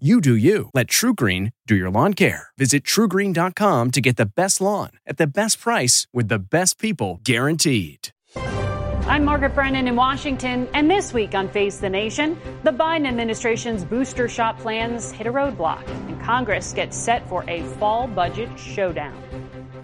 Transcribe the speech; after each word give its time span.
You 0.00 0.20
do 0.20 0.34
you. 0.34 0.70
Let 0.74 0.88
TruGreen 0.88 1.52
do 1.68 1.76
your 1.76 1.88
lawn 1.88 2.14
care. 2.14 2.48
Visit 2.58 2.82
trugreen.com 2.82 3.92
to 3.92 4.00
get 4.00 4.16
the 4.16 4.26
best 4.26 4.60
lawn 4.60 4.90
at 5.06 5.18
the 5.18 5.26
best 5.28 5.60
price 5.60 6.08
with 6.12 6.26
the 6.26 6.40
best 6.40 6.80
people 6.80 7.20
guaranteed. 7.22 8.08
I'm 9.06 9.24
Margaret 9.24 9.54
Brennan 9.54 9.86
in 9.86 9.94
Washington, 9.94 10.66
and 10.74 10.90
this 10.90 11.12
week 11.12 11.36
on 11.36 11.48
Face 11.48 11.78
the 11.78 11.88
Nation, 11.88 12.36
the 12.64 12.72
Biden 12.72 13.06
administration's 13.06 13.84
booster 13.84 14.28
shot 14.28 14.58
plans 14.58 15.12
hit 15.12 15.28
a 15.28 15.32
roadblock, 15.32 15.86
and 16.08 16.20
Congress 16.20 16.72
gets 16.72 16.96
set 16.96 17.28
for 17.28 17.44
a 17.46 17.62
fall 17.74 18.08
budget 18.08 18.58
showdown. 18.58 19.14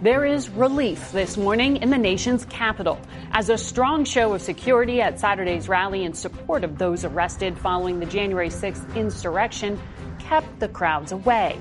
There 0.03 0.25
is 0.25 0.49
relief 0.49 1.13
this 1.13 1.37
morning 1.37 1.77
in 1.77 1.91
the 1.91 1.99
nation's 1.99 2.47
capital 2.47 2.99
as 3.33 3.51
a 3.51 3.59
strong 3.59 4.07
show 4.07 4.33
of 4.33 4.41
security 4.41 5.03
at 5.03 5.21
Saturday's 5.21 5.69
rally 5.69 6.05
in 6.05 6.15
support 6.15 6.65
of 6.65 6.79
those 6.79 7.05
arrested 7.05 7.59
following 7.59 8.01
the 8.01 8.07
January 8.07 8.49
6th 8.49 8.97
insurrection 8.97 9.79
kept 10.31 10.61
the 10.61 10.69
crowds 10.69 11.11
away. 11.11 11.59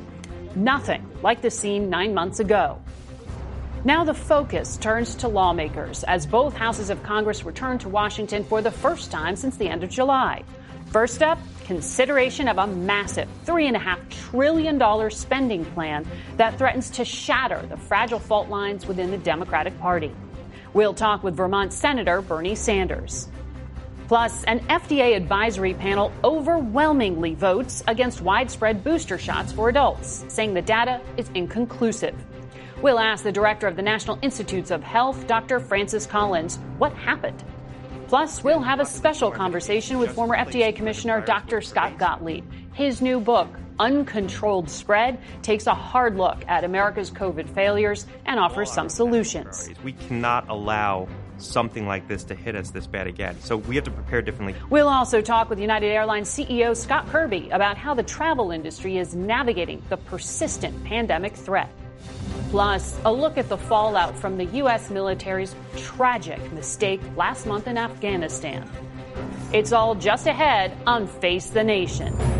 Nothing 0.53 1.03
like 1.23 1.41
the 1.41 1.49
scene 1.49 1.89
nine 1.89 2.13
months 2.13 2.39
ago. 2.39 2.79
Now 3.83 4.03
the 4.03 4.13
focus 4.13 4.77
turns 4.77 5.15
to 5.15 5.27
lawmakers 5.27 6.03
as 6.03 6.27
both 6.27 6.53
houses 6.53 6.91
of 6.91 7.01
Congress 7.01 7.43
return 7.43 7.79
to 7.79 7.89
Washington 7.89 8.43
for 8.43 8.61
the 8.61 8.69
first 8.69 9.09
time 9.09 9.35
since 9.35 9.57
the 9.57 9.67
end 9.67 9.83
of 9.83 9.89
July. 9.89 10.43
First 10.91 11.23
up, 11.23 11.39
consideration 11.65 12.47
of 12.47 12.59
a 12.59 12.67
massive 12.67 13.27
$3.5 13.47 14.07
trillion 14.29 15.09
spending 15.09 15.65
plan 15.65 16.05
that 16.37 16.59
threatens 16.59 16.91
to 16.91 17.03
shatter 17.03 17.65
the 17.71 17.77
fragile 17.77 18.19
fault 18.19 18.49
lines 18.49 18.85
within 18.85 19.09
the 19.09 19.17
Democratic 19.17 19.79
Party. 19.79 20.11
We'll 20.75 20.93
talk 20.93 21.23
with 21.23 21.35
Vermont 21.35 21.73
Senator 21.73 22.21
Bernie 22.21 22.53
Sanders. 22.53 23.29
Plus, 24.09 24.43
an 24.43 24.59
FDA 24.67 25.15
advisory 25.15 25.73
panel 25.73 26.11
overwhelmingly 26.25 27.35
votes 27.35 27.81
against 27.87 28.19
widespread 28.19 28.83
booster 28.83 29.17
shots 29.17 29.53
for 29.53 29.69
adults, 29.69 30.25
saying 30.27 30.53
the 30.53 30.61
data 30.61 30.99
is 31.15 31.29
inconclusive. 31.35 32.15
We'll 32.81 32.99
ask 32.99 33.23
the 33.23 33.31
director 33.31 33.67
of 33.67 33.77
the 33.77 33.81
National 33.81 34.19
Institutes 34.21 34.71
of 34.71 34.83
Health, 34.83 35.27
Dr. 35.27 35.61
Francis 35.61 36.05
Collins, 36.05 36.57
what 36.77 36.91
happened 36.93 37.43
Plus, 38.09 38.43
we'll 38.43 38.59
have 38.59 38.79
a 38.79 38.85
special 38.85 39.29
conversation 39.29 39.99
with 39.99 40.11
former 40.15 40.35
FDA 40.35 40.75
Commissioner 40.75 41.21
Dr. 41.21 41.61
Scott 41.61 41.99
Gottlieb. 41.99 42.43
His 42.73 43.03
new 43.03 43.19
book, 43.19 43.47
Uncontrolled 43.77 44.67
Spread, 44.67 45.19
takes 45.43 45.67
a 45.67 45.75
hard 45.75 46.17
look 46.17 46.43
at 46.47 46.63
America's 46.63 47.11
COVID 47.11 47.47
failures 47.47 48.07
and 48.25 48.39
offers 48.39 48.71
some 48.71 48.89
solutions. 48.89 49.69
We 49.83 49.93
cannot 49.93 50.49
allow 50.49 51.07
something 51.41 51.87
like 51.87 52.07
this 52.07 52.23
to 52.25 52.35
hit 52.35 52.55
us 52.55 52.71
this 52.71 52.87
bad 52.87 53.07
again. 53.07 53.39
So 53.41 53.57
we 53.57 53.75
have 53.75 53.85
to 53.85 53.91
prepare 53.91 54.21
differently. 54.21 54.55
We'll 54.69 54.87
also 54.87 55.21
talk 55.21 55.49
with 55.49 55.59
United 55.59 55.87
Airlines 55.87 56.29
CEO 56.29 56.75
Scott 56.75 57.07
Kirby 57.07 57.49
about 57.49 57.77
how 57.77 57.93
the 57.93 58.03
travel 58.03 58.51
industry 58.51 58.97
is 58.97 59.15
navigating 59.15 59.81
the 59.89 59.97
persistent 59.97 60.83
pandemic 60.83 61.35
threat. 61.35 61.69
Plus, 62.49 62.99
a 63.05 63.13
look 63.13 63.37
at 63.37 63.47
the 63.49 63.57
fallout 63.57 64.17
from 64.17 64.37
the 64.37 64.45
U.S. 64.45 64.89
military's 64.89 65.55
tragic 65.75 66.39
mistake 66.53 67.01
last 67.15 67.45
month 67.45 67.67
in 67.67 67.77
Afghanistan. 67.77 68.67
It's 69.53 69.71
all 69.71 69.95
just 69.95 70.27
ahead 70.27 70.75
on 70.87 71.07
Face 71.07 71.49
the 71.49 71.63
Nation. 71.63 72.38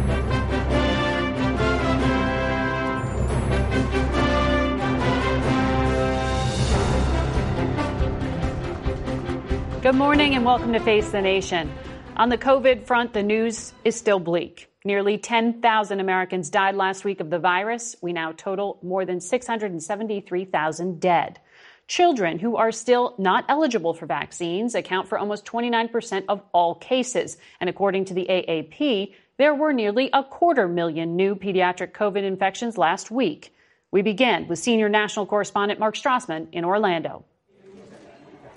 Good 9.81 9.95
morning 9.95 10.35
and 10.35 10.43
welcome 10.43 10.73
to 10.73 10.79
Face 10.81 11.09
the 11.09 11.21
Nation. 11.21 11.71
On 12.17 12.27
the 12.27 12.37
COVID 12.37 12.85
front, 12.85 13.13
the 13.13 13.23
news 13.23 13.71
is 13.85 13.95
still 13.95 14.19
bleak. 14.19 14.69
Nearly 14.83 15.17
10,000 15.17 15.99
Americans 16.01 16.49
died 16.49 16.75
last 16.75 17.05
week 17.05 17.21
of 17.21 17.29
the 17.29 17.39
virus. 17.39 17.95
We 18.01 18.11
now 18.11 18.33
total 18.33 18.77
more 18.83 19.05
than 19.05 19.21
673,000 19.21 20.99
dead. 20.99 21.39
Children 21.87 22.39
who 22.39 22.57
are 22.57 22.73
still 22.73 23.15
not 23.17 23.45
eligible 23.47 23.93
for 23.93 24.05
vaccines 24.05 24.75
account 24.75 25.07
for 25.07 25.17
almost 25.17 25.45
29% 25.45 26.25
of 26.27 26.41
all 26.51 26.75
cases. 26.75 27.37
And 27.61 27.69
according 27.69 28.03
to 28.05 28.13
the 28.13 28.25
AAP, 28.29 29.13
there 29.37 29.55
were 29.55 29.71
nearly 29.71 30.09
a 30.11 30.25
quarter 30.25 30.67
million 30.67 31.15
new 31.15 31.35
pediatric 31.35 31.93
COVID 31.93 32.23
infections 32.23 32.77
last 32.77 33.11
week. 33.11 33.55
We 33.91 34.01
begin 34.01 34.49
with 34.49 34.59
senior 34.59 34.89
national 34.89 35.25
correspondent 35.25 35.79
Mark 35.79 35.95
Strassmann 35.95 36.47
in 36.51 36.65
Orlando. 36.65 37.23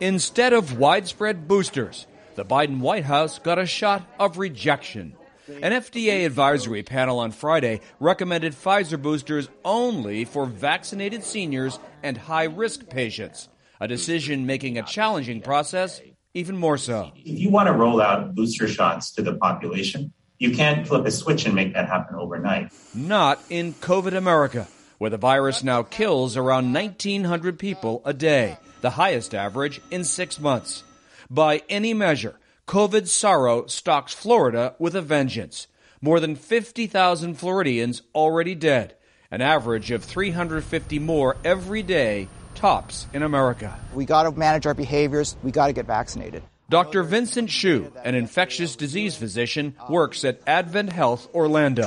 Instead 0.00 0.53
of 0.53 0.78
widespread 0.78 1.47
boosters, 1.47 2.06
the 2.34 2.44
Biden 2.44 2.80
White 2.80 3.04
House 3.04 3.38
got 3.38 3.58
a 3.58 3.66
shot 3.66 4.03
of 4.19 4.38
rejection. 4.38 5.14
An 5.48 5.72
FDA 5.72 6.25
advisory 6.25 6.82
panel 6.82 7.19
on 7.19 7.32
Friday 7.32 7.80
recommended 8.00 8.53
Pfizer 8.53 9.00
boosters 9.00 9.48
only 9.64 10.25
for 10.25 10.47
vaccinated 10.47 11.25
seniors 11.25 11.78
and 12.03 12.16
high 12.16 12.44
risk 12.44 12.88
patients, 12.88 13.48
a 13.80 13.88
decision 13.88 14.47
making 14.47 14.78
a 14.78 14.82
challenging 14.82 15.41
process 15.41 16.00
even 16.34 16.56
more 16.56 16.78
so. 16.78 17.12
If 17.16 17.38
you 17.38 17.50
want 17.50 17.66
to 17.66 17.72
roll 17.72 18.00
out 18.00 18.34
booster 18.34 18.69
shots 18.69 19.12
to 19.12 19.22
the 19.22 19.34
population, 19.34 20.12
you 20.38 20.56
can't 20.56 20.86
flip 20.86 21.04
a 21.04 21.10
switch 21.10 21.44
and 21.44 21.54
make 21.54 21.74
that 21.74 21.88
happen 21.88 22.16
overnight. 22.16 22.72
Not 22.94 23.41
in 23.50 23.74
COVID 23.74 24.16
America, 24.16 24.66
where 24.98 25.10
the 25.10 25.19
virus 25.19 25.62
now 25.62 25.82
kills 25.82 26.36
around 26.36 26.72
1,900 26.72 27.59
people 27.59 28.00
a 28.04 28.14
day, 28.14 28.56
the 28.82 28.91
highest 28.91 29.34
average 29.34 29.81
in 29.91 30.04
six 30.04 30.38
months. 30.38 30.84
By 31.31 31.62
any 31.69 31.94
measure, 31.94 32.38
COVID 32.69 33.09
sorrow 33.09 33.66
stalks 33.66 34.12
Florida 34.12 34.75
with 34.78 34.94
a 34.94 35.00
vengeance. 35.00 35.66
More 36.00 36.20
than 36.20 36.37
50,000 36.37 37.34
Floridians 37.37 38.03
already 38.15 38.54
dead. 38.54 38.94
An 39.31 39.41
average 39.41 39.91
of 39.91 40.04
350 40.04 40.98
more 40.98 41.37
every 41.44 41.82
day 41.82 42.28
tops 42.54 43.06
in 43.12 43.22
America. 43.22 43.78
We 43.94 44.04
got 44.04 44.25
to 44.25 44.32
manage 44.32 44.66
our 44.66 44.75
behaviors. 44.75 45.37
We 45.42 45.53
got 45.53 45.69
to 45.69 45.72
get 45.72 45.87
vaccinated. 45.87 46.42
Dr. 46.69 47.03
Vincent 47.03 47.50
Hsu, 47.50 47.92
an 48.04 48.15
infectious 48.15 48.76
disease 48.76 49.16
physician, 49.16 49.75
works 49.88 50.25
at 50.25 50.41
Advent 50.47 50.92
Health 50.92 51.28
Orlando. 51.34 51.87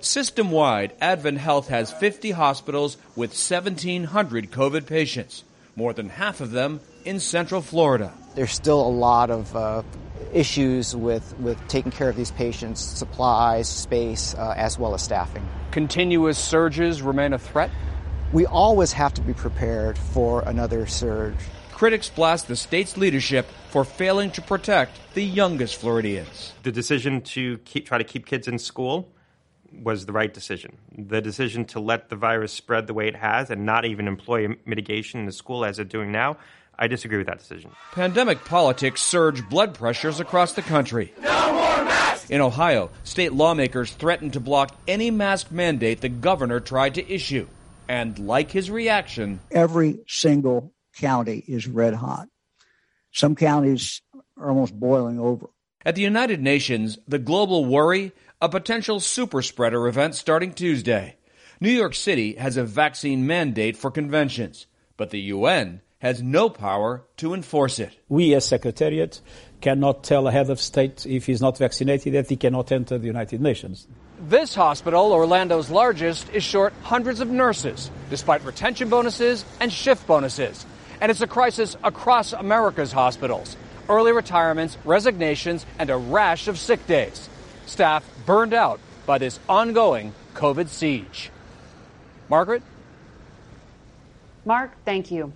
System 0.00 0.50
wide, 0.50 0.92
Advent 1.00 1.38
Health 1.38 1.68
has 1.68 1.92
50 1.92 2.32
hospitals 2.32 2.96
with 3.14 3.30
1,700 3.30 4.50
COVID 4.50 4.86
patients, 4.86 5.44
more 5.76 5.92
than 5.92 6.08
half 6.08 6.40
of 6.40 6.50
them 6.50 6.80
in 7.04 7.20
Central 7.20 7.60
Florida. 7.60 8.12
There's 8.34 8.52
still 8.52 8.80
a 8.80 8.88
lot 8.88 9.30
of 9.30 9.54
uh, 9.54 9.82
issues 10.32 10.96
with, 10.96 11.38
with 11.38 11.58
taking 11.68 11.92
care 11.92 12.08
of 12.08 12.16
these 12.16 12.30
patients, 12.32 12.80
supplies, 12.80 13.68
space, 13.68 14.34
uh, 14.34 14.54
as 14.56 14.78
well 14.78 14.94
as 14.94 15.02
staffing. 15.02 15.46
Continuous 15.70 16.38
surges 16.38 17.02
remain 17.02 17.34
a 17.34 17.38
threat? 17.38 17.70
We 18.32 18.46
always 18.46 18.92
have 18.92 19.14
to 19.14 19.20
be 19.20 19.34
prepared 19.34 19.98
for 19.98 20.42
another 20.42 20.86
surge. 20.86 21.36
Critics 21.72 22.08
blast 22.08 22.48
the 22.48 22.56
state's 22.56 22.96
leadership 22.96 23.46
for 23.68 23.84
failing 23.84 24.30
to 24.32 24.42
protect 24.42 24.98
the 25.12 25.22
youngest 25.22 25.76
Floridians. 25.76 26.54
The 26.62 26.72
decision 26.72 27.20
to 27.20 27.58
keep, 27.58 27.84
try 27.84 27.98
to 27.98 28.04
keep 28.04 28.24
kids 28.24 28.48
in 28.48 28.58
school 28.58 29.12
was 29.82 30.06
the 30.06 30.12
right 30.12 30.32
decision. 30.32 30.78
The 30.96 31.20
decision 31.20 31.64
to 31.66 31.80
let 31.80 32.08
the 32.08 32.16
virus 32.16 32.52
spread 32.52 32.86
the 32.86 32.94
way 32.94 33.08
it 33.08 33.16
has 33.16 33.50
and 33.50 33.64
not 33.64 33.84
even 33.84 34.08
employ 34.08 34.48
mitigation 34.64 35.20
in 35.20 35.26
the 35.26 35.32
school 35.32 35.64
as 35.64 35.78
it's 35.78 35.90
doing 35.90 36.12
now 36.12 36.36
I 36.78 36.88
disagree 36.88 37.18
with 37.18 37.26
that 37.26 37.38
decision. 37.38 37.70
Pandemic 37.92 38.44
politics 38.44 39.02
surge 39.02 39.48
blood 39.48 39.74
pressures 39.74 40.20
across 40.20 40.52
the 40.52 40.62
country. 40.62 41.12
No 41.22 41.52
more 41.52 41.84
masks! 41.84 42.28
In 42.30 42.40
Ohio, 42.40 42.90
state 43.04 43.32
lawmakers 43.32 43.92
threatened 43.92 44.34
to 44.34 44.40
block 44.40 44.76
any 44.86 45.10
mask 45.10 45.50
mandate 45.50 46.00
the 46.00 46.08
governor 46.08 46.60
tried 46.60 46.94
to 46.94 47.12
issue. 47.12 47.46
And 47.88 48.18
like 48.18 48.50
his 48.50 48.70
reaction, 48.70 49.40
every 49.50 50.00
single 50.06 50.74
county 50.96 51.42
is 51.46 51.66
red 51.66 51.94
hot. 51.94 52.28
Some 53.12 53.36
counties 53.36 54.02
are 54.36 54.50
almost 54.50 54.78
boiling 54.78 55.18
over. 55.18 55.48
At 55.86 55.94
the 55.94 56.02
United 56.02 56.42
Nations, 56.42 56.98
the 57.06 57.20
global 57.20 57.64
worry 57.64 58.10
a 58.42 58.48
potential 58.48 58.98
super 58.98 59.40
spreader 59.40 59.86
event 59.86 60.16
starting 60.16 60.52
Tuesday. 60.52 61.14
New 61.60 61.70
York 61.70 61.94
City 61.94 62.34
has 62.34 62.56
a 62.56 62.64
vaccine 62.64 63.24
mandate 63.24 63.76
for 63.76 63.92
conventions, 63.92 64.66
but 64.96 65.10
the 65.10 65.20
UN 65.20 65.82
has 66.00 66.20
no 66.20 66.50
power 66.50 67.04
to 67.18 67.34
enforce 67.34 67.78
it. 67.78 67.96
We 68.08 68.34
as 68.34 68.44
Secretariat 68.44 69.20
cannot 69.60 70.02
tell 70.02 70.26
a 70.26 70.32
head 70.32 70.50
of 70.50 70.60
state 70.60 71.06
if 71.06 71.26
he's 71.26 71.40
not 71.40 71.56
vaccinated 71.56 72.14
that 72.14 72.28
he 72.28 72.36
cannot 72.36 72.72
enter 72.72 72.98
the 72.98 73.06
United 73.06 73.40
Nations. 73.40 73.86
This 74.18 74.56
hospital, 74.56 75.12
Orlando's 75.12 75.70
largest, 75.70 76.28
is 76.30 76.42
short 76.42 76.72
hundreds 76.82 77.20
of 77.20 77.30
nurses, 77.30 77.92
despite 78.10 78.44
retention 78.44 78.88
bonuses 78.88 79.44
and 79.60 79.72
shift 79.72 80.04
bonuses. 80.08 80.66
And 81.00 81.12
it's 81.12 81.20
a 81.20 81.28
crisis 81.28 81.76
across 81.84 82.32
America's 82.32 82.90
hospitals. 82.90 83.56
Early 83.88 84.12
retirements, 84.12 84.76
resignations, 84.84 85.64
and 85.78 85.90
a 85.90 85.96
rash 85.96 86.48
of 86.48 86.58
sick 86.58 86.84
days. 86.86 87.28
Staff 87.66 88.04
burned 88.26 88.52
out 88.52 88.80
by 89.06 89.18
this 89.18 89.38
ongoing 89.48 90.12
COVID 90.34 90.68
siege. 90.68 91.30
Margaret? 92.28 92.62
Mark, 94.44 94.72
thank 94.84 95.10
you. 95.10 95.32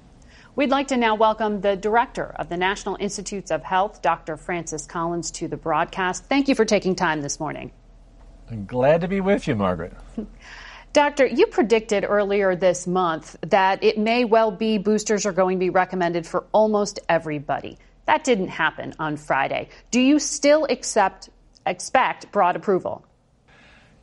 We'd 0.57 0.71
like 0.71 0.89
to 0.89 0.97
now 0.97 1.15
welcome 1.15 1.61
the 1.61 1.77
director 1.77 2.35
of 2.37 2.49
the 2.49 2.57
National 2.57 2.97
Institutes 2.99 3.53
of 3.53 3.63
Health, 3.63 4.03
Dr. 4.03 4.37
Francis 4.37 4.85
Collins, 4.85 5.31
to 5.33 5.47
the 5.47 5.57
broadcast. 5.57 6.25
Thank 6.25 6.49
you 6.49 6.57
for 6.57 6.65
taking 6.65 6.97
time 6.97 7.23
this 7.23 7.39
morning. 7.39 7.71
I'm 8.51 8.67
glad 8.67 9.01
to 9.03 9.09
be 9.09 9.21
with 9.21 9.47
you, 9.47 9.55
Margaret. 9.55 9.93
Doctor, 10.93 11.25
you 11.25 11.47
predicted 11.47 12.05
earlier 12.05 12.57
this 12.57 12.89
month 12.89 13.37
that 13.43 13.85
it 13.85 13.97
may 13.97 14.25
well 14.25 14.51
be 14.51 14.77
boosters 14.77 15.25
are 15.25 15.33
going 15.33 15.59
to 15.59 15.61
be 15.61 15.71
recommended 15.71 16.27
for 16.27 16.45
almost 16.51 16.99
everybody. 17.09 17.79
That 18.11 18.25
didn't 18.25 18.49
happen 18.49 18.93
on 18.99 19.17
Friday. 19.17 19.69
Do 19.93 20.01
you 20.01 20.19
still 20.19 20.67
accept, 20.69 21.29
expect 21.65 22.33
broad 22.33 22.57
approval? 22.57 23.05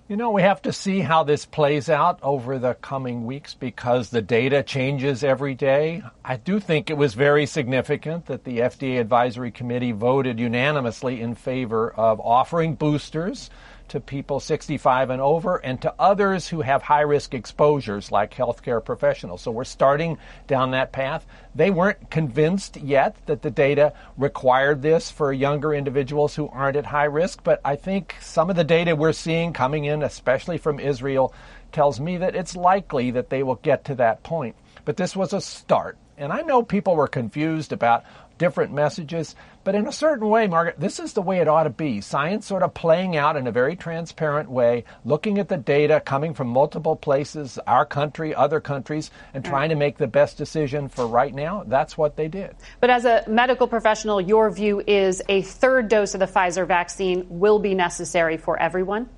You 0.08 0.16
know, 0.16 0.32
we 0.32 0.44
have 0.44 0.62
to 0.62 0.72
see 0.72 1.02
how 1.02 1.26
this 1.26 1.46
plays 1.46 1.90
out 1.90 2.18
over 2.24 2.58
the 2.58 2.76
coming 2.76 3.26
weeks 3.26 3.54
because 3.54 4.10
the 4.10 4.22
data 4.22 4.64
changes 4.64 5.26
every 5.26 5.56
day. 5.56 6.04
I 6.24 6.38
do 6.38 6.62
think 6.62 6.90
it 6.90 6.96
was 6.96 7.16
very 7.16 7.46
significant 7.46 8.28
that 8.28 8.46
the 8.46 8.60
FDA 8.60 9.02
Advisory 9.02 9.52
Committee 9.52 9.92
voted 9.92 10.40
unanimously 10.40 11.20
in 11.20 11.36
favor 11.36 11.92
of 11.92 12.22
offering 12.22 12.76
boosters 12.76 13.50
to 13.90 14.00
people 14.00 14.40
65 14.40 15.10
and 15.10 15.22
over 15.22 15.58
and 15.58 15.82
to 15.82 15.94
others 16.00 16.48
who 16.48 16.62
have 16.62 16.84
high 16.84 17.02
risk 17.02 17.34
exposures 17.34 18.12
like 18.12 18.34
healthcare 18.34 18.84
professionals. 18.84 19.42
So 19.42 19.52
we're 19.52 19.64
starting 19.64 20.18
down 20.48 20.72
that 20.72 20.92
path. 20.92 21.26
They 21.56 21.72
weren't 21.72 22.10
convinced 22.10 22.78
yet 22.78 23.16
that 23.26 23.42
the 23.42 23.52
data 23.52 23.94
required 24.18 24.82
this 24.82 25.10
for 25.12 25.32
younger 25.34 25.74
individuals 25.74 26.36
who 26.36 26.48
aren't 26.50 26.78
at 26.78 26.86
high 26.86 27.06
risk, 27.06 27.44
but 27.44 27.62
I 27.64 27.76
think 27.76 28.16
some 28.22 28.50
of 28.50 28.56
the 28.56 28.64
data 28.64 28.96
we're 28.96 29.14
seeing 29.14 29.54
coming 29.54 29.86
in, 29.86 30.04
especially 30.04 30.58
from 30.58 30.80
Israel, 30.80 31.34
tells 31.72 32.00
me 32.00 32.18
that 32.18 32.36
it's 32.36 32.56
likely 32.56 33.12
that 33.12 33.30
they 33.30 33.44
will 33.44 33.56
get 33.56 33.86
to 33.86 33.96
that 33.96 34.24
point. 34.24 34.56
But 34.86 34.98
this 34.98 35.16
was 35.16 35.34
a 35.34 35.42
start. 35.42 35.98
And 36.18 36.34
I 36.34 36.42
know 36.42 36.64
people 36.64 36.96
were 36.96 37.08
confused 37.08 37.72
about 37.72 38.04
different 38.38 38.74
messages. 38.74 39.36
But 39.64 39.76
in 39.76 39.88
a 39.88 39.92
certain 39.92 40.30
way, 40.30 40.48
Margaret, 40.48 40.80
this 40.80 41.00
is 41.00 41.14
the 41.14 41.22
way 41.22 41.40
it 41.40 41.48
ought 41.48 41.64
to 41.64 41.70
be. 41.70 42.02
Science 42.02 42.46
sort 42.46 42.64
of 42.64 42.74
playing 42.74 43.18
out 43.18 43.36
in 43.36 43.48
a 43.48 43.52
very 43.52 43.76
transparent 43.76 44.50
way, 44.50 44.86
looking 45.04 45.40
at 45.40 45.50
the 45.50 45.58
data 45.58 46.00
coming 46.00 46.34
from 46.34 46.48
multiple 46.48 46.96
places, 46.96 47.60
our 47.68 47.86
country, 47.86 48.34
other 48.34 48.60
countries, 48.60 49.12
and 49.34 49.44
trying 49.44 49.70
to 49.70 49.76
make 49.76 49.98
the 49.98 50.08
best 50.08 50.38
decision 50.38 50.88
for 50.88 51.06
right 51.06 51.34
now. 51.34 51.64
That's 51.68 51.98
what 51.98 52.16
they 52.16 52.28
did. 52.28 52.56
But 52.80 52.90
as 52.90 53.06
a 53.06 53.24
medical 53.28 53.68
professional, 53.68 54.22
your 54.22 54.50
view 54.50 54.82
is 54.88 55.22
a 55.28 55.42
third 55.42 55.90
dose 55.90 56.14
of 56.14 56.20
the 56.20 56.28
Pfizer 56.28 56.66
vaccine 56.66 57.26
will 57.30 57.60
be 57.60 57.76
necessary 57.76 58.38
for 58.38 58.58
everyone? 58.58 59.10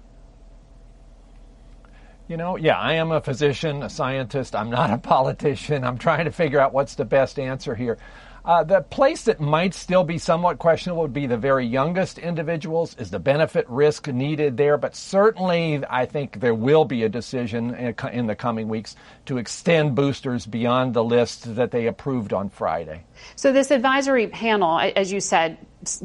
You 2.30 2.38
know, 2.38 2.58
yeah, 2.58 2.78
I 2.78 2.94
am 2.94 3.12
a 3.12 3.22
physician, 3.22 3.82
a 3.82 3.90
scientist. 3.90 4.56
I'm 4.56 4.70
not 4.70 4.92
a 4.92 4.98
politician. 5.16 5.84
I'm 5.84 5.98
trying 5.98 6.26
to 6.26 6.32
figure 6.32 6.60
out 6.60 6.74
what's 6.74 6.94
the 6.94 7.04
best 7.04 7.40
answer 7.40 7.74
here. 7.74 7.98
Uh, 8.46 8.64
the 8.64 8.82
place 8.82 9.24
that 9.24 9.40
might 9.40 9.74
still 9.74 10.04
be 10.04 10.20
somewhat 10.20 10.60
questionable 10.60 11.02
would 11.02 11.14
be 11.14 11.26
the 11.26 11.38
very 11.38 11.66
youngest 11.66 12.20
individuals. 12.20 12.96
Is 13.00 13.10
the 13.10 13.18
benefit 13.18 13.68
risk 13.68 14.08
needed 14.08 14.58
there? 14.58 14.78
But 14.78 14.96
certainly, 14.96 15.84
I 15.90 16.06
think 16.06 16.40
there 16.40 16.54
will 16.54 16.86
be 16.86 17.02
a 17.02 17.10
decision 17.10 17.74
in 17.74 18.28
the 18.28 18.36
coming 18.36 18.70
weeks 18.70 18.96
to 19.26 19.40
extend 19.40 19.96
boosters 19.96 20.46
beyond 20.46 20.94
the 20.94 21.04
list 21.04 21.56
that 21.56 21.72
they 21.72 21.88
approved 21.88 22.32
on 22.32 22.50
Friday. 22.50 23.06
So, 23.36 23.52
this 23.52 23.72
advisory 23.72 24.28
panel, 24.28 24.80
as 24.80 25.12
you 25.12 25.20
said, 25.20 25.58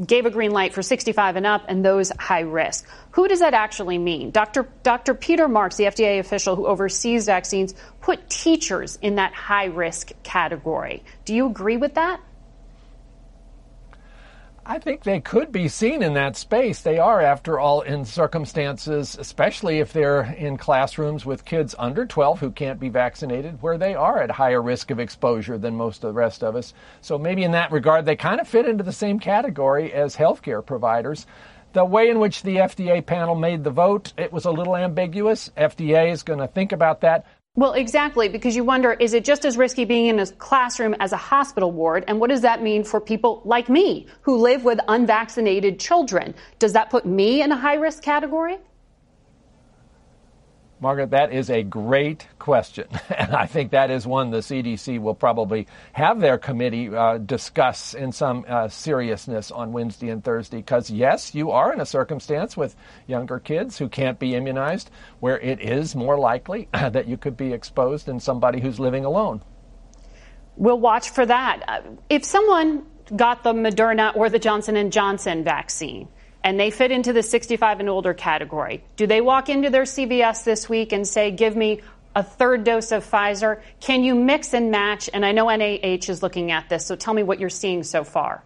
gave 0.05 0.25
a 0.25 0.29
green 0.29 0.51
light 0.51 0.73
for 0.73 0.81
65 0.81 1.35
and 1.35 1.45
up 1.45 1.65
and 1.67 1.83
those 1.83 2.11
high 2.17 2.41
risk. 2.41 2.85
Who 3.11 3.27
does 3.27 3.39
that 3.39 3.53
actually 3.53 3.97
mean? 3.97 4.31
Dr. 4.31 4.67
Dr. 4.83 5.13
Peter 5.13 5.47
Marks, 5.47 5.75
the 5.75 5.85
FDA 5.85 6.19
official 6.19 6.55
who 6.55 6.65
oversees 6.65 7.25
vaccines, 7.25 7.73
put 8.01 8.29
teachers 8.29 8.97
in 9.01 9.15
that 9.15 9.33
high 9.33 9.65
risk 9.65 10.11
category. 10.23 11.03
Do 11.25 11.35
you 11.35 11.47
agree 11.47 11.77
with 11.77 11.95
that? 11.95 12.21
I 14.67 14.79
think 14.79 15.03
they 15.03 15.19
could 15.19 15.51
be 15.51 15.67
seen 15.67 16.01
in 16.01 16.15
that 16.15 16.35
space. 16.35 16.81
They 16.81 16.97
are, 16.97 17.21
after 17.21 17.59
all, 17.59 17.81
in 17.81 18.03
circumstances, 18.03 19.15
especially 19.19 19.77
if 19.77 19.93
they're 19.93 20.23
in 20.23 20.57
classrooms 20.57 21.23
with 21.23 21.45
kids 21.45 21.75
under 21.77 22.03
12 22.03 22.39
who 22.39 22.49
can't 22.49 22.79
be 22.79 22.89
vaccinated, 22.89 23.61
where 23.61 23.77
they 23.77 23.93
are 23.93 24.23
at 24.23 24.31
higher 24.31 24.63
risk 24.63 24.89
of 24.89 24.99
exposure 24.99 25.59
than 25.59 25.75
most 25.75 26.03
of 26.03 26.07
the 26.07 26.19
rest 26.19 26.43
of 26.43 26.55
us. 26.55 26.73
So 27.01 27.19
maybe 27.19 27.43
in 27.43 27.51
that 27.51 27.71
regard, 27.71 28.05
they 28.05 28.15
kind 28.15 28.41
of 28.41 28.47
fit 28.47 28.67
into 28.67 28.83
the 28.83 28.91
same 28.91 29.19
category 29.19 29.93
as 29.93 30.15
healthcare 30.15 30.65
providers. 30.65 31.27
The 31.73 31.85
way 31.85 32.09
in 32.09 32.19
which 32.19 32.41
the 32.41 32.55
FDA 32.55 33.05
panel 33.05 33.35
made 33.35 33.63
the 33.63 33.69
vote, 33.69 34.13
it 34.17 34.33
was 34.33 34.45
a 34.45 34.51
little 34.51 34.75
ambiguous. 34.75 35.51
FDA 35.55 36.11
is 36.11 36.23
going 36.23 36.39
to 36.39 36.47
think 36.47 36.71
about 36.71 37.01
that. 37.01 37.27
Well, 37.57 37.71
exactly, 37.71 38.27
because 38.27 38.53
you 38.53 38.65
wonder 38.65 38.91
is 38.93 39.13
it 39.13 39.23
just 39.23 39.45
as 39.45 39.55
risky 39.55 39.85
being 39.85 40.07
in 40.07 40.19
a 40.19 40.27
classroom 40.27 40.93
as 40.99 41.13
a 41.13 41.17
hospital 41.17 41.71
ward? 41.71 42.03
And 42.07 42.19
what 42.19 42.29
does 42.29 42.41
that 42.41 42.61
mean 42.61 42.83
for 42.83 42.99
people 42.99 43.41
like 43.45 43.69
me 43.69 44.07
who 44.23 44.35
live 44.35 44.65
with 44.65 44.79
unvaccinated 44.89 45.79
children? 45.79 46.35
Does 46.59 46.73
that 46.73 46.89
put 46.89 47.05
me 47.05 47.41
in 47.41 47.53
a 47.53 47.55
high 47.55 47.75
risk 47.75 48.03
category? 48.03 48.57
Margaret, 50.81 51.11
that 51.11 51.31
is 51.31 51.49
a 51.49 51.63
great 51.63 52.27
question. 52.37 52.87
And 53.17 53.33
I 53.33 53.45
think 53.45 53.71
that 53.71 53.91
is 53.91 54.05
one 54.05 54.29
the 54.29 54.39
CDC 54.39 54.99
will 54.99 55.15
probably 55.15 55.67
have 55.93 56.19
their 56.19 56.37
committee 56.37 56.93
uh, 56.93 57.17
discuss 57.17 57.93
in 57.93 58.11
some 58.11 58.45
uh, 58.47 58.67
seriousness 58.67 59.51
on 59.51 59.71
Wednesday 59.71 60.09
and 60.09 60.23
Thursday. 60.23 60.57
Because, 60.57 60.91
yes, 60.91 61.33
you 61.33 61.51
are 61.51 61.73
in 61.73 61.79
a 61.79 61.85
circumstance 61.85 62.57
with 62.57 62.75
younger 63.07 63.39
kids 63.39 63.77
who 63.77 63.87
can't 63.87 64.19
be 64.19 64.35
immunized 64.35 64.91
where 65.21 65.39
it 65.39 65.61
is 65.61 65.95
more 65.95 66.19
likely 66.19 66.67
that 66.73 67.07
you 67.07 67.17
could 67.17 67.37
be 67.37 67.53
exposed 67.53 68.05
than 68.05 68.19
somebody 68.19 68.59
who's 68.59 68.79
living 68.79 69.05
alone. 69.05 69.41
We'll 70.57 70.79
watch 70.79 71.09
for 71.09 71.25
that. 71.25 71.63
Uh, 71.67 71.81
if 72.09 72.25
someone 72.25 72.85
got 73.15 73.43
the 73.43 73.53
Moderna 73.53 74.15
or 74.15 74.29
the 74.29 74.39
Johnson 74.39 74.89
& 74.89 74.91
Johnson 74.91 75.43
vaccine, 75.43 76.07
and 76.45 76.59
they 76.59 76.69
fit 76.69 76.91
into 76.91 77.11
the 77.11 77.23
65 77.23 77.79
and 77.79 77.89
older 77.89 78.13
category. 78.13 78.83
Do 78.97 79.07
they 79.07 79.19
walk 79.19 79.49
into 79.49 79.71
their 79.71 79.83
CVS 79.83 80.43
this 80.43 80.69
week 80.69 80.93
and 80.93 81.05
say, 81.07 81.31
give 81.31 81.55
me 81.55 81.81
a 82.15 82.21
third 82.21 82.63
dose 82.63 82.91
of 82.91 83.03
Pfizer? 83.03 83.61
Can 83.81 84.03
you 84.03 84.13
mix 84.13 84.53
and 84.53 84.69
match? 84.69 85.09
And 85.11 85.25
I 85.25 85.31
know 85.31 85.47
NIH 85.47 86.07
is 86.07 86.21
looking 86.21 86.51
at 86.51 86.69
this, 86.69 86.85
so 86.85 86.95
tell 86.95 87.15
me 87.15 87.23
what 87.23 87.39
you're 87.39 87.49
seeing 87.49 87.81
so 87.81 88.03
far. 88.03 88.43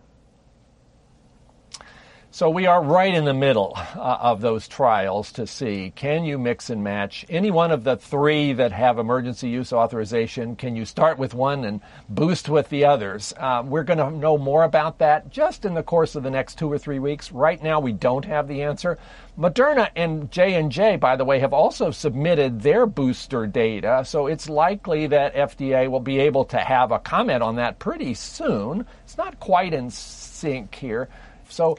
So 2.31 2.51
we 2.51 2.67
are 2.67 2.83
right 2.83 3.12
in 3.12 3.25
the 3.25 3.33
middle 3.33 3.74
uh, 3.75 4.17
of 4.21 4.39
those 4.39 4.67
trials 4.67 5.31
to 5.31 5.48
see 5.48 5.91
can 5.95 6.25
you 6.25 6.38
mix 6.38 6.69
and 6.69 6.83
match 6.83 7.25
any 7.27 7.50
one 7.50 7.71
of 7.71 7.83
the 7.83 7.98
three 7.98 8.53
that 8.53 8.71
have 8.71 9.00
emergency 9.00 9.50
use 9.50 9.74
authorization? 9.74 10.55
Can 10.55 10.75
you 10.75 10.86
start 10.86 11.17
with 11.17 11.33
one 11.33 11.65
and 11.65 11.81
boost 12.07 12.48
with 12.48 12.69
the 12.69 12.86
others? 12.86 13.33
Uh, 13.36 13.63
we're 13.65 13.83
going 13.83 13.98
to 13.98 14.12
know 14.12 14.38
more 14.38 14.63
about 14.63 15.00
that 15.00 15.31
just 15.31 15.65
in 15.65 15.74
the 15.74 15.81
course 15.81 16.13
of 16.13 16.21
the 16.21 16.29
next 16.29 16.59
two 16.59 16.71
or 16.71 16.77
three 16.77 17.00
weeks. 17.00 17.31
Right 17.31 17.62
now, 17.63 17.79
we 17.79 17.93
don't 17.93 18.25
have 18.25 18.48
the 18.48 18.62
answer. 18.62 19.00
Moderna 19.36 19.89
and 19.95 20.29
J 20.29 20.53
and 20.53 20.71
J, 20.71 20.98
by 20.98 21.15
the 21.15 21.25
way, 21.25 21.39
have 21.39 21.53
also 21.53 21.89
submitted 21.89 22.62
their 22.62 22.86
booster 22.86 23.48
data, 23.48 24.03
so 24.05 24.27
it's 24.27 24.48
likely 24.48 25.07
that 25.07 25.33
FDA 25.33 25.89
will 25.89 26.00
be 26.00 26.19
able 26.19 26.45
to 26.45 26.59
have 26.59 26.91
a 26.91 27.00
comment 27.00 27.41
on 27.41 27.55
that 27.55 27.79
pretty 27.79 28.13
soon. 28.13 28.86
It's 29.03 29.17
not 29.17 29.39
quite 29.39 29.74
in 29.74 29.89
sync 29.89 30.75
here, 30.75 31.09
so 31.50 31.75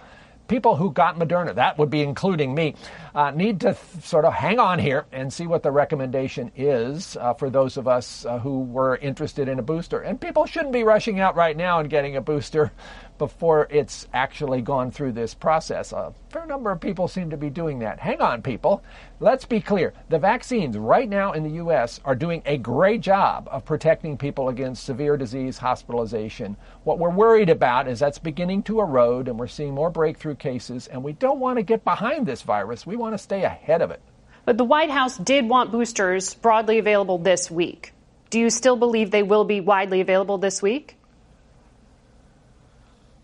people 0.50 0.74
who 0.74 0.90
got 0.90 1.16
Moderna, 1.16 1.54
that 1.54 1.78
would 1.78 1.90
be 1.90 2.02
including 2.02 2.52
me, 2.54 2.74
uh, 3.14 3.30
need 3.30 3.60
to 3.60 3.72
th- 3.72 4.04
sort 4.04 4.24
of 4.24 4.32
hang 4.32 4.58
on 4.58 4.80
here 4.80 5.06
and 5.12 5.32
see 5.32 5.46
what 5.46 5.62
the 5.62 5.70
recommendation 5.70 6.50
is 6.56 7.16
uh, 7.16 7.32
for 7.34 7.48
those 7.48 7.76
of 7.76 7.86
us 7.86 8.26
uh, 8.26 8.36
who 8.40 8.64
were 8.64 8.96
interested 8.96 9.48
in 9.48 9.60
a 9.60 9.62
booster. 9.62 10.00
And 10.00 10.20
people 10.20 10.46
shouldn't 10.46 10.72
be 10.72 10.82
rushing 10.82 11.20
out 11.20 11.36
right 11.36 11.56
now 11.56 11.78
and 11.78 11.88
getting 11.88 12.16
a 12.16 12.20
booster 12.20 12.72
before 13.20 13.68
it's 13.70 14.08
actually 14.14 14.62
gone 14.62 14.90
through 14.90 15.12
this 15.12 15.34
process. 15.34 15.92
A 15.92 16.14
fair 16.30 16.46
number 16.46 16.72
of 16.72 16.80
people 16.80 17.06
seem 17.06 17.28
to 17.28 17.36
be 17.36 17.50
doing 17.50 17.80
that. 17.80 18.00
Hang 18.00 18.22
on, 18.22 18.40
people. 18.40 18.82
Let's 19.20 19.44
be 19.44 19.60
clear. 19.60 19.92
The 20.08 20.18
vaccines 20.18 20.78
right 20.78 21.06
now 21.06 21.32
in 21.32 21.42
the 21.42 21.56
U.S. 21.56 22.00
are 22.02 22.14
doing 22.14 22.42
a 22.46 22.56
great 22.56 23.02
job 23.02 23.46
of 23.52 23.66
protecting 23.66 24.16
people 24.16 24.48
against 24.48 24.84
severe 24.84 25.18
disease 25.18 25.58
hospitalization. 25.58 26.56
What 26.84 26.98
we're 26.98 27.10
worried 27.10 27.50
about 27.50 27.88
is 27.88 27.98
that's 27.98 28.18
beginning 28.18 28.62
to 28.64 28.80
erode 28.80 29.28
and 29.28 29.38
we're 29.38 29.46
seeing 29.48 29.74
more 29.74 29.90
breakthrough 29.90 30.36
cases, 30.36 30.86
and 30.86 31.04
we 31.04 31.12
don't 31.12 31.40
want 31.40 31.58
to 31.58 31.62
get 31.62 31.84
behind 31.84 32.24
this 32.24 32.40
virus. 32.40 32.86
We 32.86 32.96
want 32.96 33.12
to 33.12 33.18
stay 33.18 33.42
ahead 33.42 33.82
of 33.82 33.90
it. 33.90 34.00
But 34.46 34.56
the 34.56 34.64
White 34.64 34.90
House 34.90 35.18
did 35.18 35.46
want 35.46 35.72
boosters 35.72 36.32
broadly 36.32 36.78
available 36.78 37.18
this 37.18 37.50
week. 37.50 37.92
Do 38.30 38.40
you 38.40 38.48
still 38.48 38.76
believe 38.76 39.10
they 39.10 39.22
will 39.22 39.44
be 39.44 39.60
widely 39.60 40.00
available 40.00 40.38
this 40.38 40.62
week? 40.62 40.96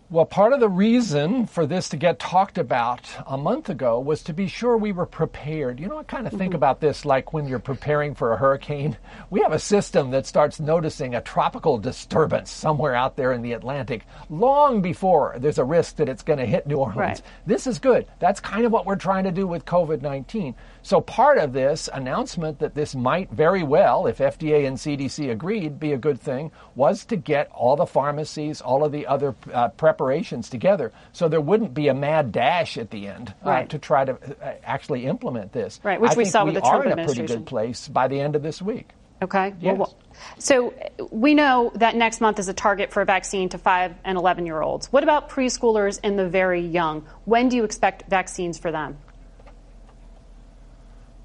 Well, 0.09 0.25
part 0.25 0.53
of 0.53 0.61
the 0.61 0.69
reason 0.69 1.47
for 1.47 1.65
this 1.65 1.89
to 1.89 1.97
get 1.97 2.17
talked 2.17 2.57
about 2.57 3.01
a 3.25 3.37
month 3.37 3.67
ago 3.67 3.99
was 3.99 4.23
to 4.23 4.33
be 4.33 4.47
sure 4.47 4.77
we 4.77 4.93
were 4.93 5.05
prepared. 5.05 5.81
You 5.81 5.89
know, 5.89 5.97
I 5.97 6.03
kind 6.03 6.25
of 6.25 6.31
think 6.31 6.51
mm-hmm. 6.51 6.55
about 6.55 6.79
this 6.79 7.03
like 7.03 7.33
when 7.33 7.45
you're 7.45 7.59
preparing 7.59 8.15
for 8.15 8.31
a 8.31 8.37
hurricane. 8.37 8.95
We 9.29 9.41
have 9.41 9.51
a 9.51 9.59
system 9.59 10.11
that 10.11 10.25
starts 10.25 10.61
noticing 10.61 11.13
a 11.13 11.19
tropical 11.19 11.77
disturbance 11.77 12.49
somewhere 12.51 12.95
out 12.95 13.17
there 13.17 13.33
in 13.33 13.41
the 13.41 13.51
Atlantic 13.51 14.05
long 14.29 14.81
before 14.81 15.35
there's 15.39 15.57
a 15.57 15.65
risk 15.65 15.97
that 15.97 16.07
it's 16.07 16.23
going 16.23 16.39
to 16.39 16.45
hit 16.45 16.67
New 16.67 16.77
Orleans. 16.77 16.97
Right. 16.97 17.21
This 17.45 17.67
is 17.67 17.77
good. 17.77 18.07
That's 18.19 18.39
kind 18.39 18.65
of 18.65 18.71
what 18.71 18.85
we're 18.85 18.95
trying 18.95 19.25
to 19.25 19.31
do 19.31 19.45
with 19.45 19.65
COVID 19.65 20.01
19. 20.01 20.55
So 20.87 21.01
part 21.01 21.37
of 21.37 21.51
this 21.51 21.89
announcement 21.93 22.59
that 22.59 22.73
this 22.73 22.95
might 22.95 23.29
very 23.29 23.61
well, 23.61 24.07
if 24.07 24.19
FDA 24.19 24.65
and 24.65 24.77
CDC 24.77 25.29
agreed, 25.29 25.81
be 25.81 25.91
a 25.91 25.97
good 25.97 26.17
thing, 26.17 26.49
was 26.75 27.03
to 27.07 27.17
get 27.17 27.51
all 27.51 27.75
the 27.75 27.85
pharmacies, 27.85 28.61
all 28.61 28.85
of 28.85 28.93
the 28.93 29.05
other 29.05 29.35
uh, 29.53 29.67
preparations 29.67 30.49
together, 30.49 30.93
so 31.11 31.27
there 31.27 31.41
wouldn't 31.41 31.73
be 31.73 31.89
a 31.89 31.93
mad 31.93 32.31
dash 32.31 32.77
at 32.77 32.89
the 32.89 33.05
end 33.05 33.33
uh, 33.45 33.49
right. 33.49 33.69
to 33.69 33.77
try 33.77 34.05
to 34.05 34.13
uh, 34.13 34.53
actually 34.63 35.05
implement 35.05 35.51
this. 35.51 35.81
Right, 35.83 35.99
which 35.99 36.11
I 36.11 36.15
we 36.15 36.23
saw 36.23 36.45
with 36.45 36.53
the 36.53 36.61
Trump 36.61 36.85
are 36.85 36.89
in 36.89 36.99
a 36.99 37.05
pretty 37.05 37.25
good 37.25 37.45
place 37.45 37.89
by 37.89 38.07
the 38.07 38.21
end 38.21 38.37
of 38.37 38.41
this 38.41 38.61
week. 38.61 38.87
Okay. 39.21 39.55
Yes. 39.59 39.77
Well, 39.77 39.97
so 40.39 40.73
we 41.11 41.33
know 41.33 41.73
that 41.75 41.97
next 41.97 42.21
month 42.21 42.39
is 42.39 42.47
a 42.47 42.53
target 42.53 42.93
for 42.93 43.01
a 43.01 43.05
vaccine 43.05 43.49
to 43.49 43.57
5 43.57 43.93
and 44.05 44.17
11 44.17 44.45
year 44.45 44.61
olds. 44.61 44.87
What 44.93 45.03
about 45.03 45.29
preschoolers 45.29 45.99
and 46.01 46.17
the 46.17 46.29
very 46.29 46.61
young? 46.61 47.05
When 47.25 47.49
do 47.49 47.57
you 47.57 47.65
expect 47.65 48.09
vaccines 48.09 48.57
for 48.57 48.71
them? 48.71 48.97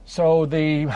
So 0.05 0.47
the 0.47 0.91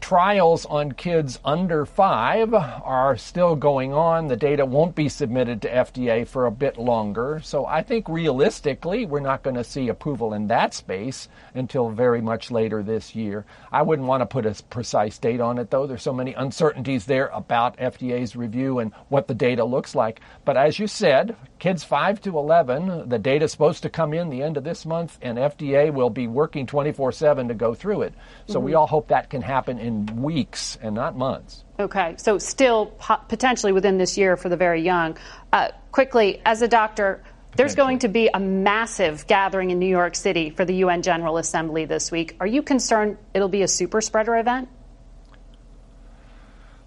trials 0.00 0.66
on 0.66 0.92
kids 0.92 1.40
under 1.44 1.86
five 1.86 2.52
are 2.52 3.16
still 3.16 3.56
going 3.56 3.92
on. 3.92 4.28
The 4.28 4.36
data 4.36 4.66
won't 4.66 4.94
be 4.94 5.08
submitted 5.08 5.62
to 5.62 5.70
FDA 5.70 6.28
for 6.28 6.44
a 6.46 6.52
bit 6.52 6.76
longer. 6.76 7.40
So 7.42 7.64
I 7.64 7.82
think 7.82 8.08
realistically, 8.08 9.06
we're 9.06 9.20
not 9.20 9.42
going 9.42 9.56
to 9.56 9.64
see 9.64 9.88
approval 9.88 10.34
in 10.34 10.46
that 10.48 10.74
space 10.74 11.28
until 11.54 11.88
very 11.88 12.20
much 12.20 12.50
later 12.50 12.82
this 12.82 13.14
year. 13.14 13.46
I 13.72 13.80
wouldn't 13.82 14.06
want 14.06 14.20
to 14.20 14.26
put 14.26 14.46
a 14.46 14.62
precise 14.64 15.18
date 15.18 15.40
on 15.40 15.58
it 15.58 15.70
though. 15.70 15.86
There's 15.86 16.02
so 16.02 16.12
many 16.12 16.34
uncertainties 16.34 17.06
there 17.06 17.28
about 17.28 17.78
FDA's 17.78 18.36
review 18.36 18.78
and 18.78 18.92
what 19.08 19.26
the 19.26 19.34
data 19.34 19.64
looks 19.64 19.94
like. 19.94 20.20
But 20.44 20.58
as 20.58 20.78
you 20.78 20.86
said, 20.86 21.34
kids 21.60 21.84
5 21.84 22.20
to 22.22 22.36
11, 22.36 23.08
the 23.08 23.18
data 23.18 23.44
is 23.44 23.52
supposed 23.52 23.82
to 23.84 23.90
come 23.90 24.12
in 24.12 24.30
the 24.30 24.42
end 24.42 24.56
of 24.56 24.64
this 24.64 24.84
month 24.84 25.18
and 25.22 25.38
FDA 25.38 25.92
will 25.92 26.10
be 26.10 26.26
working 26.26 26.66
24/7 26.66 27.48
to 27.48 27.54
go 27.54 27.74
through 27.74 28.02
it. 28.02 28.14
So 28.46 28.54
mm-hmm. 28.54 28.64
we 28.64 28.74
all 28.74 28.86
hope 28.86 29.08
that 29.08 29.30
can 29.30 29.42
happen 29.42 29.78
in 29.78 30.06
weeks 30.22 30.78
and 30.82 30.94
not 30.94 31.16
months. 31.16 31.64
Okay, 31.78 32.14
so 32.16 32.38
still 32.38 32.86
po- 32.98 33.20
potentially 33.28 33.72
within 33.72 33.98
this 33.98 34.18
year 34.18 34.36
for 34.36 34.48
the 34.48 34.56
very 34.56 34.82
young. 34.82 35.16
Uh, 35.52 35.68
quickly, 35.92 36.40
as 36.44 36.62
a 36.62 36.68
doctor, 36.68 37.22
there's 37.56 37.74
going 37.74 38.00
to 38.00 38.08
be 38.08 38.30
a 38.32 38.40
massive 38.40 39.26
gathering 39.26 39.70
in 39.70 39.78
New 39.78 39.88
York 39.88 40.14
City 40.14 40.50
for 40.50 40.64
the 40.64 40.74
UN 40.76 41.02
General 41.02 41.36
Assembly 41.36 41.84
this 41.84 42.10
week. 42.10 42.36
Are 42.40 42.46
you 42.46 42.62
concerned 42.62 43.18
it'll 43.34 43.48
be 43.48 43.62
a 43.62 43.68
super 43.68 44.00
spreader 44.00 44.36
event? 44.36 44.68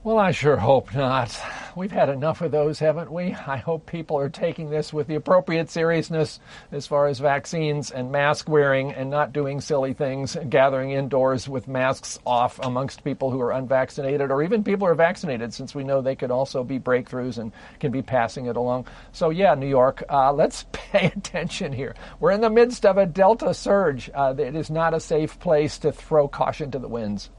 Well, 0.06 0.20
I 0.20 0.32
sure 0.32 0.58
hope 0.58 0.94
not. 0.94 1.42
We've 1.78 1.90
had 1.90 2.10
enough 2.10 2.42
of 2.42 2.52
those, 2.52 2.78
haven't 2.78 3.10
we? 3.10 3.34
I 3.34 3.56
hope 3.56 3.86
people 3.86 4.18
are 4.18 4.28
taking 4.28 4.70
this 4.70 4.92
with 4.92 5.08
the 5.08 5.16
appropriate 5.16 5.70
seriousness 5.70 6.42
as 6.74 6.86
far 6.86 7.08
as 7.08 7.20
vaccines 7.20 7.90
and 7.90 8.12
mask 8.12 8.50
wearing 8.50 8.92
and 8.92 9.10
not 9.10 9.32
doing 9.32 9.62
silly 9.62 9.94
things, 9.94 10.36
gathering 10.50 10.92
indoors 10.92 11.48
with 11.48 11.70
masks 11.70 12.20
off 12.26 12.60
amongst 12.62 13.06
people 13.06 13.32
who 13.32 13.40
are 13.40 13.54
unvaccinated 13.54 14.30
or 14.30 14.44
even 14.44 14.62
people 14.62 14.88
who 14.88 14.92
are 14.92 14.96
vaccinated, 14.96 15.54
since 15.54 15.74
we 15.74 15.86
know 15.86 16.02
they 16.02 16.18
could 16.18 16.32
also 16.32 16.66
be 16.66 16.80
breakthroughs 16.80 17.38
and 17.38 17.54
can 17.80 17.94
be 17.94 18.02
passing 18.02 18.48
it 18.48 18.58
along. 18.58 18.86
So, 19.14 19.30
yeah, 19.30 19.56
New 19.56 19.70
York, 19.70 20.04
uh, 20.10 20.34
let's 20.34 20.66
pay 20.74 21.14
attention 21.16 21.72
here. 21.72 21.96
We're 22.20 22.32
in 22.32 22.42
the 22.42 22.50
midst 22.50 22.86
of 22.86 22.98
a 22.98 23.06
Delta 23.06 23.54
surge. 23.54 24.12
Uh, 24.14 24.36
it 24.38 24.54
is 24.54 24.70
not 24.70 24.94
a 24.94 25.00
safe 25.00 25.40
place 25.40 25.78
to 25.78 25.94
throw 25.94 26.28
caution 26.28 26.72
to 26.72 26.80
the 26.80 26.90
winds. 26.90 27.30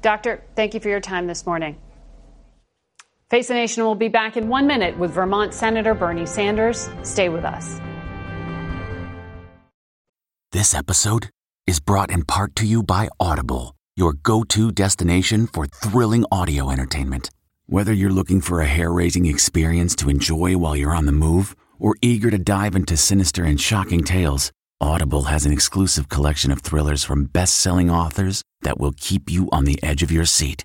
Doctor, 0.00 0.42
thank 0.54 0.72
you 0.72 0.80
for 0.80 0.88
your 0.88 1.00
time 1.00 1.26
this 1.26 1.44
morning. 1.44 1.76
Face 3.30 3.48
the 3.48 3.54
Nation 3.54 3.84
will 3.84 3.94
be 3.94 4.08
back 4.08 4.38
in 4.38 4.48
one 4.48 4.66
minute 4.66 4.98
with 4.98 5.10
Vermont 5.10 5.52
Senator 5.52 5.92
Bernie 5.92 6.24
Sanders. 6.24 6.88
Stay 7.02 7.28
with 7.28 7.44
us. 7.44 7.78
This 10.52 10.72
episode 10.72 11.28
is 11.66 11.78
brought 11.78 12.10
in 12.10 12.24
part 12.24 12.56
to 12.56 12.66
you 12.66 12.82
by 12.82 13.10
Audible, 13.20 13.74
your 13.96 14.14
go 14.14 14.44
to 14.44 14.72
destination 14.72 15.46
for 15.46 15.66
thrilling 15.66 16.24
audio 16.32 16.70
entertainment. 16.70 17.28
Whether 17.66 17.92
you're 17.92 18.08
looking 18.08 18.40
for 18.40 18.62
a 18.62 18.66
hair 18.66 18.90
raising 18.90 19.26
experience 19.26 19.94
to 19.96 20.08
enjoy 20.08 20.56
while 20.56 20.74
you're 20.74 20.96
on 20.96 21.04
the 21.04 21.12
move 21.12 21.54
or 21.78 21.96
eager 22.00 22.30
to 22.30 22.38
dive 22.38 22.74
into 22.74 22.96
sinister 22.96 23.44
and 23.44 23.60
shocking 23.60 24.04
tales, 24.04 24.52
Audible 24.80 25.24
has 25.24 25.44
an 25.44 25.52
exclusive 25.52 26.08
collection 26.08 26.50
of 26.50 26.60
thrillers 26.60 27.04
from 27.04 27.26
best 27.26 27.58
selling 27.58 27.90
authors 27.90 28.40
that 28.62 28.80
will 28.80 28.94
keep 28.96 29.28
you 29.30 29.50
on 29.52 29.66
the 29.66 29.78
edge 29.82 30.02
of 30.02 30.10
your 30.10 30.24
seat 30.24 30.64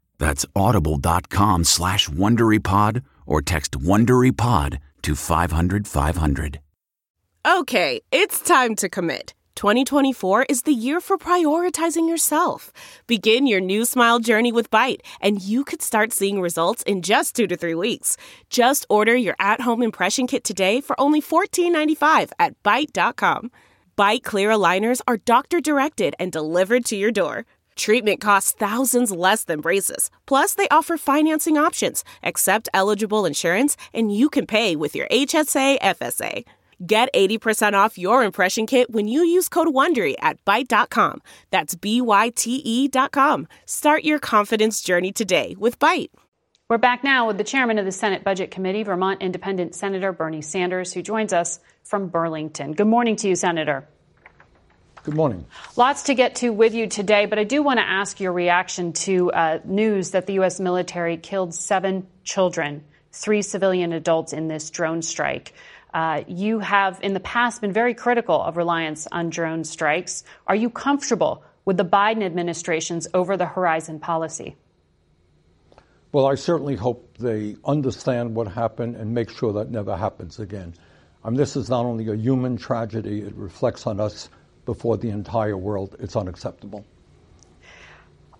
That's 0.21 0.45
audible.com 0.55 1.63
slash 1.63 2.07
WonderyPod 2.07 3.01
or 3.25 3.41
text 3.41 3.71
WonderyPod 3.71 4.77
to 5.01 5.15
500 5.15 5.87
500. 5.87 6.59
Okay, 7.43 8.01
it's 8.11 8.39
time 8.39 8.75
to 8.75 8.87
commit. 8.87 9.33
2024 9.55 10.43
is 10.47 10.61
the 10.61 10.73
year 10.73 11.01
for 11.01 11.17
prioritizing 11.17 12.07
yourself. 12.07 12.71
Begin 13.07 13.47
your 13.47 13.61
new 13.61 13.83
smile 13.83 14.19
journey 14.19 14.51
with 14.51 14.69
Byte, 14.69 15.01
and 15.21 15.41
you 15.41 15.63
could 15.63 15.81
start 15.81 16.13
seeing 16.13 16.39
results 16.39 16.83
in 16.83 17.01
just 17.01 17.35
two 17.35 17.47
to 17.47 17.57
three 17.57 17.73
weeks. 17.73 18.15
Just 18.51 18.85
order 18.91 19.15
your 19.15 19.35
at 19.39 19.61
home 19.61 19.81
impression 19.81 20.27
kit 20.27 20.43
today 20.43 20.81
for 20.81 20.93
only 21.01 21.19
$14.95 21.19 22.31
at 22.37 22.61
Byte.com. 22.61 23.49
Byte 23.97 24.23
clear 24.23 24.51
aligners 24.51 25.01
are 25.07 25.17
doctor 25.17 25.59
directed 25.59 26.13
and 26.19 26.31
delivered 26.31 26.85
to 26.85 26.95
your 26.95 27.11
door. 27.11 27.45
Treatment 27.75 28.21
costs 28.21 28.51
thousands 28.51 29.11
less 29.11 29.43
than 29.43 29.61
braces. 29.61 30.09
Plus, 30.25 30.53
they 30.53 30.67
offer 30.69 30.97
financing 30.97 31.57
options, 31.57 32.03
accept 32.23 32.69
eligible 32.73 33.25
insurance, 33.25 33.77
and 33.93 34.15
you 34.15 34.29
can 34.29 34.45
pay 34.45 34.75
with 34.75 34.95
your 34.95 35.07
HSA 35.07 35.79
FSA. 35.81 36.45
Get 36.85 37.13
80% 37.13 37.73
off 37.73 37.97
your 37.97 38.23
impression 38.23 38.65
kit 38.65 38.89
when 38.91 39.07
you 39.07 39.23
use 39.23 39.47
code 39.49 39.67
WONDERY 39.67 40.15
at 40.19 40.43
Byte.com. 40.45 41.21
That's 41.51 41.75
B-Y-T-E 41.75 42.87
dot 42.87 43.11
com. 43.11 43.47
Start 43.67 44.03
your 44.03 44.17
confidence 44.17 44.81
journey 44.81 45.11
today 45.11 45.55
with 45.59 45.77
Byte. 45.77 46.09
We're 46.69 46.77
back 46.77 47.03
now 47.03 47.27
with 47.27 47.37
the 47.37 47.43
chairman 47.43 47.77
of 47.77 47.85
the 47.85 47.91
Senate 47.91 48.23
Budget 48.23 48.49
Committee, 48.49 48.83
Vermont 48.83 49.21
Independent 49.21 49.75
Senator 49.75 50.11
Bernie 50.13 50.41
Sanders, 50.41 50.93
who 50.93 51.01
joins 51.01 51.33
us 51.33 51.59
from 51.83 52.07
Burlington. 52.07 52.71
Good 52.71 52.87
morning 52.87 53.15
to 53.17 53.27
you, 53.27 53.35
Senator. 53.35 53.87
Good 55.03 55.15
morning. 55.15 55.45
Lots 55.77 56.03
to 56.03 56.13
get 56.13 56.35
to 56.35 56.51
with 56.51 56.75
you 56.75 56.85
today, 56.85 57.25
but 57.25 57.39
I 57.39 57.43
do 57.43 57.63
want 57.63 57.79
to 57.79 57.83
ask 57.83 58.19
your 58.19 58.31
reaction 58.31 58.93
to 58.93 59.31
uh, 59.31 59.59
news 59.65 60.11
that 60.11 60.27
the 60.27 60.33
U.S. 60.33 60.59
military 60.59 61.17
killed 61.17 61.55
seven 61.55 62.05
children, 62.23 62.83
three 63.11 63.41
civilian 63.41 63.93
adults 63.93 64.31
in 64.31 64.47
this 64.47 64.69
drone 64.69 65.01
strike. 65.01 65.53
Uh, 65.91 66.21
you 66.27 66.59
have 66.59 66.99
in 67.01 67.15
the 67.15 67.19
past 67.19 67.61
been 67.61 67.73
very 67.73 67.95
critical 67.95 68.39
of 68.39 68.57
reliance 68.57 69.07
on 69.11 69.31
drone 69.31 69.63
strikes. 69.63 70.23
Are 70.45 70.55
you 70.55 70.69
comfortable 70.69 71.43
with 71.65 71.77
the 71.77 71.85
Biden 71.85 72.21
administration's 72.21 73.07
over 73.11 73.37
the 73.37 73.47
horizon 73.47 73.99
policy? 73.99 74.55
Well, 76.11 76.27
I 76.27 76.35
certainly 76.35 76.75
hope 76.75 77.17
they 77.17 77.55
understand 77.65 78.35
what 78.35 78.47
happened 78.49 78.97
and 78.97 79.15
make 79.15 79.31
sure 79.31 79.53
that 79.53 79.71
never 79.71 79.97
happens 79.97 80.39
again. 80.39 80.75
I 81.23 81.29
mean, 81.31 81.37
this 81.37 81.55
is 81.55 81.69
not 81.71 81.85
only 81.85 82.07
a 82.07 82.15
human 82.15 82.57
tragedy, 82.57 83.21
it 83.21 83.33
reflects 83.33 83.87
on 83.87 83.99
us 83.99 84.29
before 84.65 84.97
the 84.97 85.09
entire 85.09 85.57
world. 85.57 85.95
It's 85.99 86.15
unacceptable. 86.15 86.85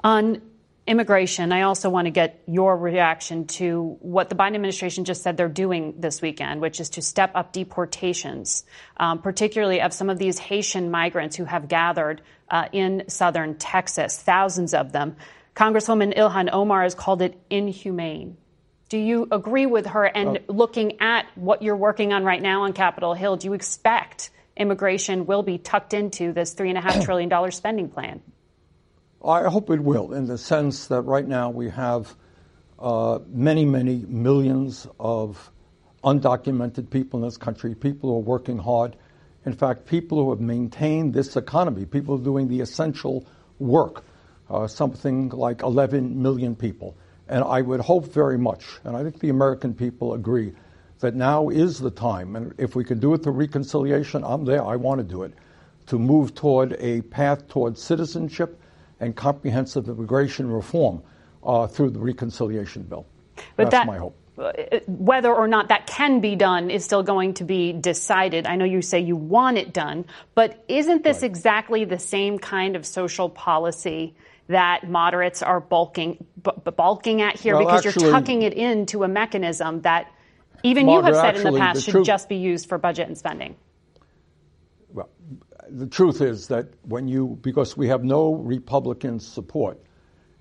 On 0.03 0.41
immigration, 0.87 1.51
I 1.51 1.61
also 1.61 1.89
want 1.89 2.05
to 2.05 2.11
get 2.11 2.41
your 2.47 2.75
reaction 2.75 3.45
to 3.47 3.97
what 4.01 4.29
the 4.29 4.35
Biden 4.35 4.55
administration 4.55 5.05
just 5.05 5.21
said 5.21 5.37
they're 5.37 5.47
doing 5.47 5.95
this 5.99 6.21
weekend, 6.21 6.59
which 6.59 6.79
is 6.79 6.89
to 6.91 7.01
step 7.01 7.31
up 7.35 7.53
deportations, 7.53 8.65
um, 8.97 9.19
particularly 9.19 9.81
of 9.81 9.93
some 9.93 10.09
of 10.09 10.17
these 10.17 10.39
Haitian 10.39 10.89
migrants 10.89 11.35
who 11.35 11.45
have 11.45 11.67
gathered 11.67 12.21
uh, 12.49 12.67
in 12.71 13.03
southern 13.07 13.55
Texas, 13.55 14.17
thousands 14.17 14.73
of 14.73 14.91
them. 14.91 15.15
Congresswoman 15.55 16.15
Ilhan 16.17 16.49
Omar 16.51 16.83
has 16.83 16.95
called 16.95 17.21
it 17.21 17.39
inhumane. 17.49 18.37
Do 18.89 18.97
you 18.97 19.27
agree 19.31 19.67
with 19.67 19.85
her? 19.85 20.03
And 20.03 20.39
looking 20.47 20.99
at 20.99 21.25
what 21.35 21.61
you're 21.61 21.77
working 21.77 22.11
on 22.11 22.25
right 22.25 22.41
now 22.41 22.63
on 22.63 22.73
Capitol 22.73 23.13
Hill, 23.13 23.37
do 23.37 23.47
you 23.47 23.53
expect 23.53 24.31
immigration 24.61 25.25
will 25.25 25.43
be 25.43 25.57
tucked 25.57 25.93
into 25.93 26.31
this 26.31 26.53
$3.5 26.55 27.03
trillion 27.05 27.51
spending 27.51 27.89
plan? 27.89 28.21
I 29.23 29.43
hope 29.49 29.69
it 29.69 29.79
will, 29.79 30.13
in 30.13 30.25
the 30.25 30.37
sense 30.37 30.87
that 30.87 31.01
right 31.01 31.27
now 31.27 31.49
we 31.49 31.69
have 31.69 32.15
uh, 32.79 33.19
many, 33.27 33.65
many 33.65 34.03
millions 34.07 34.87
of 34.99 35.51
undocumented 36.03 36.89
people 36.89 37.19
in 37.19 37.25
this 37.25 37.37
country, 37.37 37.75
people 37.75 38.09
who 38.09 38.15
are 38.15 38.19
working 38.19 38.57
hard. 38.57 38.95
In 39.45 39.53
fact, 39.53 39.85
people 39.85 40.23
who 40.23 40.31
have 40.31 40.39
maintained 40.39 41.13
this 41.13 41.35
economy, 41.35 41.85
people 41.85 42.17
doing 42.17 42.47
the 42.47 42.61
essential 42.61 43.25
work, 43.59 44.03
uh, 44.49 44.67
something 44.67 45.29
like 45.29 45.61
11 45.61 46.21
million 46.21 46.55
people. 46.55 46.95
And 47.27 47.43
I 47.43 47.61
would 47.61 47.79
hope 47.79 48.11
very 48.11 48.37
much, 48.37 48.65
and 48.83 48.97
I 48.97 49.03
think 49.03 49.19
the 49.19 49.29
American 49.29 49.73
people 49.73 50.13
agree, 50.13 50.53
that 51.01 51.15
now 51.15 51.49
is 51.49 51.79
the 51.79 51.91
time, 51.91 52.35
and 52.35 52.53
if 52.57 52.75
we 52.75 52.83
can 52.83 52.99
do 52.99 53.13
it 53.13 53.23
through 53.23 53.33
reconciliation, 53.33 54.23
I'm 54.23 54.45
there, 54.45 54.63
I 54.63 54.75
want 54.75 54.99
to 54.99 55.03
do 55.03 55.23
it, 55.23 55.33
to 55.87 55.99
move 55.99 56.33
toward 56.33 56.77
a 56.79 57.01
path 57.01 57.47
toward 57.47 57.77
citizenship 57.77 58.59
and 58.99 59.15
comprehensive 59.15 59.89
immigration 59.89 60.49
reform 60.49 61.01
uh, 61.43 61.67
through 61.67 61.89
the 61.89 61.99
reconciliation 61.99 62.83
bill. 62.83 63.05
But 63.55 63.71
That's 63.71 63.71
that, 63.71 63.87
my 63.87 63.97
hope. 63.97 64.15
Uh, 64.37 64.51
whether 64.87 65.33
or 65.33 65.47
not 65.47 65.67
that 65.67 65.87
can 65.87 66.21
be 66.21 66.35
done 66.35 66.69
is 66.69 66.85
still 66.85 67.03
going 67.03 67.33
to 67.33 67.43
be 67.43 67.73
decided. 67.73 68.47
I 68.47 68.55
know 68.55 68.65
you 68.65 68.81
say 68.81 68.99
you 68.99 69.15
want 69.15 69.57
it 69.57 69.73
done, 69.73 70.05
but 70.35 70.63
isn't 70.67 71.03
this 71.03 71.17
right. 71.17 71.29
exactly 71.29 71.85
the 71.85 71.99
same 71.99 72.39
kind 72.39 72.75
of 72.75 72.85
social 72.85 73.29
policy 73.29 74.15
that 74.47 74.89
moderates 74.89 75.41
are 75.43 75.59
bulking 75.59 76.23
b- 76.41 76.71
bulking 76.75 77.21
at 77.21 77.39
here 77.39 77.55
well, 77.55 77.65
because 77.65 77.85
actually, 77.85 78.05
you're 78.05 78.13
tucking 78.13 78.41
it 78.43 78.53
into 78.53 79.03
a 79.03 79.07
mechanism 79.07 79.81
that 79.81 80.11
even 80.63 80.85
Margaret, 80.85 81.09
you 81.09 81.15
have 81.15 81.23
said 81.23 81.35
actually, 81.35 81.47
in 81.47 81.53
the 81.53 81.59
past 81.59 81.75
the 81.75 81.81
should 81.81 81.91
truth, 81.91 82.07
just 82.07 82.29
be 82.29 82.37
used 82.37 82.67
for 82.67 82.77
budget 82.77 83.07
and 83.07 83.17
spending. 83.17 83.55
Well, 84.89 85.09
the 85.69 85.87
truth 85.87 86.21
is 86.21 86.47
that 86.47 86.67
when 86.83 87.07
you 87.07 87.39
because 87.41 87.77
we 87.77 87.87
have 87.87 88.03
no 88.03 88.33
Republican 88.33 89.19
support 89.19 89.79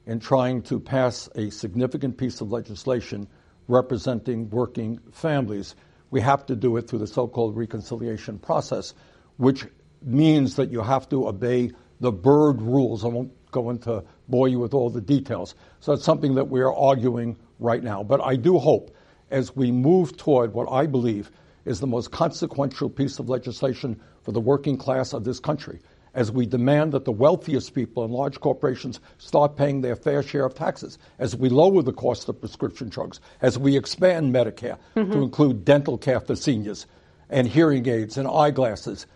in 0.06 0.20
trying 0.20 0.62
to 0.62 0.80
pass 0.80 1.28
a 1.34 1.50
significant 1.50 2.16
piece 2.18 2.40
of 2.40 2.50
legislation 2.50 3.28
representing 3.68 4.50
working 4.50 4.98
families, 5.12 5.76
we 6.10 6.20
have 6.20 6.44
to 6.46 6.56
do 6.56 6.76
it 6.76 6.88
through 6.88 6.98
the 6.98 7.06
so-called 7.06 7.56
reconciliation 7.56 8.38
process, 8.38 8.94
which 9.36 9.64
means 10.02 10.56
that 10.56 10.70
you 10.70 10.80
have 10.80 11.08
to 11.10 11.28
obey 11.28 11.70
the 12.00 12.10
Byrd 12.10 12.60
rules. 12.60 13.04
I 13.04 13.08
won't 13.08 13.32
go 13.52 13.70
into 13.70 14.02
bore 14.28 14.48
you 14.48 14.58
with 14.58 14.74
all 14.74 14.90
the 14.90 15.00
details. 15.00 15.54
So 15.80 15.92
it's 15.92 16.04
something 16.04 16.34
that 16.36 16.48
we 16.48 16.60
are 16.60 16.74
arguing 16.74 17.36
right 17.58 17.82
now. 17.82 18.02
But 18.02 18.20
I 18.20 18.36
do 18.36 18.58
hope 18.58 18.96
as 19.30 19.54
we 19.54 19.70
move 19.70 20.16
toward 20.16 20.52
what 20.54 20.70
I 20.70 20.86
believe 20.86 21.30
is 21.64 21.80
the 21.80 21.86
most 21.86 22.10
consequential 22.10 22.88
piece 22.88 23.18
of 23.18 23.28
legislation 23.28 24.00
for 24.22 24.32
the 24.32 24.40
working 24.40 24.76
class 24.76 25.12
of 25.12 25.24
this 25.24 25.40
country, 25.40 25.80
as 26.14 26.32
we 26.32 26.46
demand 26.46 26.92
that 26.92 27.04
the 27.04 27.12
wealthiest 27.12 27.74
people 27.74 28.04
and 28.04 28.12
large 28.12 28.40
corporations 28.40 29.00
start 29.18 29.56
paying 29.56 29.80
their 29.80 29.96
fair 29.96 30.22
share 30.22 30.44
of 30.44 30.54
taxes, 30.54 30.98
as 31.18 31.36
we 31.36 31.48
lower 31.48 31.82
the 31.82 31.92
cost 31.92 32.28
of 32.28 32.40
prescription 32.40 32.88
drugs, 32.88 33.20
as 33.42 33.58
we 33.58 33.76
expand 33.76 34.34
Medicare 34.34 34.78
mm-hmm. 34.96 35.12
to 35.12 35.22
include 35.22 35.64
dental 35.64 35.98
care 35.98 36.20
for 36.20 36.34
seniors 36.34 36.86
and 37.28 37.46
hearing 37.46 37.86
aids 37.88 38.16
and 38.16 38.26
eyeglasses 38.26 39.06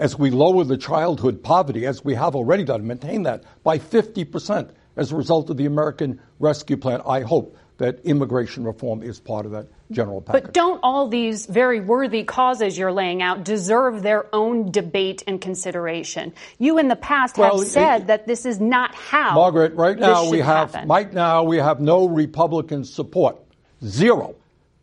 as 0.00 0.18
we 0.18 0.30
lower 0.30 0.64
the 0.64 0.78
childhood 0.78 1.42
poverty, 1.42 1.86
as 1.86 2.02
we 2.02 2.14
have 2.14 2.34
already 2.34 2.64
done, 2.64 2.86
maintain 2.86 3.22
that 3.24 3.44
by 3.62 3.78
50% 3.78 4.70
as 4.96 5.12
a 5.12 5.16
result 5.16 5.50
of 5.50 5.58
the 5.58 5.66
American 5.66 6.18
Rescue 6.38 6.78
Plan. 6.78 7.02
I 7.06 7.20
hope 7.20 7.56
that 7.80 7.98
immigration 8.04 8.62
reform 8.62 9.02
is 9.02 9.18
part 9.18 9.46
of 9.46 9.52
that 9.52 9.66
general 9.90 10.20
package. 10.20 10.44
But 10.44 10.52
don't 10.52 10.80
all 10.82 11.08
these 11.08 11.46
very 11.46 11.80
worthy 11.80 12.24
causes 12.24 12.76
you're 12.76 12.92
laying 12.92 13.22
out 13.22 13.42
deserve 13.42 14.02
their 14.02 14.32
own 14.34 14.70
debate 14.70 15.24
and 15.26 15.40
consideration? 15.40 16.34
You 16.58 16.78
in 16.78 16.88
the 16.88 16.96
past 16.96 17.38
well, 17.38 17.58
have 17.58 17.66
said 17.66 18.02
it, 18.02 18.06
that 18.08 18.26
this 18.26 18.44
is 18.44 18.60
not 18.60 18.94
how 18.94 19.34
Margaret, 19.34 19.74
right 19.74 19.98
now 19.98 20.30
we 20.30 20.38
have 20.38 20.72
happen. 20.72 20.88
right 20.88 21.12
now 21.12 21.42
we 21.42 21.56
have 21.56 21.80
no 21.80 22.06
Republican 22.06 22.84
support. 22.84 23.38
Zero. 23.82 24.36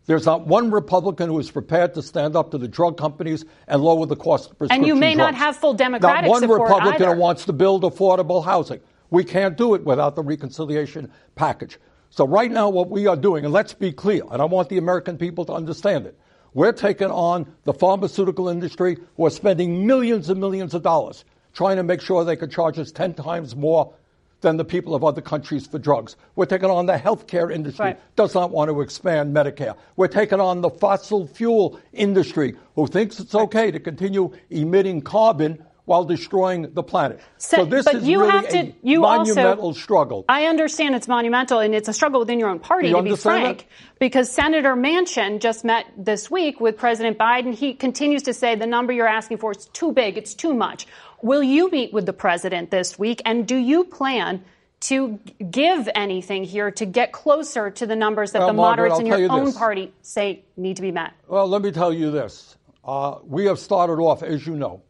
There's 0.08 0.26
not 0.26 0.48
one 0.48 0.72
Republican 0.72 1.30
who 1.30 1.38
is 1.38 1.52
prepared 1.52 1.94
to 1.94 2.02
stand 2.02 2.36
up 2.36 2.52
to 2.52 2.58
the 2.58 2.68
drug 2.68 2.98
companies 2.98 3.46
and 3.68 3.84
lower 3.84 4.08
the 4.08 4.16
cost 4.16 4.50
of 4.50 4.58
prescription 4.58 4.82
And 4.84 4.88
you 4.88 4.96
may 4.96 5.14
drugs. 5.14 5.34
not 5.34 5.36
have 5.36 5.56
full 5.58 5.76
Democratic 5.76 6.26
support 6.26 6.26
not 6.26 6.30
one 6.32 6.42
support 6.42 6.62
Republican 6.62 7.04
either. 7.04 7.16
who 7.16 7.22
wants 7.22 7.46
to 7.46 7.54
build 7.54 7.84
affordable 7.84 8.44
housing. 8.44 8.80
We 9.12 9.24
can't 9.24 9.56
do 9.56 9.76
it 9.76 9.84
without 9.86 10.16
the 10.16 10.24
reconciliation 10.24 11.12
package. 11.36 11.78
So 12.10 12.26
right 12.26 12.52
now, 12.52 12.70
what 12.70 12.90
we 12.90 13.08
are 13.08 13.16
doing, 13.16 13.46
and 13.46 13.54
let's 13.54 13.74
be 13.74 13.92
clear, 13.92 14.24
and 14.32 14.42
I 14.42 14.46
want 14.46 14.70
the 14.70 14.78
American 14.78 15.18
people 15.18 15.46
to 15.46 15.54
understand 15.54 16.06
it. 16.06 16.18
We're 16.54 16.72
taking 16.72 17.12
on 17.12 17.54
the 17.66 17.74
pharmaceutical 17.74 18.50
industry 18.50 18.98
who 19.16 19.26
are 19.26 19.30
spending 19.30 19.86
millions 19.86 20.30
and 20.30 20.40
millions 20.40 20.74
of 20.74 20.84
dollars 20.84 21.26
trying 21.54 21.78
to 21.78 21.84
make 21.84 22.02
sure 22.02 22.24
they 22.24 22.36
can 22.36 22.50
charge 22.50 22.80
us 22.80 22.92
10 22.92 23.14
times 23.16 23.56
more 23.56 23.94
than 24.42 24.58
the 24.58 24.66
people 24.66 24.94
of 24.94 25.04
other 25.04 25.22
countries 25.22 25.66
for 25.66 25.80
drugs. 25.80 26.16
We're 26.36 26.46
taking 26.46 26.70
on 26.70 26.86
the 26.86 26.98
healthcare 26.98 27.52
industry, 27.52 27.86
right. 27.86 28.16
does 28.16 28.36
not 28.36 28.52
want 28.52 28.70
to 28.70 28.82
expand 28.82 29.36
Medicare. 29.36 29.76
We're 29.96 30.08
taking 30.08 30.40
on 30.40 30.62
the 30.62 30.70
fossil 30.70 31.28
fuel 31.28 31.80
industry, 31.94 32.56
who 32.76 32.88
thinks 32.88 33.20
it's 33.20 33.34
okay 33.34 33.72
to 33.72 33.80
continue 33.80 34.32
emitting 34.50 35.02
carbon 35.02 35.64
while 35.88 36.04
destroying 36.04 36.74
the 36.74 36.84
planet. 36.84 37.18
So, 37.38 37.58
so 37.58 37.66
this 37.66 37.86
but 37.86 37.96
is 37.96 38.08
you 38.08 38.20
really 38.20 38.32
have 38.32 38.50
to, 38.50 38.58
a 38.58 38.76
you 38.84 39.00
monumental 39.00 39.68
also, 39.68 39.80
struggle. 39.80 40.26
I 40.28 40.48
understand 40.48 40.96
it's 40.96 41.08
monumental, 41.08 41.60
and 41.60 41.74
it's 41.74 41.88
a 41.88 41.94
struggle 41.94 42.20
within 42.20 42.40
your 42.40 42.50
own 42.50 42.60
party, 42.60 42.90
you 42.90 42.96
to 42.98 43.02
be 43.02 43.16
frank. 43.16 43.60
That? 43.60 43.66
Because 43.98 44.30
Senator 44.30 44.76
Manchin 44.76 45.40
just 45.40 45.64
met 45.64 45.86
this 45.98 46.30
week 46.30 46.60
with 46.60 46.76
President 46.76 47.18
Biden. 47.18 47.54
He 47.54 47.74
continues 47.74 48.24
to 48.24 48.34
say 48.34 48.56
the 48.56 48.68
number 48.68 48.92
you're 48.92 49.08
asking 49.08 49.38
for 49.38 49.52
is 49.52 49.66
too 49.68 49.94
big, 49.94 50.18
it's 50.18 50.34
too 50.34 50.54
much. 50.54 50.88
Will 51.22 51.42
you 51.42 51.72
meet 51.72 51.94
with 51.94 52.06
the 52.06 52.12
president 52.12 52.70
this 52.70 53.00
week, 53.00 53.22
and 53.24 53.48
do 53.48 53.56
you 53.56 53.86
plan 53.86 54.44
to 54.82 55.18
give 55.50 55.88
anything 55.96 56.44
here 56.44 56.70
to 56.70 56.86
get 56.86 57.14
closer 57.14 57.72
to 57.72 57.86
the 57.86 57.96
numbers 57.96 58.34
that 58.34 58.40
well, 58.40 58.50
the 58.50 58.54
moderates 58.54 58.96
I'll 58.96 59.00
in 59.00 59.06
your 59.06 59.20
you 59.20 59.30
own 59.30 59.46
this. 59.46 59.58
party 59.58 59.94
say 60.02 60.44
need 60.58 60.76
to 60.76 60.82
be 60.82 60.92
met? 60.92 61.14
Well, 61.30 61.48
let 61.48 61.62
me 61.62 61.72
tell 61.72 61.94
you 61.94 62.12
this. 62.12 62.58
Uh, 62.84 63.20
we 63.26 63.46
have 63.46 63.58
started 63.58 64.02
off, 64.02 64.22
as 64.22 64.46
you 64.46 64.56
know, 64.58 64.82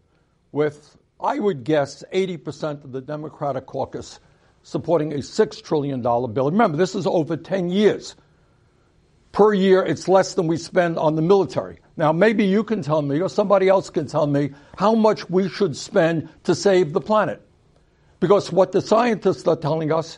with, 0.58 0.98
I 1.22 1.38
would 1.38 1.63
guess, 1.63 2.04
80% 2.12 2.84
of 2.84 2.91
the 2.91 3.00
Democratic 3.00 3.67
caucus 3.67 4.20
supporting 4.63 5.13
a 5.13 5.17
$6 5.17 5.63
trillion 5.63 6.02
bill. 6.02 6.52
Remember, 6.52 6.76
this 6.76 6.96
is 6.96 7.06
over 7.06 7.38
10 7.38 7.70
years. 7.70 8.15
Per 9.32 9.54
year, 9.54 9.86
it's 9.86 10.08
less 10.08 10.34
than 10.34 10.48
we 10.48 10.58
spend 10.58 10.98
on 10.98 11.15
the 11.15 11.22
military. 11.22 11.78
Now, 11.96 12.12
maybe 12.12 12.46
you 12.46 12.63
can 12.63 12.82
tell 12.82 13.04
me, 13.04 13.22
or 13.22 13.30
somebody 13.30 13.70
else 13.70 13.91
can 13.91 14.08
tell 14.08 14.26
me, 14.26 14.50
how 14.78 14.96
much 14.96 15.30
we 15.30 15.48
should 15.48 15.78
spend 15.78 16.28
to 16.46 16.56
save 16.56 16.91
the 16.91 17.02
planet. 17.02 17.39
Because 18.20 18.52
what 18.52 18.72
the 18.72 18.82
scientists 18.82 19.48
are 19.48 19.56
telling 19.56 19.91
us 19.91 20.17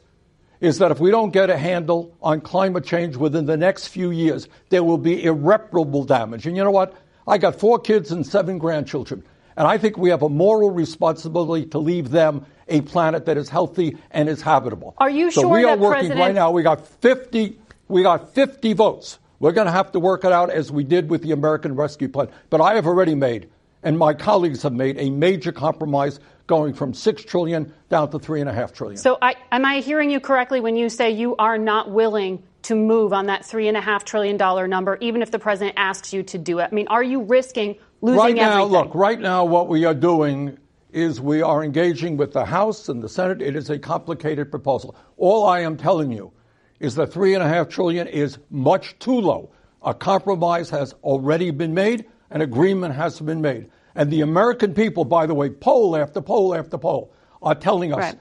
is 0.62 0.78
that 0.78 0.90
if 0.90 1.02
we 1.02 1.12
don't 1.12 1.32
get 1.32 1.50
a 1.50 1.58
handle 1.58 2.16
on 2.22 2.40
climate 2.40 2.86
change 2.86 3.18
within 3.18 3.46
the 3.46 3.58
next 3.58 3.88
few 3.90 4.10
years, 4.10 4.48
there 4.70 4.84
will 4.84 4.98
be 4.98 5.22
irreparable 5.22 6.06
damage. 6.06 6.48
And 6.48 6.56
you 6.56 6.64
know 6.64 6.72
what? 6.72 6.96
I 7.28 7.38
got 7.38 7.60
four 7.60 7.78
kids 7.78 8.12
and 8.12 8.26
seven 8.26 8.58
grandchildren. 8.58 9.24
And 9.60 9.68
I 9.68 9.78
think 9.78 9.98
we 9.98 10.10
have 10.10 10.22
a 10.22 10.30
moral 10.30 10.72
responsibility 10.72 11.66
to 11.68 11.80
leave 11.80 12.12
them 12.12 12.46
a 12.70 12.80
planet 12.80 13.26
that 13.26 13.38
is 13.38 13.50
healthy 13.50 13.98
and 14.10 14.30
is 14.30 14.42
habitable. 14.42 14.96
Are 14.98 15.10
you 15.10 15.32
so 15.32 15.42
sure 15.42 15.50
we 15.50 15.66
are 15.66 15.76
that 15.76 15.80
working 15.80 15.96
President- 15.96 16.20
right 16.20 16.34
now. 16.34 16.52
We 16.52 16.64
got 16.64 16.88
50, 16.88 17.60
we 17.90 18.02
got 18.02 18.34
50 18.34 18.72
votes. 18.72 19.20
We're 19.40 19.52
going 19.52 19.68
to 19.68 19.72
have 19.72 19.92
to 19.92 20.00
work 20.00 20.24
it 20.24 20.32
out 20.32 20.50
as 20.50 20.72
we 20.72 20.86
did 20.86 21.10
with 21.10 21.24
the 21.24 21.34
American 21.34 21.76
Rescue 21.76 22.08
Plan. 22.08 22.30
But 22.50 22.62
I 22.62 22.76
have 22.76 22.88
already 22.88 23.16
made, 23.16 23.50
and 23.84 23.98
my 24.00 24.14
colleagues 24.14 24.64
have 24.64 24.72
made, 24.72 24.98
a 24.98 25.10
major 25.10 25.52
compromise 25.52 26.22
going 26.48 26.74
from 26.74 26.94
six 26.94 27.24
trillion 27.26 27.74
down 27.90 28.12
to 28.12 28.20
three 28.20 28.40
and 28.40 28.50
a 28.50 28.54
half 28.54 28.72
trillion. 28.72 28.98
So, 28.98 29.18
I, 29.22 29.36
am 29.52 29.66
I 29.66 29.82
hearing 29.82 30.10
you 30.10 30.22
correctly 30.22 30.62
when 30.62 30.78
you 30.78 30.88
say 30.88 31.12
you 31.12 31.36
are 31.36 31.58
not 31.58 31.92
willing 31.92 32.44
to 32.64 32.76
move 32.76 33.14
on 33.14 33.28
that 33.28 33.46
three 33.46 33.68
and 33.68 33.78
a 33.78 33.82
half 33.82 34.06
trillion 34.06 34.38
dollar 34.38 34.68
number, 34.68 34.98
even 35.02 35.22
if 35.22 35.32
the 35.32 35.40
president 35.40 35.76
asks 35.78 36.14
you 36.14 36.24
to 36.24 36.38
do 36.38 36.60
it? 36.60 36.70
I 36.72 36.76
mean, 36.76 36.88
are 36.88 37.04
you 37.04 37.24
risking 37.24 37.76
losing 38.02 38.20
right 38.20 38.36
now? 38.36 38.64
everything? 38.64 38.72
Look, 38.72 38.96
right 38.96 39.20
now, 39.20 39.46
what 39.46 39.68
we 39.68 39.86
are 39.86 39.94
doing 39.94 40.58
is 40.92 41.22
we 41.22 41.42
are 41.42 41.64
engaging 41.64 42.18
with 42.18 42.34
the 42.34 42.46
House 42.46 42.90
and 42.90 43.02
the 43.02 43.10
Senate. 43.10 43.42
It 43.42 43.56
is 43.56 43.70
a 43.70 43.78
complicated 43.78 44.50
proposal. 44.50 44.96
All 45.18 45.46
I 45.46 45.62
am 45.62 45.78
telling 45.78 46.12
you 46.12 46.32
is 46.80 46.96
that 46.96 47.14
three 47.14 47.34
and 47.34 47.44
a 47.44 47.48
half 47.48 47.70
trillion 47.70 48.08
is 48.08 48.38
much 48.50 48.98
too 49.00 49.20
low. 49.20 49.52
A 49.84 49.94
compromise 49.94 50.70
has 50.70 50.94
already 51.04 51.52
been 51.52 51.74
made. 51.74 52.06
An 52.32 52.42
agreement 52.42 52.96
has 52.96 53.20
been 53.20 53.42
made. 53.42 53.70
And 53.96 54.12
the 54.12 54.22
American 54.22 54.74
people, 54.74 55.06
by 55.06 55.26
the 55.26 55.34
way, 55.34 55.50
poll 55.50 55.96
after 55.96 56.22
poll 56.22 56.56
after 56.56 56.78
poll, 56.78 57.12
are 57.42 57.56
telling 57.56 57.94
us 57.94 58.00
right. 58.00 58.20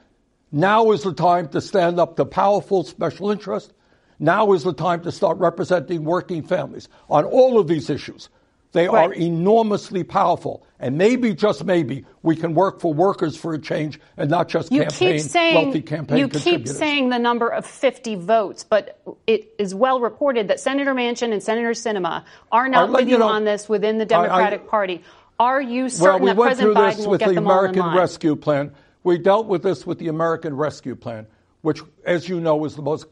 now 0.53 0.91
is 0.93 1.03
the 1.03 1.13
time 1.13 1.49
to 1.49 1.61
stand 1.61 1.99
up 1.99 2.17
to 2.17 2.25
powerful 2.25 2.85
special 2.85 3.31
interests. 3.31 3.73
Now 4.19 4.53
is 4.53 4.65
the 4.65 4.73
time 4.73 5.03
to 5.03 5.13
start 5.13 5.39
representing 5.39 6.05
working 6.05 6.43
families 6.43 6.89
on 7.09 7.25
all 7.25 7.59
of 7.59 7.69
these 7.69 7.89
issues. 7.91 8.29
They 8.73 8.89
right. 8.89 9.11
are 9.11 9.13
enormously 9.15 10.05
powerful. 10.05 10.67
And 10.79 10.97
maybe, 10.97 11.35
just 11.35 11.65
maybe, 11.65 12.05
we 12.23 12.37
can 12.37 12.55
work 12.55 12.81
for 12.81 12.93
workers 12.93 13.37
for 13.37 13.55
a 13.55 13.59
change 13.59 13.99
and 14.17 14.31
not 14.31 14.49
just 14.49 14.71
you 14.71 14.83
campaign, 14.83 15.21
keep 15.21 15.31
saying, 15.31 15.55
wealthy 15.55 15.83
campaign 15.83 16.19
You 16.19 16.29
keep 16.29 16.69
saying 16.69 17.09
the 17.09 17.19
number 17.19 17.49
of 17.49 17.67
50 17.67 18.15
votes, 18.17 18.65
but 18.65 19.01
it 19.27 19.55
is 19.59 19.75
well 19.75 20.01
reported 20.01 20.49
that 20.49 20.61
Senator 20.61 20.95
Manchin 20.95 21.33
and 21.33 21.43
Senator 21.43 21.71
Sinema 21.71 22.25
are 22.53 22.67
uh, 22.67 22.69
not 22.69 22.91
let 22.91 23.05
with 23.05 23.09
you 23.09 23.19
know, 23.19 23.29
on 23.29 23.45
this 23.45 23.69
within 23.69 23.99
the 23.99 24.07
Democratic 24.07 24.61
I, 24.61 24.65
I, 24.65 24.69
Party. 24.69 25.03
Are 25.41 25.61
you 25.61 25.89
certain 25.89 26.23
well, 26.23 26.35
we 26.35 26.43
that 26.43 26.49
President 26.49 26.77
Biden 26.77 27.07
will 27.07 27.19
get 27.19 27.29
the 27.29 27.35
them 27.35 27.47
all 27.47 27.53
in 27.53 27.59
American 27.59 27.83
line? 27.83 27.97
Rescue 27.97 28.37
Plan. 28.37 28.73
We 29.05 29.19
dealt 29.19 29.47
with 29.47 29.63
this 29.63 29.87
with 29.87 29.99
the 29.99 30.09
American 30.09 30.55
Rescue 30.55 30.95
Plan, 30.95 31.27
which, 31.63 31.81
as 32.05 32.29
you 32.29 32.41
know, 32.41 32.65
is 32.65 32.77
the 32.77 32.83
most 32.83 33.07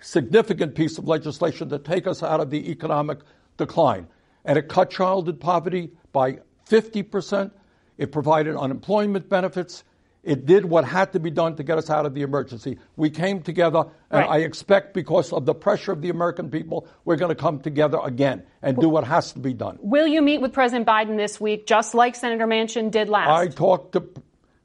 significant 0.00 0.74
piece 0.74 0.98
of 0.98 1.06
legislation 1.06 1.68
to 1.68 1.78
take 1.78 2.06
us 2.06 2.22
out 2.22 2.40
of 2.40 2.50
the 2.50 2.70
economic 2.70 3.18
decline. 3.56 4.06
And 4.44 4.58
it 4.58 4.68
cut 4.68 4.90
childhood 4.90 5.40
poverty 5.40 5.92
by 6.12 6.38
50%. 6.68 7.50
It 7.98 8.12
provided 8.12 8.56
unemployment 8.56 9.28
benefits. 9.28 9.84
It 10.24 10.46
did 10.46 10.64
what 10.64 10.84
had 10.84 11.12
to 11.14 11.20
be 11.20 11.30
done 11.30 11.56
to 11.56 11.64
get 11.64 11.78
us 11.78 11.90
out 11.90 12.06
of 12.06 12.14
the 12.14 12.22
emergency. 12.22 12.78
We 12.96 13.10
came 13.10 13.42
together, 13.42 13.86
and 14.10 14.20
Right. 14.20 14.30
I 14.30 14.38
expect 14.38 14.94
because 14.94 15.32
of 15.32 15.46
the 15.46 15.54
pressure 15.54 15.90
of 15.90 16.00
the 16.00 16.10
American 16.10 16.48
people, 16.48 16.86
we're 17.04 17.16
going 17.16 17.30
to 17.30 17.40
come 17.40 17.58
together 17.58 17.98
again 18.02 18.44
and 18.62 18.78
do 18.78 18.88
what 18.88 19.04
has 19.04 19.32
to 19.32 19.40
be 19.40 19.52
done. 19.52 19.78
Will 19.80 20.06
you 20.06 20.22
meet 20.22 20.40
with 20.40 20.52
President 20.52 20.86
Biden 20.86 21.16
this 21.16 21.40
week, 21.40 21.66
just 21.66 21.94
like 21.94 22.14
Senator 22.14 22.46
Manchin 22.46 22.90
did 22.92 23.08
last? 23.08 23.30
I 23.30 23.48
talked 23.48 23.92
to, 23.94 24.08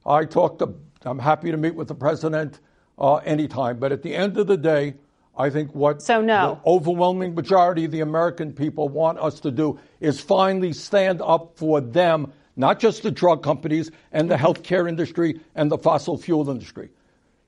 I 0.06 0.26
talked 0.26 0.60
to, 0.60 0.74
I'm 1.02 1.18
happy 1.18 1.50
to 1.50 1.56
meet 1.56 1.74
with 1.74 1.88
the 1.88 1.94
president 1.96 2.60
uh, 2.96 3.16
anytime. 3.16 3.78
But 3.78 3.90
at 3.90 4.02
the 4.02 4.14
end 4.14 4.36
of 4.38 4.46
the 4.46 4.56
day, 4.56 4.94
I 5.38 5.50
think 5.50 5.72
what 5.74 6.02
So 6.02 6.20
no. 6.20 6.60
the 6.62 6.70
overwhelming 6.70 7.34
majority 7.34 7.84
of 7.84 7.92
the 7.92 8.00
American 8.00 8.52
people 8.52 8.88
want 8.88 9.18
us 9.18 9.38
to 9.40 9.50
do 9.52 9.78
is 10.00 10.20
finally 10.20 10.72
stand 10.72 11.22
up 11.22 11.52
for 11.56 11.80
them, 11.80 12.32
not 12.56 12.80
just 12.80 13.04
the 13.04 13.10
drug 13.12 13.42
companies 13.44 13.90
and 14.12 14.28
the 14.28 14.34
healthcare 14.34 14.88
industry 14.88 15.40
and 15.54 15.70
the 15.70 15.78
fossil 15.78 16.18
fuel 16.18 16.50
industry. 16.50 16.90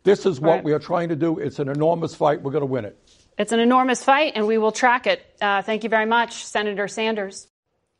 This 0.04 0.24
is 0.24 0.40
what 0.40 0.50
Right. 0.56 0.64
we 0.64 0.72
are 0.72 0.78
trying 0.78 1.08
to 1.10 1.16
do. 1.16 1.38
It's 1.38 1.58
an 1.58 1.68
enormous 1.68 2.14
fight. 2.14 2.42
We're 2.42 2.52
going 2.52 2.62
to 2.62 2.66
win 2.66 2.84
it. 2.84 2.96
It's 3.36 3.52
an 3.52 3.60
enormous 3.60 4.04
fight, 4.04 4.32
and 4.36 4.46
we 4.46 4.56
will 4.56 4.72
track 4.72 5.06
it. 5.06 5.20
Uh, 5.42 5.62
thank 5.62 5.82
you 5.82 5.90
very 5.90 6.06
much, 6.06 6.44
Senator 6.44 6.86
Sanders. 6.88 7.48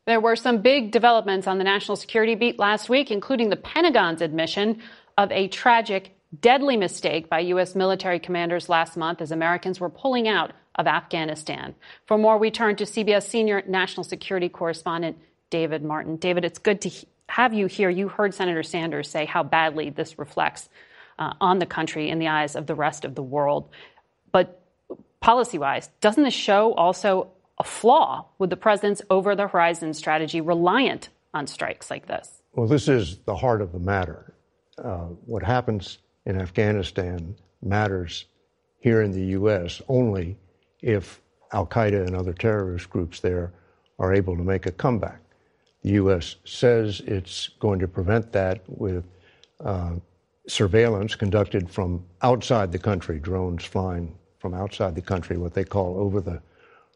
There 0.07 0.19
were 0.19 0.35
some 0.35 0.61
big 0.61 0.91
developments 0.91 1.47
on 1.47 1.57
the 1.57 1.63
national 1.63 1.95
security 1.95 2.35
beat 2.35 2.57
last 2.59 2.89
week, 2.89 3.11
including 3.11 3.49
the 3.49 3.55
Pentagon's 3.55 4.21
admission 4.21 4.81
of 5.17 5.31
a 5.31 5.47
tragic, 5.47 6.15
deadly 6.39 6.77
mistake 6.77 7.29
by 7.29 7.39
U.S. 7.39 7.75
military 7.75 8.19
commanders 8.19 8.69
last 8.69 8.95
month 8.95 9.21
as 9.21 9.31
Americans 9.31 9.79
were 9.79 9.89
pulling 9.89 10.27
out 10.27 10.53
of 10.75 10.87
Afghanistan. 10.87 11.75
For 12.05 12.17
more, 12.17 12.37
we 12.37 12.51
turn 12.51 12.75
to 12.77 12.85
CBS 12.85 13.27
senior 13.27 13.61
national 13.67 14.03
security 14.03 14.47
correspondent 14.47 15.17
David 15.49 15.83
Martin. 15.83 16.15
David, 16.15 16.45
it's 16.45 16.59
good 16.59 16.81
to 16.81 16.91
have 17.27 17.53
you 17.53 17.67
here. 17.67 17.89
You 17.89 18.07
heard 18.07 18.33
Senator 18.33 18.63
Sanders 18.63 19.09
say 19.09 19.25
how 19.25 19.43
badly 19.43 19.89
this 19.89 20.17
reflects 20.17 20.69
uh, 21.19 21.33
on 21.41 21.59
the 21.59 21.65
country 21.65 22.09
in 22.09 22.19
the 22.19 22.29
eyes 22.29 22.55
of 22.55 22.67
the 22.67 22.75
rest 22.75 23.03
of 23.03 23.15
the 23.15 23.23
world. 23.23 23.69
But 24.31 24.61
policy 25.19 25.57
wise, 25.57 25.89
doesn't 25.99 26.23
this 26.23 26.33
show 26.33 26.73
also 26.73 27.31
a 27.59 27.63
flaw 27.63 28.25
with 28.39 28.49
the 28.49 28.57
president's 28.57 29.01
over 29.09 29.35
the 29.35 29.47
horizon 29.47 29.93
strategy 29.93 30.39
reliant 30.41 31.09
on 31.33 31.47
strikes 31.47 31.91
like 31.91 32.07
this? 32.07 32.41
Well, 32.53 32.67
this 32.67 32.87
is 32.87 33.17
the 33.19 33.35
heart 33.35 33.61
of 33.61 33.71
the 33.71 33.79
matter. 33.79 34.33
Uh, 34.77 35.09
what 35.25 35.43
happens 35.43 35.99
in 36.25 36.39
Afghanistan 36.39 37.35
matters 37.61 38.25
here 38.79 39.01
in 39.01 39.11
the 39.11 39.25
U.S. 39.37 39.81
only 39.87 40.37
if 40.81 41.21
Al 41.53 41.67
Qaeda 41.67 42.05
and 42.07 42.15
other 42.15 42.33
terrorist 42.33 42.89
groups 42.89 43.19
there 43.19 43.51
are 43.99 44.13
able 44.13 44.35
to 44.35 44.43
make 44.43 44.65
a 44.65 44.71
comeback. 44.71 45.19
The 45.83 45.91
U.S. 45.91 46.35
says 46.45 47.01
it's 47.01 47.49
going 47.59 47.79
to 47.79 47.87
prevent 47.87 48.31
that 48.31 48.61
with 48.67 49.05
uh, 49.63 49.93
surveillance 50.47 51.15
conducted 51.15 51.69
from 51.69 52.03
outside 52.21 52.71
the 52.71 52.79
country, 52.79 53.19
drones 53.19 53.63
flying 53.63 54.15
from 54.39 54.53
outside 54.53 54.95
the 54.95 55.01
country, 55.01 55.37
what 55.37 55.53
they 55.53 55.63
call 55.63 55.97
over 55.97 56.19
the 56.19 56.41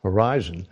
horizon, 0.01 0.67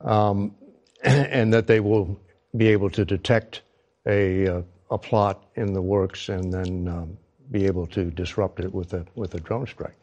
um, 0.00 0.54
and 1.04 1.52
that 1.52 1.66
they 1.66 1.80
will 1.80 2.20
be 2.56 2.68
able 2.68 2.90
to 2.90 3.04
detect 3.04 3.62
a, 4.06 4.46
uh, 4.46 4.62
a 4.90 4.98
plot 4.98 5.44
in 5.56 5.72
the 5.72 5.82
works 5.82 6.28
and 6.28 6.52
then 6.52 6.88
um, 6.88 7.18
be 7.52 7.66
able 7.66 7.86
to 7.88 8.10
disrupt 8.10 8.58
it 8.58 8.72
with 8.74 8.94
a, 8.94 9.06
with 9.14 9.34
a 9.34 9.40
drone 9.40 9.66
strike. 9.66 9.96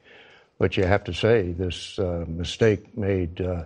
But 0.60 0.78
you 0.78 0.84
have 0.84 1.04
to 1.06 1.14
say 1.14 1.52
this 1.52 1.98
uh, 1.98 2.26
mistake 2.28 2.96
made 2.98 3.42
uh, 3.42 3.64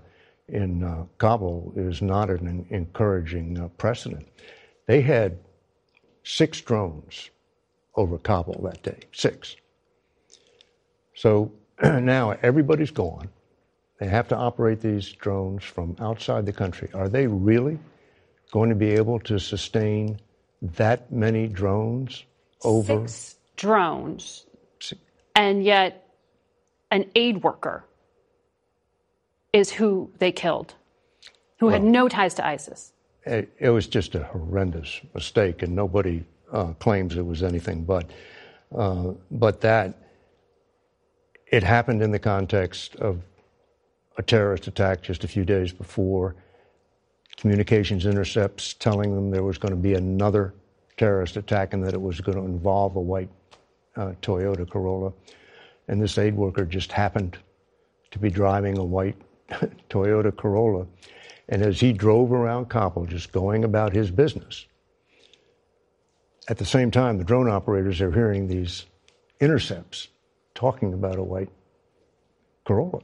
in 0.48 0.84
uh, 0.84 1.06
Kabul 1.18 1.74
is 1.76 2.02
not 2.02 2.30
an 2.30 2.66
encouraging 2.70 3.60
uh, 3.60 3.68
precedent. 3.78 4.28
They 4.86 5.02
had 5.02 5.40
six 6.24 6.62
drones 6.62 7.32
over 7.96 8.18
Kabul 8.18 8.62
that 8.64 8.84
day, 8.84 9.00
six. 9.12 9.56
So 11.16 11.52
now 11.84 12.38
everybody's 12.44 12.92
gone. 12.92 13.30
They 14.00 14.08
have 14.08 14.28
to 14.30 14.36
operate 14.36 14.82
these 14.82 15.12
drones 15.12 15.64
from 15.64 15.96
outside 16.00 16.46
the 16.46 16.54
country. 16.54 16.90
Are 16.94 17.10
they 17.10 17.28
really 17.28 17.80
going 18.52 18.70
to 18.70 18.76
be 18.76 18.92
able 18.92 19.20
to 19.22 19.40
sustain 19.40 20.20
that 20.62 21.12
many 21.12 21.48
drones 21.48 22.24
over? 22.64 23.08
Six 23.08 23.38
drones, 23.56 24.46
and 25.36 25.64
yet 25.64 26.08
an 26.92 27.10
aid 27.16 27.44
worker 27.44 27.86
is 29.52 29.72
who 29.72 30.12
they 30.20 30.32
killed, 30.32 30.74
who 31.60 31.70
had 31.70 31.84
no 31.84 32.08
ties 32.08 32.34
to 32.36 32.46
ISIS. 32.46 32.94
It, 33.26 33.50
it 33.60 33.70
was 33.70 33.88
just 33.88 34.16
a 34.16 34.24
horrendous 34.24 35.00
mistake, 35.14 35.62
and 35.62 35.76
nobody 35.76 36.24
uh, 36.52 36.74
claims 36.74 37.16
it 37.16 37.26
was 37.26 37.44
anything 37.44 37.84
but. 37.84 38.10
Uh, 38.76 39.14
but 39.30 39.62
that 39.62 39.96
it 41.48 41.62
happened 41.64 42.02
in 42.02 42.12
the 42.12 42.20
context 42.20 42.96
of 42.96 43.22
a 44.18 44.24
terrorist 44.24 44.68
attack 44.68 45.02
just 45.02 45.24
a 45.24 45.28
few 45.28 45.46
days 45.46 45.72
before, 45.72 46.36
communications 47.38 48.06
intercepts 48.06 48.74
telling 48.74 49.16
them 49.16 49.30
there 49.30 49.44
was 49.44 49.58
going 49.58 49.74
to 49.74 49.80
be 49.80 49.94
another 49.94 50.54
terrorist 50.98 51.38
attack 51.38 51.74
and 51.74 51.84
that 51.84 51.94
it 51.94 52.02
was 52.02 52.22
going 52.22 52.38
to 52.38 52.44
involve 52.44 52.96
a 52.96 53.02
white 53.02 53.30
uh, 53.96 54.14
Toyota 54.22 54.70
Corolla. 54.70 55.14
And 55.88 56.02
this 56.02 56.18
aid 56.18 56.36
worker 56.36 56.66
just 56.66 56.92
happened 56.92 57.38
to 58.12 58.20
be 58.20 58.30
driving 58.30 58.78
a 58.78 58.84
white 58.84 59.18
Toyota 59.90 60.36
Corolla. 60.36 60.86
And 61.50 61.62
as 61.62 61.80
he 61.80 61.92
drove 61.92 62.32
around 62.32 62.70
Kabul, 62.70 63.06
just 63.06 63.32
going 63.32 63.64
about 63.64 63.94
his 63.94 64.10
business, 64.10 64.66
at 66.50 66.58
the 66.58 66.66
same 66.66 66.92
time, 66.92 67.18
the 67.18 67.24
drone 67.24 67.50
operators 67.50 68.02
are 68.02 68.12
hearing 68.12 68.48
these 68.48 68.86
intercepts 69.40 70.10
talking 70.56 70.94
about 70.94 71.18
a 71.18 71.24
white 71.24 71.50
Corolla. 72.66 73.02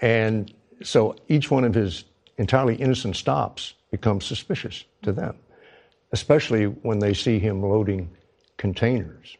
And 0.00 0.52
so 0.82 1.16
each 1.28 1.50
one 1.50 1.64
of 1.64 1.74
his 1.74 2.04
entirely 2.38 2.76
innocent 2.76 3.16
stops 3.16 3.74
becomes 3.90 4.24
suspicious 4.24 4.84
to 5.02 5.12
them, 5.12 5.36
especially 6.12 6.64
when 6.64 6.98
they 6.98 7.14
see 7.14 7.38
him 7.38 7.62
loading 7.62 8.08
containers 8.56 9.36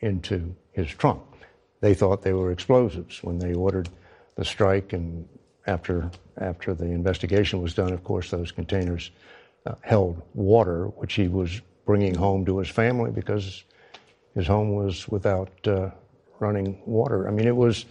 into 0.00 0.54
his 0.72 0.88
trunk. 0.88 1.22
They 1.80 1.94
thought 1.94 2.22
they 2.22 2.32
were 2.32 2.50
explosives 2.50 3.22
when 3.22 3.38
they 3.38 3.54
ordered 3.54 3.88
the 4.34 4.44
strike, 4.44 4.92
and 4.92 5.28
after 5.66 6.10
after 6.38 6.74
the 6.74 6.86
investigation 6.86 7.62
was 7.62 7.74
done, 7.74 7.92
of 7.92 8.04
course, 8.04 8.30
those 8.30 8.52
containers 8.52 9.10
uh, 9.66 9.74
held 9.82 10.22
water, 10.34 10.86
which 10.88 11.14
he 11.14 11.28
was 11.28 11.60
bringing 11.84 12.14
home 12.14 12.44
to 12.44 12.58
his 12.58 12.68
family 12.68 13.10
because 13.10 13.64
his 14.34 14.46
home 14.46 14.74
was 14.74 15.08
without 15.08 15.50
uh, 15.66 15.90
running 16.38 16.80
water. 16.86 17.26
I 17.28 17.30
mean, 17.30 17.46
it 17.46 17.56
was 17.56 17.84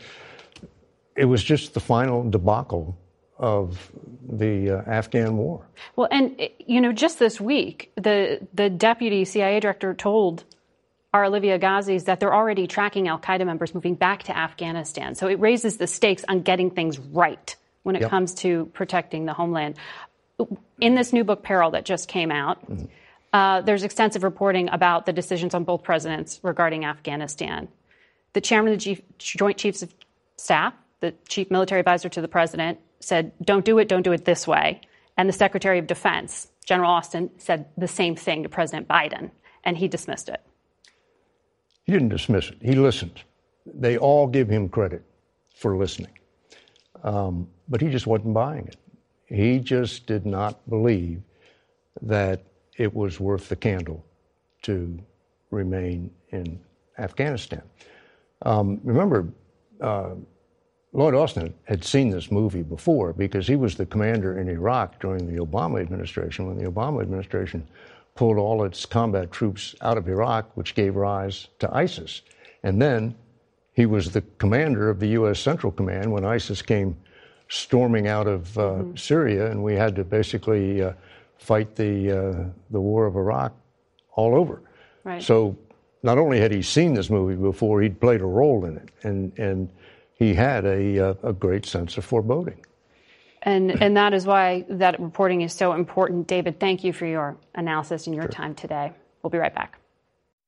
it 1.15 1.25
was 1.25 1.43
just 1.43 1.73
the 1.73 1.79
final 1.79 2.29
debacle 2.29 2.97
of 3.37 3.91
the 4.29 4.71
uh, 4.71 4.81
Afghan 4.87 5.37
war. 5.37 5.65
Well, 5.95 6.07
and 6.11 6.39
you 6.59 6.81
know, 6.81 6.91
just 6.91 7.19
this 7.19 7.39
week, 7.39 7.91
the 7.95 8.47
the 8.53 8.69
deputy 8.69 9.25
CIA 9.25 9.59
director 9.59 9.93
told 9.93 10.43
our 11.17 11.25
Olivia 11.25 11.57
Gazis 11.59 12.05
that 12.05 12.19
they're 12.19 12.33
already 12.33 12.67
tracking 12.67 13.07
Al 13.07 13.19
Qaeda 13.19 13.45
members 13.45 13.73
moving 13.73 13.95
back 13.95 14.23
to 14.23 14.37
Afghanistan. 14.37 15.15
So 15.15 15.27
it 15.27 15.39
raises 15.39 15.77
the 15.77 15.87
stakes 15.87 16.23
on 16.29 16.41
getting 16.41 16.69
things 16.71 16.99
right 16.99 17.55
when 17.83 17.95
it 17.95 18.01
Yep. 18.03 18.09
comes 18.11 18.33
to 18.35 18.65
protecting 18.73 19.25
the 19.25 19.33
homeland. 19.33 19.75
In 20.79 20.95
this 20.95 21.11
new 21.13 21.23
book, 21.23 21.41
Peril, 21.43 21.71
that 21.71 21.85
just 21.85 22.07
came 22.07 22.31
out, 22.31 22.59
uh, 23.33 23.61
there's 23.61 23.83
extensive 23.83 24.23
reporting 24.23 24.69
about 24.69 25.05
the 25.05 25.13
decisions 25.13 25.53
on 25.55 25.63
both 25.63 25.83
presidents 25.83 26.39
regarding 26.43 26.85
Afghanistan. 26.85 27.67
The 28.33 28.41
chairman 28.41 28.73
of 28.73 28.79
the 28.79 28.83
Chief, 28.83 29.01
Joint 29.17 29.57
Chiefs 29.57 29.81
of 29.81 29.93
Staff, 30.37 30.73
the 30.99 31.13
chief 31.27 31.49
military 31.49 31.79
advisor 31.79 32.09
to 32.09 32.21
the 32.21 32.27
president, 32.27 32.79
said, 32.99 33.31
don't 33.43 33.65
do 33.65 33.79
it, 33.79 33.87
don't 33.87 34.03
do 34.03 34.11
it 34.11 34.25
this 34.25 34.47
way. 34.47 34.81
And 35.17 35.27
the 35.27 35.33
Secretary 35.33 35.79
of 35.79 35.87
Defense, 35.87 36.47
General 36.65 36.91
Austin, 36.91 37.31
said 37.37 37.65
the 37.77 37.87
same 37.87 38.15
thing 38.15 38.43
to 38.43 38.49
President 38.49 38.87
Biden, 38.87 39.31
and 39.63 39.75
he 39.77 39.87
dismissed 39.87 40.29
it. 40.29 40.41
He 41.87 41.93
didn't 41.93 42.09
dismiss 42.09 42.49
it. 42.49 42.57
He 42.61 42.73
listened. 42.75 43.21
They 43.65 43.97
all 43.97 44.27
give 44.27 44.49
him 44.49 44.67
credit 44.67 45.03
for 45.55 45.77
listening. 45.77 46.11
Um, 47.03 47.47
but 47.69 47.81
he 47.81 47.89
just 47.89 48.05
wasn't 48.05 48.33
buying 48.33 48.67
it. 48.67 48.75
He 49.25 49.59
just 49.59 50.05
did 50.05 50.25
not 50.25 50.69
believe 50.69 51.21
that 52.01 52.43
it 52.77 52.93
was 52.93 53.19
worth 53.19 53.47
the 53.47 53.55
candle 53.55 54.05
to 54.63 54.99
remain 55.49 56.11
in 56.31 56.59
Afghanistan. 56.99 57.61
Um, 58.41 58.79
remember, 58.83 59.27
uh, 59.81 60.15
Lloyd 60.93 61.15
Austin 61.15 61.53
had 61.63 61.83
seen 61.83 62.09
this 62.09 62.31
movie 62.31 62.63
before 62.63 63.13
because 63.13 63.47
he 63.47 63.55
was 63.55 63.75
the 63.75 63.85
commander 63.85 64.39
in 64.39 64.49
Iraq 64.49 64.99
during 64.99 65.25
the 65.27 65.41
Obama 65.43 65.81
administration 65.81 66.47
when 66.47 66.57
the 66.57 66.69
Obama 66.69 67.01
administration 67.01 67.67
pulled 68.17 68.37
all 68.37 68.65
its 68.65 68.85
combat 68.85 69.31
troops 69.31 69.75
out 69.81 69.97
of 69.97 70.09
Iraq, 70.09 70.51
which 70.55 70.75
gave 70.75 70.95
rise 70.95 71.47
to 71.59 71.73
ISIS. 71.73 72.21
And 72.63 72.81
then 72.81 73.15
he 73.73 73.85
was 73.85 74.11
the 74.11 74.23
commander 74.39 74.89
of 74.89 74.99
the 74.99 75.07
U.S. 75.09 75.39
Central 75.39 75.71
Command 75.71 76.11
when 76.11 76.25
ISIS 76.25 76.61
came 76.61 76.97
storming 77.47 78.07
out 78.07 78.27
of 78.27 78.57
uh, 78.57 78.61
mm-hmm. 78.61 78.95
Syria, 78.95 79.49
and 79.49 79.63
we 79.63 79.75
had 79.75 79.95
to 79.95 80.03
basically 80.03 80.81
uh, 80.81 80.93
fight 81.37 81.75
the 81.75 82.11
uh, 82.11 82.43
the 82.71 82.81
war 82.81 83.05
of 83.05 83.15
Iraq 83.15 83.53
all 84.13 84.35
over. 84.35 84.61
Right. 85.03 85.21
So 85.21 85.55
not 86.03 86.17
only 86.17 86.39
had 86.39 86.51
he 86.51 86.61
seen 86.61 86.95
this 86.95 87.09
movie 87.09 87.35
before, 87.35 87.81
he'd 87.81 88.01
played 88.01 88.21
a 88.21 88.25
role 88.25 88.65
in 88.65 88.77
it, 88.77 88.89
and 89.03 89.31
and 89.37 89.69
he 90.15 90.33
had 90.33 90.65
a 90.65 91.09
uh, 91.09 91.13
a 91.23 91.33
great 91.33 91.65
sense 91.65 91.97
of 91.97 92.03
foreboding. 92.03 92.65
And 93.47 93.81
and 93.81 93.95
that 93.95 94.13
is 94.13 94.25
why 94.25 94.65
that 94.67 94.99
reporting 94.99 95.39
is 95.39 95.53
so 95.53 95.71
important. 95.71 96.27
David, 96.27 96.59
thank 96.59 96.83
you 96.83 96.91
for 96.91 97.05
your 97.05 97.37
analysis 97.55 98.05
and 98.05 98.13
your 98.13 98.25
sure. 98.25 98.31
time 98.31 98.53
today. 98.53 98.91
We'll 99.23 99.29
be 99.29 99.37
right 99.37 99.55
back. 99.55 99.79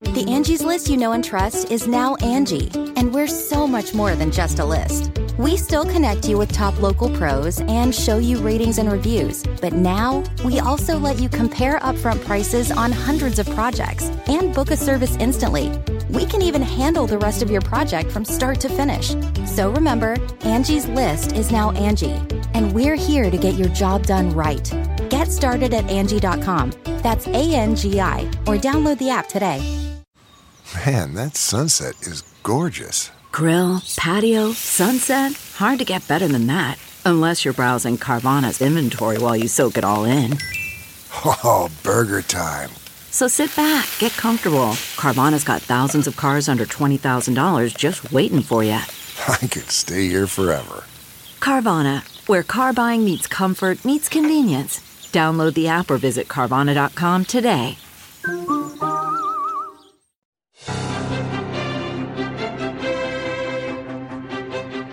The 0.02 0.26
Angie's 0.28 0.62
list 0.62 0.88
you 0.88 0.98
know 0.98 1.12
and 1.12 1.24
trust 1.24 1.70
is 1.70 1.86
now 1.86 2.16
Angi, 2.16 2.94
and 2.96 3.12
we're 3.12 3.26
so 3.26 3.66
much 3.66 3.94
more 3.94 4.14
than 4.14 4.30
just 4.30 4.58
a 4.58 4.64
list. 4.64 5.12
We 5.38 5.56
still 5.56 5.84
connect 5.84 6.28
you 6.28 6.36
with 6.36 6.52
top 6.52 6.80
local 6.80 7.08
pros 7.16 7.60
and 7.60 7.94
show 7.94 8.18
you 8.18 8.38
ratings 8.38 8.78
and 8.78 8.92
reviews, 8.92 9.44
but 9.62 9.72
now 9.72 10.22
we 10.44 10.58
also 10.60 10.98
let 10.98 11.18
you 11.18 11.28
compare 11.28 11.78
upfront 11.80 12.22
prices 12.24 12.70
on 12.70 12.92
hundreds 12.92 13.38
of 13.38 13.48
projects 13.50 14.04
and 14.26 14.54
book 14.54 14.70
a 14.70 14.76
service 14.76 15.16
instantly. 15.16 15.70
We 16.10 16.26
can 16.26 16.42
even 16.42 16.60
handle 16.60 17.06
the 17.06 17.18
rest 17.18 17.40
of 17.40 17.52
your 17.52 17.60
project 17.60 18.10
from 18.10 18.24
start 18.24 18.60
to 18.62 18.68
finish. 18.68 19.14
So 19.46 19.70
remember, 19.70 20.16
Angie's 20.40 20.86
list 20.88 21.30
is 21.32 21.52
now 21.52 21.70
Angi, 21.70 22.18
and 22.52 22.72
we're 22.72 22.96
here 22.96 23.30
to 23.30 23.36
get 23.36 23.54
your 23.54 23.68
job 23.68 24.06
done 24.06 24.30
right. 24.30 24.68
Get 25.08 25.30
started 25.30 25.72
at 25.72 25.84
Angi.com. 25.84 26.72
That's 26.84 27.28
A 27.28 27.54
N 27.54 27.76
G 27.76 28.00
I, 28.00 28.22
or 28.46 28.56
download 28.56 28.98
the 28.98 29.10
app 29.10 29.28
today. 29.28 29.60
Man, 30.84 31.14
that 31.14 31.36
sunset 31.36 31.94
is 32.02 32.22
gorgeous. 32.42 33.10
Grill, 33.30 33.80
patio, 33.96 34.52
sunset. 34.52 35.32
Hard 35.58 35.78
to 35.78 35.84
get 35.84 36.08
better 36.08 36.26
than 36.26 36.48
that. 36.48 36.76
Unless 37.06 37.44
you're 37.44 37.54
browsing 37.54 37.96
Carvana's 37.96 38.60
inventory 38.60 39.18
while 39.18 39.36
you 39.36 39.46
soak 39.46 39.78
it 39.78 39.84
all 39.84 40.04
in. 40.04 40.38
Oh, 41.24 41.70
burger 41.84 42.22
time. 42.22 42.70
So 43.10 43.28
sit 43.28 43.54
back, 43.56 43.88
get 43.98 44.12
comfortable. 44.12 44.76
Carvana's 44.96 45.44
got 45.44 45.60
thousands 45.60 46.06
of 46.06 46.16
cars 46.16 46.48
under 46.48 46.64
$20,000 46.64 47.76
just 47.76 48.12
waiting 48.12 48.40
for 48.40 48.62
you. 48.62 48.70
I 49.28 49.36
could 49.36 49.70
stay 49.70 50.08
here 50.08 50.26
forever. 50.26 50.84
Carvana, 51.40 52.02
where 52.28 52.42
car 52.42 52.72
buying 52.72 53.04
meets 53.04 53.26
comfort, 53.26 53.84
meets 53.84 54.08
convenience. 54.08 54.78
Download 55.12 55.54
the 55.54 55.68
app 55.68 55.90
or 55.90 55.98
visit 55.98 56.28
Carvana.com 56.28 57.24
today. 57.24 57.76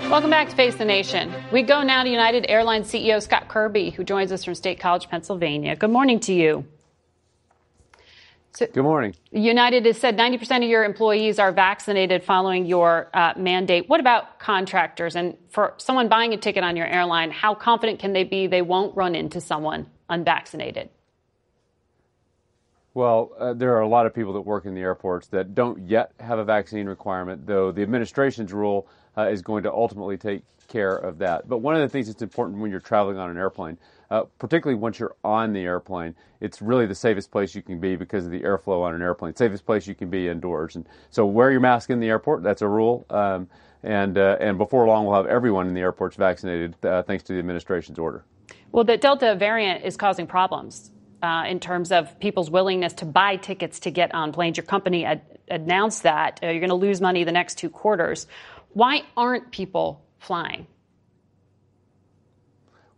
Welcome 0.10 0.30
back 0.32 0.50
to 0.50 0.56
Face 0.56 0.76
the 0.76 0.86
Nation. 0.86 1.32
We 1.52 1.62
go 1.62 1.84
now 1.84 2.02
to 2.04 2.10
United 2.10 2.46
Airlines 2.50 2.92
CEO 2.92 3.22
Scott 3.22 3.50
Kirby, 3.50 3.92
who 3.92 4.04
joins 4.04 4.32
us 4.32 4.44
from 4.44 4.56
State 4.56 4.80
College, 4.80 5.10
Pennsylvania. 5.10 5.76
Good 5.76 5.92
morning 5.92 6.20
to 6.22 6.34
you. 6.34 6.66
So, 8.58 8.66
Good 8.66 8.82
morning. 8.82 9.14
United 9.30 9.86
has 9.86 10.00
said 10.00 10.18
90% 10.18 10.64
of 10.64 10.70
your 10.70 10.84
employees 10.84 11.38
are 11.38 11.52
vaccinated 11.52 12.24
following 12.24 12.66
your 12.66 13.08
uh, 13.14 13.34
mandate. 13.38 13.88
What 13.88 14.00
about 14.00 14.40
contractors? 14.40 15.16
And 15.16 15.38
for 15.50 15.76
someone 15.78 16.10
buying 16.10 16.34
a 16.34 16.38
ticket 16.38 16.64
on 16.64 16.76
your 16.76 16.88
airline, 16.88 17.30
how 17.30 17.54
confident 17.54 18.00
can 18.00 18.14
they 18.14 18.24
be 18.24 18.48
they 18.48 18.64
won't 18.64 18.98
run 18.98 19.14
into 19.14 19.40
someone 19.40 19.86
unvaccinated? 20.10 20.90
Well, 22.96 23.32
uh, 23.38 23.54
there 23.54 23.76
are 23.76 23.82
a 23.82 23.88
lot 23.88 24.08
of 24.08 24.16
people 24.16 24.34
that 24.34 24.42
work 24.42 24.66
in 24.66 24.74
the 24.74 24.82
airports 24.82 25.28
that 25.28 25.54
don't 25.54 25.88
yet 25.88 26.14
have 26.20 26.40
a 26.40 26.44
vaccine 26.44 26.88
requirement, 26.88 27.46
though 27.46 27.72
the 27.72 27.84
administration's 27.84 28.52
rule 28.52 28.88
uh, 29.16 29.28
is 29.28 29.44
going 29.44 29.62
to 29.64 29.72
ultimately 29.72 30.18
take 30.18 30.42
care 30.68 30.96
of 30.96 31.20
that. 31.20 31.48
But 31.48 31.60
one 31.60 31.76
of 31.76 31.82
the 31.82 31.90
things 31.90 32.08
that's 32.08 32.24
important 32.24 32.58
when 32.58 32.72
you're 32.72 32.80
traveling 32.80 33.20
on 33.20 33.30
an 33.30 33.38
airplane, 33.38 33.78
uh, 34.10 34.24
particularly 34.40 34.80
once 34.80 35.00
you're 35.00 35.16
on 35.24 35.54
the 35.54 35.62
airplane, 35.62 36.16
it's 36.40 36.62
really 36.62 36.86
the 36.86 36.96
safest 36.96 37.32
place 37.32 37.56
you 37.56 37.62
can 37.62 37.80
be 37.80 37.96
because 37.96 38.26
of 38.26 38.32
the 38.32 38.42
airflow 38.42 38.84
on 38.84 38.96
an 38.96 39.02
airplane. 39.02 39.36
Safest 39.36 39.66
place 39.66 39.88
you 39.88 39.96
can 39.96 40.10
be 40.10 40.28
indoors, 40.28 40.76
and 40.76 40.88
so 41.10 41.26
wear 41.26 41.52
your 41.52 41.60
mask 41.60 41.90
in 41.90 42.00
the 42.00 42.08
airport. 42.08 42.44
That's 42.44 42.62
a 42.62 42.68
rule. 42.68 43.06
Um, 43.10 43.50
and 43.84 44.18
uh, 44.18 44.38
and 44.40 44.58
before 44.58 44.88
long, 44.88 45.06
we'll 45.06 45.16
have 45.16 45.28
everyone 45.28 45.68
in 45.68 45.74
the 45.74 45.82
airports 45.82 46.16
vaccinated, 46.16 46.76
uh, 46.86 47.04
thanks 47.04 47.24
to 47.26 47.34
the 47.34 47.40
administration's 47.40 48.00
order. 48.00 48.24
Well, 48.72 48.84
the 48.84 48.98
Delta 48.98 49.36
variant 49.36 49.84
is 49.86 49.98
causing 49.98 50.28
problems. 50.28 50.92
Uh, 51.24 51.46
in 51.48 51.60
terms 51.60 51.92
of 51.92 52.20
people's 52.20 52.52
willingness 52.52 52.94
to 52.94 53.04
buy 53.04 53.38
tickets 53.38 53.80
to 53.80 53.90
get 53.90 54.14
on 54.14 54.32
planes. 54.32 54.56
Your 54.56 54.68
company 54.68 55.04
ad- 55.04 55.24
announced 55.50 56.04
that 56.04 56.40
uh, 56.44 56.50
you're 56.50 56.60
going 56.60 56.70
to 56.70 56.76
lose 56.76 57.02
money 57.02 57.24
the 57.24 57.32
next 57.32 57.58
two 57.58 57.72
quarters. 57.72 58.28
Why 58.74 59.02
aren't 59.16 59.50
people 59.50 60.06
flying? 60.20 60.68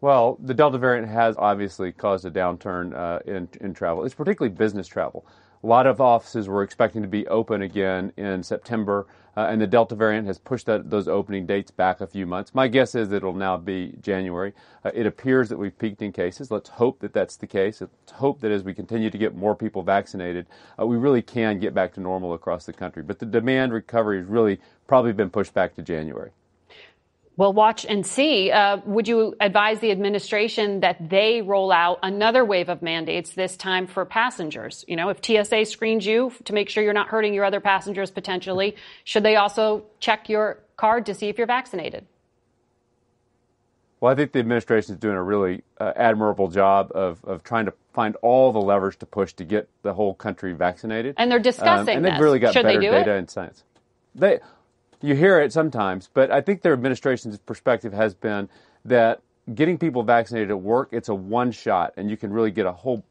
Well, 0.02 0.38
the 0.42 0.54
Delta 0.54 0.78
variant 0.78 1.10
has 1.10 1.36
obviously 1.38 1.92
caused 1.92 2.26
a 2.26 2.32
downturn 2.32 2.96
uh, 2.96 3.20
in, 3.26 3.50
in 3.60 3.74
travel. 3.74 4.06
It's 4.06 4.16
particularly 4.16 4.56
business 4.56 4.88
travel. 4.88 5.26
A 5.62 5.68
lot 5.68 5.88
of 5.88 6.00
offices 6.00 6.48
were 6.48 6.64
expecting 6.64 7.02
to 7.02 7.08
be 7.10 7.28
open 7.28 7.62
again 7.64 8.14
in 8.16 8.42
September, 8.44 9.08
uh, 9.36 9.48
and 9.50 9.60
the 9.60 9.68
Delta 9.68 9.96
variant 9.96 10.26
has 10.28 10.38
pushed 10.38 10.68
that, 10.68 10.90
those 10.90 11.10
opening 11.10 11.46
dates 11.46 11.70
back 11.70 12.00
a 12.00 12.08
few 12.08 12.26
months. 12.26 12.56
My 12.56 12.70
guess 12.70 12.96
is 12.96 13.12
it'll 13.12 13.34
now 13.34 13.58
be 13.58 13.94
January. 14.02 14.54
Uh, 14.86 14.92
it 14.94 15.06
appears 15.06 15.50
that 15.50 15.58
we've 15.58 15.78
peaked 15.78 16.02
in 16.02 16.14
cases. 16.14 16.50
Let's 16.50 16.70
hope 16.70 17.02
that 17.02 17.12
that's 17.12 17.36
the 17.36 17.48
case. 17.48 17.82
Let's 17.82 18.14
hope 18.14 18.40
that 18.40 18.52
as 18.52 18.64
we 18.64 18.74
continue 18.74 19.10
to 19.10 19.18
get 19.18 19.36
more 19.36 19.54
people 19.54 19.84
vaccinated, 19.84 20.46
uh, 20.80 20.86
we 20.86 20.96
really 20.96 21.22
can 21.22 21.60
get 21.60 21.74
back 21.74 21.94
to 21.96 22.00
normal 22.00 22.34
across 22.34 22.66
the 22.66 22.72
country. 22.72 23.04
But 23.04 23.20
the 23.20 23.26
demand 23.26 23.74
recovery 23.74 24.20
has 24.20 24.28
really 24.28 24.62
probably 24.88 25.12
been 25.12 25.30
pushed 25.30 25.54
back 25.54 25.76
to 25.76 25.82
January. 25.82 26.32
Well, 27.40 27.54
watch 27.54 27.86
and 27.86 28.06
see. 28.06 28.52
Uh, 28.52 28.80
would 28.84 29.08
you 29.08 29.34
advise 29.40 29.80
the 29.80 29.92
administration 29.92 30.82
that 30.82 31.10
they 31.10 31.42
roll 31.42 31.72
out 31.72 32.00
another 32.04 32.44
wave 32.44 32.68
of 32.68 32.82
mandates 32.82 33.32
this 33.32 33.56
time 33.56 33.88
for 33.88 34.04
passengers? 34.04 34.84
You 34.90 34.98
know, 34.98 35.08
if 35.08 35.24
TSA 35.24 35.64
screens 35.64 36.06
you 36.06 36.34
to 36.44 36.52
make 36.52 36.68
sure 36.68 36.84
you're 36.84 36.92
not 36.92 37.08
hurting 37.08 37.34
your 37.34 37.46
other 37.46 37.62
passengers 37.62 38.12
potentially, 38.12 38.76
should 39.06 39.24
they 39.24 39.38
also 39.38 39.86
check 40.02 40.28
your 40.28 40.60
card 40.76 41.06
to 41.06 41.14
see 41.14 41.30
if 41.30 41.38
you're 41.38 41.48
vaccinated? 41.48 42.06
Well, 44.02 44.12
I 44.12 44.16
think 44.16 44.34
the 44.34 44.40
administration 44.40 44.96
is 44.96 45.00
doing 45.00 45.16
a 45.16 45.24
really 45.24 45.64
uh, 45.80 45.94
admirable 45.96 46.50
job 46.50 46.92
of, 46.94 47.24
of 47.24 47.46
trying 47.46 47.68
to 47.68 47.74
find 47.94 48.18
all 48.22 48.52
the 48.52 48.60
levers 48.60 48.98
to 48.98 49.06
push 49.06 49.32
to 49.36 49.46
get 49.46 49.70
the 49.84 49.94
whole 49.94 50.14
country 50.14 50.52
vaccinated. 50.52 51.16
And 51.18 51.32
they're 51.32 51.40
discussing 51.40 51.88
um, 51.88 51.88
and 51.88 52.06
they've 52.06 52.14
this. 52.16 52.22
really 52.22 52.40
got 52.40 52.52
Should 52.52 52.64
better 52.64 52.82
data 52.82 53.12
it? 53.14 53.18
and 53.18 53.30
science. 53.30 53.64
They, 54.14 54.40
you 55.02 55.16
hear 55.16 55.40
it 55.40 55.54
sometimes, 55.54 56.10
but 56.14 56.32
I 56.32 56.42
think 56.42 56.62
their 56.62 56.74
administration's 56.74 57.38
perspective 57.38 57.94
has 57.94 58.14
been 58.14 58.50
that 58.86 59.22
getting 59.54 59.78
people 59.78 60.04
vaccinated 60.04 60.52
at 60.52 60.60
work, 60.60 60.90
it's 60.92 61.10
a 61.10 61.16
one 61.16 61.52
shot, 61.52 61.94
and 61.98 62.10
you 62.10 62.18
can 62.18 62.32
really 62.32 62.52
get 62.52 62.66
a 62.66 62.72
whole 62.72 63.04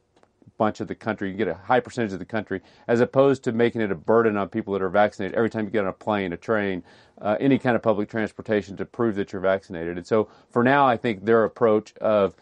bunch 0.57 0.81
of 0.81 0.89
the 0.89 0.95
country, 0.95 1.31
you 1.31 1.37
get 1.37 1.49
a 1.49 1.55
high 1.55 1.81
percentage 1.81 2.13
of 2.13 2.19
the 2.19 2.25
country, 2.25 2.61
as 2.89 3.01
opposed 3.01 3.45
to 3.45 3.53
making 3.53 3.81
it 3.81 3.91
a 3.91 3.95
burden 3.95 4.37
on 4.37 4.49
people 4.49 4.73
that 4.73 4.83
are 4.83 4.89
vaccinated 4.89 5.37
every 5.37 5.49
time 5.49 5.65
you 5.65 5.71
get 5.71 5.83
on 5.83 5.89
a 5.89 5.93
plane, 5.93 6.33
a 6.33 6.37
train, 6.37 6.83
uh, 7.21 7.37
any 7.41 7.59
kind 7.59 7.77
of 7.77 7.83
public 7.83 8.09
transportation 8.09 8.77
to 8.77 8.85
prove 8.85 9.15
that 9.15 9.33
you're 9.33 9.41
vaccinated. 9.41 9.97
And 9.97 10.07
so 10.07 10.29
for 10.51 10.63
now, 10.65 10.87
I 10.87 10.97
think 10.97 11.25
their 11.25 11.45
approach 11.45 11.95
of 11.99 12.35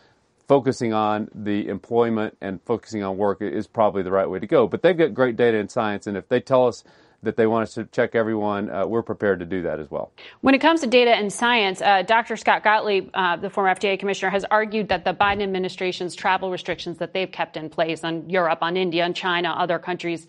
focusing 0.49 0.93
on 0.93 1.29
the 1.35 1.69
employment 1.69 2.37
and 2.41 2.61
focusing 2.63 3.03
on 3.03 3.17
work 3.17 3.43
is 3.43 3.67
probably 3.67 4.03
the 4.03 4.13
right 4.13 4.29
way 4.29 4.39
to 4.39 4.47
go. 4.47 4.67
But 4.67 4.83
they've 4.83 4.97
got 4.97 5.13
great 5.13 5.37
data 5.37 5.59
and 5.59 5.71
science, 5.71 6.07
and 6.07 6.17
if 6.17 6.29
they 6.29 6.41
tell 6.41 6.67
us 6.67 6.85
that 7.27 7.37
they 7.37 7.47
want 7.47 7.65
us 7.65 7.75
to 7.75 7.85
check 7.85 8.15
everyone, 8.15 8.71
uh, 8.71 8.87
we're 8.87 9.03
prepared 9.03 9.41
to 9.41 9.47
do 9.47 9.63
that 9.63 9.79
as 9.79 9.91
well. 9.91 10.13
When 10.41 10.55
it 10.55 10.61
comes 10.61 10.81
to 10.81 10.87
data 10.87 11.11
and 11.11 11.33
science, 11.33 11.83
uh, 11.83 12.03
Dr. 12.03 12.37
Scott 12.37 12.65
Gottlieb, 12.65 13.11
uh, 13.15 13.37
the 13.37 13.51
former 13.51 13.75
FDA 13.75 13.99
commissioner, 13.99 14.31
has 14.31 14.45
argued 14.45 14.89
that 14.89 15.05
the 15.05 15.13
Biden 15.13 15.43
administration's 15.43 16.15
travel 16.15 16.51
restrictions 16.51 16.99
that 16.99 17.13
they've 17.13 17.31
kept 17.31 17.57
in 17.57 17.69
place 17.69 18.05
on 18.05 18.31
Europe, 18.31 18.61
on 18.63 18.77
India, 18.77 19.05
on 19.05 19.13
China, 19.13 19.51
other 19.51 19.79
countries, 19.79 20.27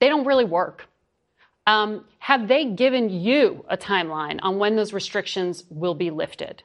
they 0.00 0.08
don't 0.08 0.24
really 0.24 0.44
work. 0.44 0.86
Um, 1.66 2.04
have 2.18 2.48
they 2.48 2.64
given 2.66 3.10
you 3.10 3.64
a 3.68 3.76
timeline 3.76 4.38
on 4.42 4.58
when 4.58 4.76
those 4.76 4.92
restrictions 4.92 5.64
will 5.70 5.94
be 5.94 6.10
lifted? 6.10 6.62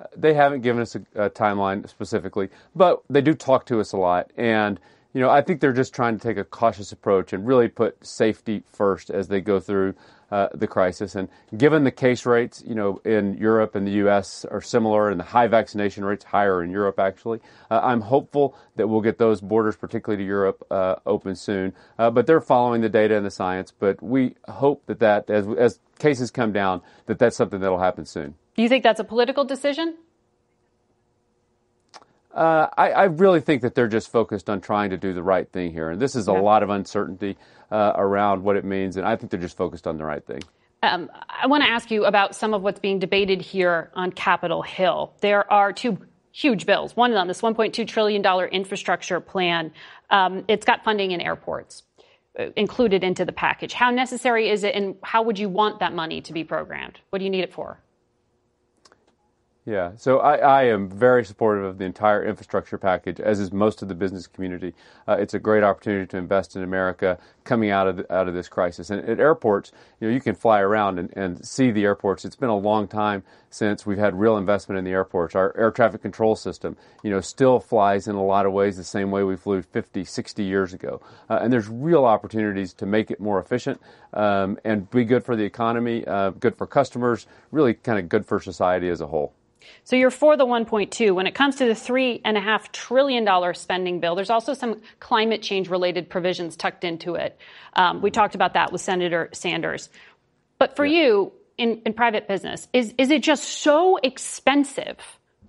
Uh, 0.00 0.06
they 0.16 0.34
haven't 0.34 0.62
given 0.62 0.82
us 0.82 0.96
a, 0.96 1.02
a 1.26 1.30
timeline 1.30 1.88
specifically, 1.88 2.48
but 2.74 3.02
they 3.10 3.20
do 3.20 3.34
talk 3.34 3.66
to 3.66 3.80
us 3.80 3.92
a 3.92 3.96
lot. 3.96 4.32
And 4.36 4.80
you 5.12 5.20
know, 5.20 5.30
I 5.30 5.42
think 5.42 5.60
they're 5.60 5.72
just 5.72 5.94
trying 5.94 6.18
to 6.18 6.22
take 6.22 6.36
a 6.36 6.44
cautious 6.44 6.92
approach 6.92 7.32
and 7.32 7.46
really 7.46 7.68
put 7.68 8.04
safety 8.06 8.62
first 8.72 9.10
as 9.10 9.28
they 9.28 9.40
go 9.40 9.58
through 9.58 9.94
uh, 10.30 10.48
the 10.54 10.68
crisis. 10.68 11.16
And 11.16 11.28
given 11.56 11.82
the 11.82 11.90
case 11.90 12.24
rates, 12.24 12.62
you 12.64 12.74
know, 12.74 13.00
in 13.04 13.36
Europe 13.36 13.74
and 13.74 13.86
the 13.86 13.92
U.S. 13.92 14.44
are 14.44 14.60
similar, 14.60 15.10
and 15.10 15.18
the 15.18 15.24
high 15.24 15.48
vaccination 15.48 16.04
rates 16.04 16.24
higher 16.24 16.62
in 16.62 16.70
Europe, 16.70 17.00
actually, 17.00 17.40
uh, 17.70 17.80
I'm 17.82 18.00
hopeful 18.00 18.54
that 18.76 18.86
we'll 18.86 19.00
get 19.00 19.18
those 19.18 19.40
borders, 19.40 19.76
particularly 19.76 20.22
to 20.22 20.26
Europe, 20.26 20.64
uh, 20.70 20.96
open 21.06 21.34
soon. 21.34 21.72
Uh, 21.98 22.10
but 22.10 22.26
they're 22.28 22.40
following 22.40 22.80
the 22.80 22.88
data 22.88 23.16
and 23.16 23.26
the 23.26 23.30
science. 23.30 23.72
But 23.76 24.00
we 24.00 24.36
hope 24.48 24.86
that 24.86 25.00
that 25.00 25.28
as 25.30 25.48
as 25.58 25.80
cases 25.98 26.30
come 26.30 26.52
down, 26.52 26.82
that 27.06 27.18
that's 27.18 27.36
something 27.36 27.60
that'll 27.60 27.80
happen 27.80 28.06
soon. 28.06 28.34
Do 28.54 28.62
you 28.62 28.68
think 28.68 28.84
that's 28.84 29.00
a 29.00 29.04
political 29.04 29.44
decision? 29.44 29.96
Uh, 32.34 32.68
I, 32.76 32.90
I, 32.92 33.04
really 33.04 33.40
think 33.40 33.62
that 33.62 33.74
they're 33.74 33.88
just 33.88 34.12
focused 34.12 34.48
on 34.48 34.60
trying 34.60 34.90
to 34.90 34.96
do 34.96 35.12
the 35.12 35.22
right 35.22 35.50
thing 35.50 35.72
here. 35.72 35.90
And 35.90 36.00
this 36.00 36.14
is 36.14 36.28
a 36.28 36.32
yeah. 36.32 36.38
lot 36.38 36.62
of 36.62 36.70
uncertainty 36.70 37.36
uh, 37.72 37.92
around 37.96 38.44
what 38.44 38.54
it 38.54 38.64
means. 38.64 38.96
And 38.96 39.04
I 39.04 39.16
think 39.16 39.32
they're 39.32 39.40
just 39.40 39.56
focused 39.56 39.86
on 39.88 39.98
the 39.98 40.04
right 40.04 40.24
thing. 40.24 40.40
Um, 40.82 41.10
I 41.28 41.48
want 41.48 41.64
to 41.64 41.68
ask 41.68 41.90
you 41.90 42.04
about 42.04 42.36
some 42.36 42.54
of 42.54 42.62
what's 42.62 42.78
being 42.78 43.00
debated 43.00 43.42
here 43.42 43.90
on 43.94 44.12
Capitol 44.12 44.62
Hill. 44.62 45.12
There 45.20 45.50
are 45.52 45.72
two 45.72 45.98
huge 46.32 46.66
bills. 46.66 46.96
One 46.96 47.10
of 47.10 47.16
them, 47.16 47.28
this 47.28 47.40
$1.2 47.40 47.86
trillion 47.86 48.24
infrastructure 48.24 49.20
plan, 49.20 49.72
um, 50.10 50.44
it's 50.46 50.64
got 50.64 50.84
funding 50.84 51.10
in 51.10 51.20
airports 51.20 51.82
uh, 52.38 52.46
included 52.56 53.02
into 53.02 53.24
the 53.24 53.32
package. 53.32 53.72
How 53.72 53.90
necessary 53.90 54.48
is 54.48 54.62
it, 54.64 54.74
and 54.74 54.94
how 55.02 55.22
would 55.22 55.38
you 55.38 55.48
want 55.48 55.80
that 55.80 55.92
money 55.92 56.20
to 56.22 56.32
be 56.32 56.44
programmed? 56.44 57.00
What 57.10 57.18
do 57.18 57.24
you 57.24 57.30
need 57.30 57.42
it 57.42 57.52
for? 57.52 57.80
Yeah, 59.66 59.92
so 59.98 60.20
I, 60.20 60.36
I, 60.36 60.62
am 60.64 60.88
very 60.88 61.22
supportive 61.22 61.64
of 61.64 61.76
the 61.76 61.84
entire 61.84 62.24
infrastructure 62.24 62.78
package, 62.78 63.20
as 63.20 63.38
is 63.38 63.52
most 63.52 63.82
of 63.82 63.88
the 63.88 63.94
business 63.94 64.26
community. 64.26 64.74
Uh, 65.06 65.18
it's 65.20 65.34
a 65.34 65.38
great 65.38 65.62
opportunity 65.62 66.06
to 66.06 66.16
invest 66.16 66.56
in 66.56 66.62
America 66.62 67.18
coming 67.44 67.68
out 67.68 67.86
of 67.86 67.98
the, 67.98 68.12
out 68.12 68.26
of 68.26 68.32
this 68.32 68.48
crisis. 68.48 68.88
And 68.88 69.06
at 69.06 69.20
airports, 69.20 69.70
you 70.00 70.08
know, 70.08 70.14
you 70.14 70.20
can 70.20 70.34
fly 70.34 70.60
around 70.60 70.98
and, 70.98 71.14
and 71.14 71.44
see 71.46 71.70
the 71.70 71.84
airports. 71.84 72.24
It's 72.24 72.36
been 72.36 72.48
a 72.48 72.56
long 72.56 72.88
time 72.88 73.22
since 73.50 73.84
we've 73.84 73.98
had 73.98 74.18
real 74.18 74.38
investment 74.38 74.78
in 74.78 74.84
the 74.86 74.92
airports. 74.92 75.34
Our 75.34 75.54
air 75.54 75.70
traffic 75.70 76.00
control 76.00 76.36
system, 76.36 76.74
you 77.02 77.10
know, 77.10 77.20
still 77.20 77.60
flies 77.60 78.08
in 78.08 78.14
a 78.14 78.24
lot 78.24 78.46
of 78.46 78.54
ways 78.54 78.78
the 78.78 78.82
same 78.82 79.10
way 79.10 79.24
we 79.24 79.36
flew 79.36 79.60
50, 79.60 80.04
60 80.06 80.42
years 80.42 80.72
ago. 80.72 81.02
Uh, 81.28 81.38
and 81.42 81.52
there's 81.52 81.68
real 81.68 82.06
opportunities 82.06 82.72
to 82.72 82.86
make 82.86 83.10
it 83.10 83.20
more 83.20 83.38
efficient 83.38 83.78
um, 84.14 84.58
and 84.64 84.90
be 84.90 85.04
good 85.04 85.22
for 85.22 85.36
the 85.36 85.44
economy, 85.44 86.02
uh, 86.06 86.30
good 86.30 86.56
for 86.56 86.66
customers, 86.66 87.26
really 87.52 87.74
kind 87.74 87.98
of 87.98 88.08
good 88.08 88.24
for 88.24 88.40
society 88.40 88.88
as 88.88 89.02
a 89.02 89.06
whole. 89.06 89.34
So 89.84 89.96
you're 89.96 90.10
for 90.10 90.36
the 90.36 90.46
1.2. 90.46 91.14
When 91.14 91.26
it 91.26 91.34
comes 91.34 91.56
to 91.56 91.64
the 91.64 91.72
$3.5 91.72 92.72
trillion 92.72 93.54
spending 93.54 94.00
bill, 94.00 94.14
there's 94.14 94.30
also 94.30 94.54
some 94.54 94.80
climate 95.00 95.42
change 95.42 95.68
related 95.68 96.08
provisions 96.08 96.56
tucked 96.56 96.84
into 96.84 97.14
it. 97.14 97.38
Um, 97.74 98.00
we 98.02 98.10
talked 98.10 98.34
about 98.34 98.54
that 98.54 98.72
with 98.72 98.80
Senator 98.80 99.28
Sanders. 99.32 99.90
But 100.58 100.76
for 100.76 100.84
yeah. 100.84 101.02
you, 101.02 101.32
in, 101.58 101.82
in 101.84 101.92
private 101.92 102.26
business, 102.28 102.68
is, 102.72 102.94
is 102.98 103.10
it 103.10 103.22
just 103.22 103.44
so 103.44 103.98
expensive 103.98 104.96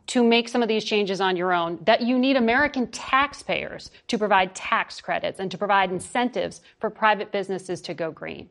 to 0.07 0.23
make 0.23 0.49
some 0.49 0.61
of 0.61 0.67
these 0.67 0.83
changes 0.83 1.21
on 1.21 1.37
your 1.37 1.53
own 1.53 1.79
that 1.83 2.01
you 2.01 2.19
need 2.19 2.35
American 2.35 2.87
taxpayers 2.87 3.91
to 4.07 4.17
provide 4.17 4.53
tax 4.53 4.99
credits 4.99 5.39
and 5.39 5.49
to 5.51 5.57
provide 5.57 5.91
incentives 5.91 6.61
for 6.79 6.89
private 6.89 7.31
businesses 7.31 7.81
to 7.81 7.93
go 7.93 8.11
green? 8.11 8.49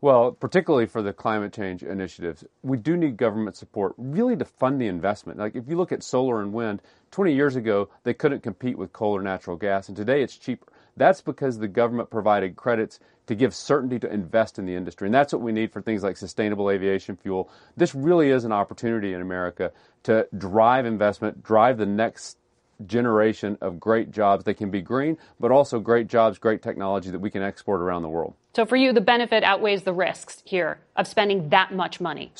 Well, 0.00 0.30
particularly 0.30 0.86
for 0.86 1.02
the 1.02 1.12
climate 1.12 1.52
change 1.52 1.82
initiatives, 1.82 2.44
we 2.62 2.76
do 2.76 2.96
need 2.96 3.16
government 3.16 3.56
support 3.56 3.94
really 3.98 4.36
to 4.36 4.44
fund 4.44 4.80
the 4.80 4.86
investment. 4.86 5.40
Like 5.40 5.56
if 5.56 5.68
you 5.68 5.76
look 5.76 5.90
at 5.90 6.04
solar 6.04 6.40
and 6.40 6.52
wind, 6.52 6.82
20 7.10 7.34
years 7.34 7.56
ago, 7.56 7.88
they 8.04 8.14
couldn't 8.14 8.44
compete 8.44 8.78
with 8.78 8.92
coal 8.92 9.16
or 9.16 9.22
natural 9.22 9.56
gas, 9.56 9.88
and 9.88 9.96
today 9.96 10.22
it's 10.22 10.36
cheaper. 10.36 10.72
That's 10.96 11.20
because 11.20 11.58
the 11.58 11.66
government 11.66 12.10
provided 12.10 12.54
credits 12.54 13.00
to 13.26 13.34
give 13.34 13.54
certainty 13.54 13.98
to 13.98 14.12
invest 14.12 14.58
in 14.58 14.66
the 14.66 14.74
industry. 14.74 15.08
And 15.08 15.14
that's 15.14 15.32
what 15.32 15.42
we 15.42 15.52
need 15.52 15.72
for 15.72 15.82
things 15.82 16.04
like 16.04 16.16
sustainable 16.16 16.70
aviation 16.70 17.16
fuel. 17.16 17.50
This 17.76 17.94
really 17.94 18.30
is 18.30 18.44
an 18.44 18.52
opportunity 18.52 19.14
in 19.14 19.20
America 19.20 19.72
to 20.04 20.28
drive 20.36 20.86
investment, 20.86 21.42
drive 21.42 21.76
the 21.76 21.86
next 21.86 22.38
generation 22.86 23.58
of 23.60 23.80
great 23.80 24.12
jobs. 24.12 24.44
They 24.44 24.54
can 24.54 24.70
be 24.70 24.80
green, 24.80 25.18
but 25.40 25.50
also 25.50 25.80
great 25.80 26.06
jobs, 26.06 26.38
great 26.38 26.62
technology 26.62 27.10
that 27.10 27.18
we 27.18 27.30
can 27.30 27.42
export 27.42 27.80
around 27.80 28.02
the 28.02 28.08
world. 28.08 28.34
So 28.58 28.66
for 28.66 28.74
you, 28.74 28.92
the 28.92 29.00
benefit 29.00 29.44
outweighs 29.44 29.84
the 29.84 29.92
risks 29.92 30.42
here 30.44 30.80
of 30.96 31.06
spending 31.06 31.50
that 31.50 31.72
much 31.72 32.00
money. 32.00 32.32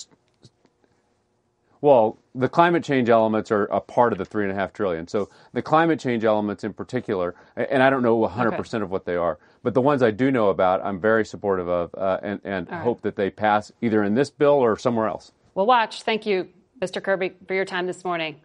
Well, 1.81 2.19
the 2.35 2.49
climate 2.49 2.83
change 2.83 3.09
elements 3.09 3.53
are 3.53 3.67
a 3.67 3.81
part 3.81 4.13
of 4.13 4.19
the 4.19 4.25
three 4.25 4.43
and 4.43 4.51
a 4.51 4.55
half 4.57 4.73
trillion. 4.73 5.07
So 5.07 5.29
the 5.53 5.63
climate 5.63 6.01
change 6.01 6.25
elements 6.25 6.65
in 6.65 6.73
particular, 6.73 7.37
and 7.55 7.85
I 7.85 7.89
don't 7.89 8.03
know 8.03 8.19
100% 8.19 8.59
okay. 8.59 8.83
of 8.83 8.91
what 8.91 9.05
they 9.05 9.15
are, 9.15 9.39
but 9.63 9.75
the 9.75 9.81
ones 9.81 10.03
I 10.03 10.11
do 10.11 10.33
know 10.33 10.49
about, 10.49 10.85
I'm 10.85 11.01
very 11.01 11.25
supportive 11.25 11.69
of 11.69 11.95
uh, 11.95 12.19
and, 12.21 12.41
and 12.43 12.69
right. 12.69 12.83
hope 12.83 13.03
that 13.03 13.15
they 13.15 13.31
pass 13.31 13.71
either 13.81 14.03
in 14.03 14.17
this 14.17 14.29
bill 14.29 14.55
or 14.55 14.77
somewhere 14.77 15.07
else. 15.07 15.31
We'll 15.55 15.67
watch. 15.67 16.03
Thank 16.03 16.27
you, 16.27 16.49
Mr. 16.83 17.01
Kirby, 17.01 17.35
for 17.47 17.55
your 17.55 17.65
time 17.65 17.87
this 17.87 18.05
morning. 18.05 18.41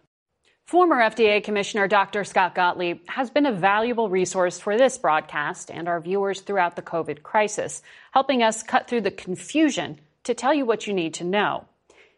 Former 0.66 0.96
FDA 0.96 1.44
Commissioner 1.44 1.86
Dr. 1.86 2.24
Scott 2.24 2.54
Gottlieb 2.54 3.06
has 3.08 3.28
been 3.28 3.44
a 3.44 3.52
valuable 3.52 4.08
resource 4.08 4.58
for 4.58 4.78
this 4.78 4.96
broadcast 4.96 5.70
and 5.70 5.86
our 5.88 6.00
viewers 6.00 6.40
throughout 6.40 6.74
the 6.74 6.80
COVID 6.80 7.22
crisis, 7.22 7.82
helping 8.12 8.42
us 8.42 8.62
cut 8.62 8.88
through 8.88 9.02
the 9.02 9.10
confusion 9.10 10.00
to 10.22 10.32
tell 10.32 10.54
you 10.54 10.64
what 10.64 10.86
you 10.86 10.94
need 10.94 11.12
to 11.14 11.24
know. 11.24 11.66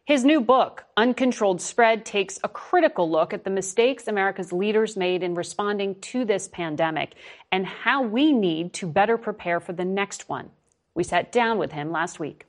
His 0.04 0.24
new 0.24 0.40
book, 0.40 0.84
Uncontrolled 0.96 1.60
Spread, 1.60 2.04
takes 2.04 2.38
a 2.44 2.48
critical 2.48 3.10
look 3.10 3.34
at 3.34 3.42
the 3.42 3.50
mistakes 3.50 4.06
America's 4.06 4.52
leaders 4.52 4.96
made 4.96 5.24
in 5.24 5.34
responding 5.34 5.96
to 6.02 6.24
this 6.24 6.46
pandemic 6.46 7.16
and 7.50 7.66
how 7.66 8.02
we 8.02 8.30
need 8.30 8.72
to 8.74 8.86
better 8.86 9.18
prepare 9.18 9.58
for 9.58 9.72
the 9.72 9.84
next 9.84 10.28
one. 10.28 10.50
We 10.94 11.02
sat 11.02 11.32
down 11.32 11.58
with 11.58 11.72
him 11.72 11.90
last 11.90 12.20
week. 12.20 12.46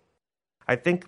I 0.68 0.76
think 0.76 1.08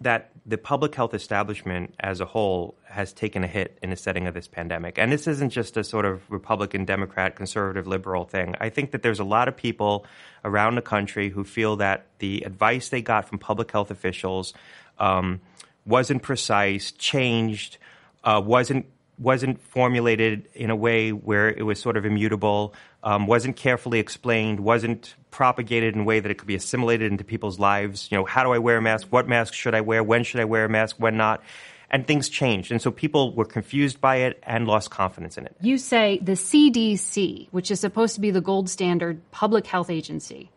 that 0.00 0.30
the 0.46 0.56
public 0.56 0.94
health 0.94 1.12
establishment 1.12 1.94
as 2.00 2.20
a 2.20 2.24
whole 2.24 2.74
has 2.84 3.12
taken 3.12 3.44
a 3.44 3.46
hit 3.46 3.78
in 3.82 3.90
the 3.90 3.96
setting 3.96 4.26
of 4.26 4.34
this 4.34 4.48
pandemic. 4.48 4.98
And 4.98 5.12
this 5.12 5.26
isn't 5.26 5.50
just 5.50 5.76
a 5.76 5.84
sort 5.84 6.04
of 6.04 6.22
Republican, 6.30 6.84
Democrat, 6.84 7.36
conservative, 7.36 7.86
liberal 7.86 8.24
thing. 8.24 8.54
I 8.60 8.70
think 8.70 8.92
that 8.92 9.02
there's 9.02 9.20
a 9.20 9.24
lot 9.24 9.48
of 9.48 9.56
people 9.56 10.06
around 10.44 10.76
the 10.76 10.82
country 10.82 11.28
who 11.28 11.44
feel 11.44 11.76
that 11.76 12.06
the 12.18 12.42
advice 12.42 12.88
they 12.88 13.02
got 13.02 13.28
from 13.28 13.38
public 13.38 13.70
health 13.70 13.90
officials 13.90 14.54
um, 14.98 15.40
wasn't 15.84 16.22
precise, 16.22 16.92
changed, 16.92 17.78
uh, 18.24 18.40
wasn't 18.44 18.86
wasn't 19.18 19.60
formulated 19.60 20.48
in 20.54 20.70
a 20.70 20.76
way 20.76 21.10
where 21.10 21.48
it 21.48 21.62
was 21.62 21.80
sort 21.80 21.96
of 21.96 22.04
immutable, 22.04 22.74
um, 23.02 23.26
wasn't 23.26 23.56
carefully 23.56 23.98
explained, 23.98 24.60
wasn't 24.60 25.14
propagated 25.30 25.94
in 25.94 26.02
a 26.02 26.04
way 26.04 26.20
that 26.20 26.30
it 26.30 26.38
could 26.38 26.46
be 26.46 26.54
assimilated 26.54 27.10
into 27.10 27.24
people's 27.24 27.58
lives. 27.58 28.08
You 28.10 28.18
know, 28.18 28.24
how 28.24 28.44
do 28.44 28.52
I 28.52 28.58
wear 28.58 28.76
a 28.76 28.82
mask? 28.82 29.08
What 29.10 29.28
mask 29.28 29.54
should 29.54 29.74
I 29.74 29.80
wear? 29.80 30.02
When 30.02 30.24
should 30.24 30.40
I 30.40 30.44
wear 30.44 30.64
a 30.64 30.68
mask? 30.68 30.96
When 30.98 31.16
not? 31.16 31.42
And 31.90 32.06
things 32.06 32.28
changed. 32.28 32.70
And 32.70 32.82
so 32.82 32.90
people 32.90 33.34
were 33.34 33.46
confused 33.46 34.00
by 34.00 34.16
it 34.16 34.38
and 34.42 34.66
lost 34.66 34.90
confidence 34.90 35.38
in 35.38 35.46
it. 35.46 35.56
You 35.60 35.78
say 35.78 36.18
the 36.22 36.32
CDC, 36.32 37.48
which 37.50 37.70
is 37.70 37.80
supposed 37.80 38.14
to 38.16 38.20
be 38.20 38.30
the 38.30 38.42
gold 38.42 38.68
standard 38.68 39.22
public 39.30 39.66
health 39.66 39.88
agency, 39.88 40.50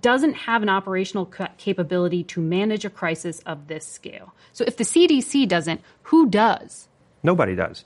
doesn't 0.00 0.34
have 0.34 0.62
an 0.62 0.68
operational 0.68 1.26
capability 1.56 2.22
to 2.22 2.40
manage 2.40 2.84
a 2.84 2.90
crisis 2.90 3.40
of 3.40 3.68
this 3.68 3.86
scale. 3.86 4.34
So 4.52 4.64
if 4.66 4.76
the 4.76 4.84
CDC 4.84 5.48
doesn't, 5.48 5.80
who 6.02 6.28
does? 6.28 6.88
Nobody 7.22 7.54
does. 7.54 7.84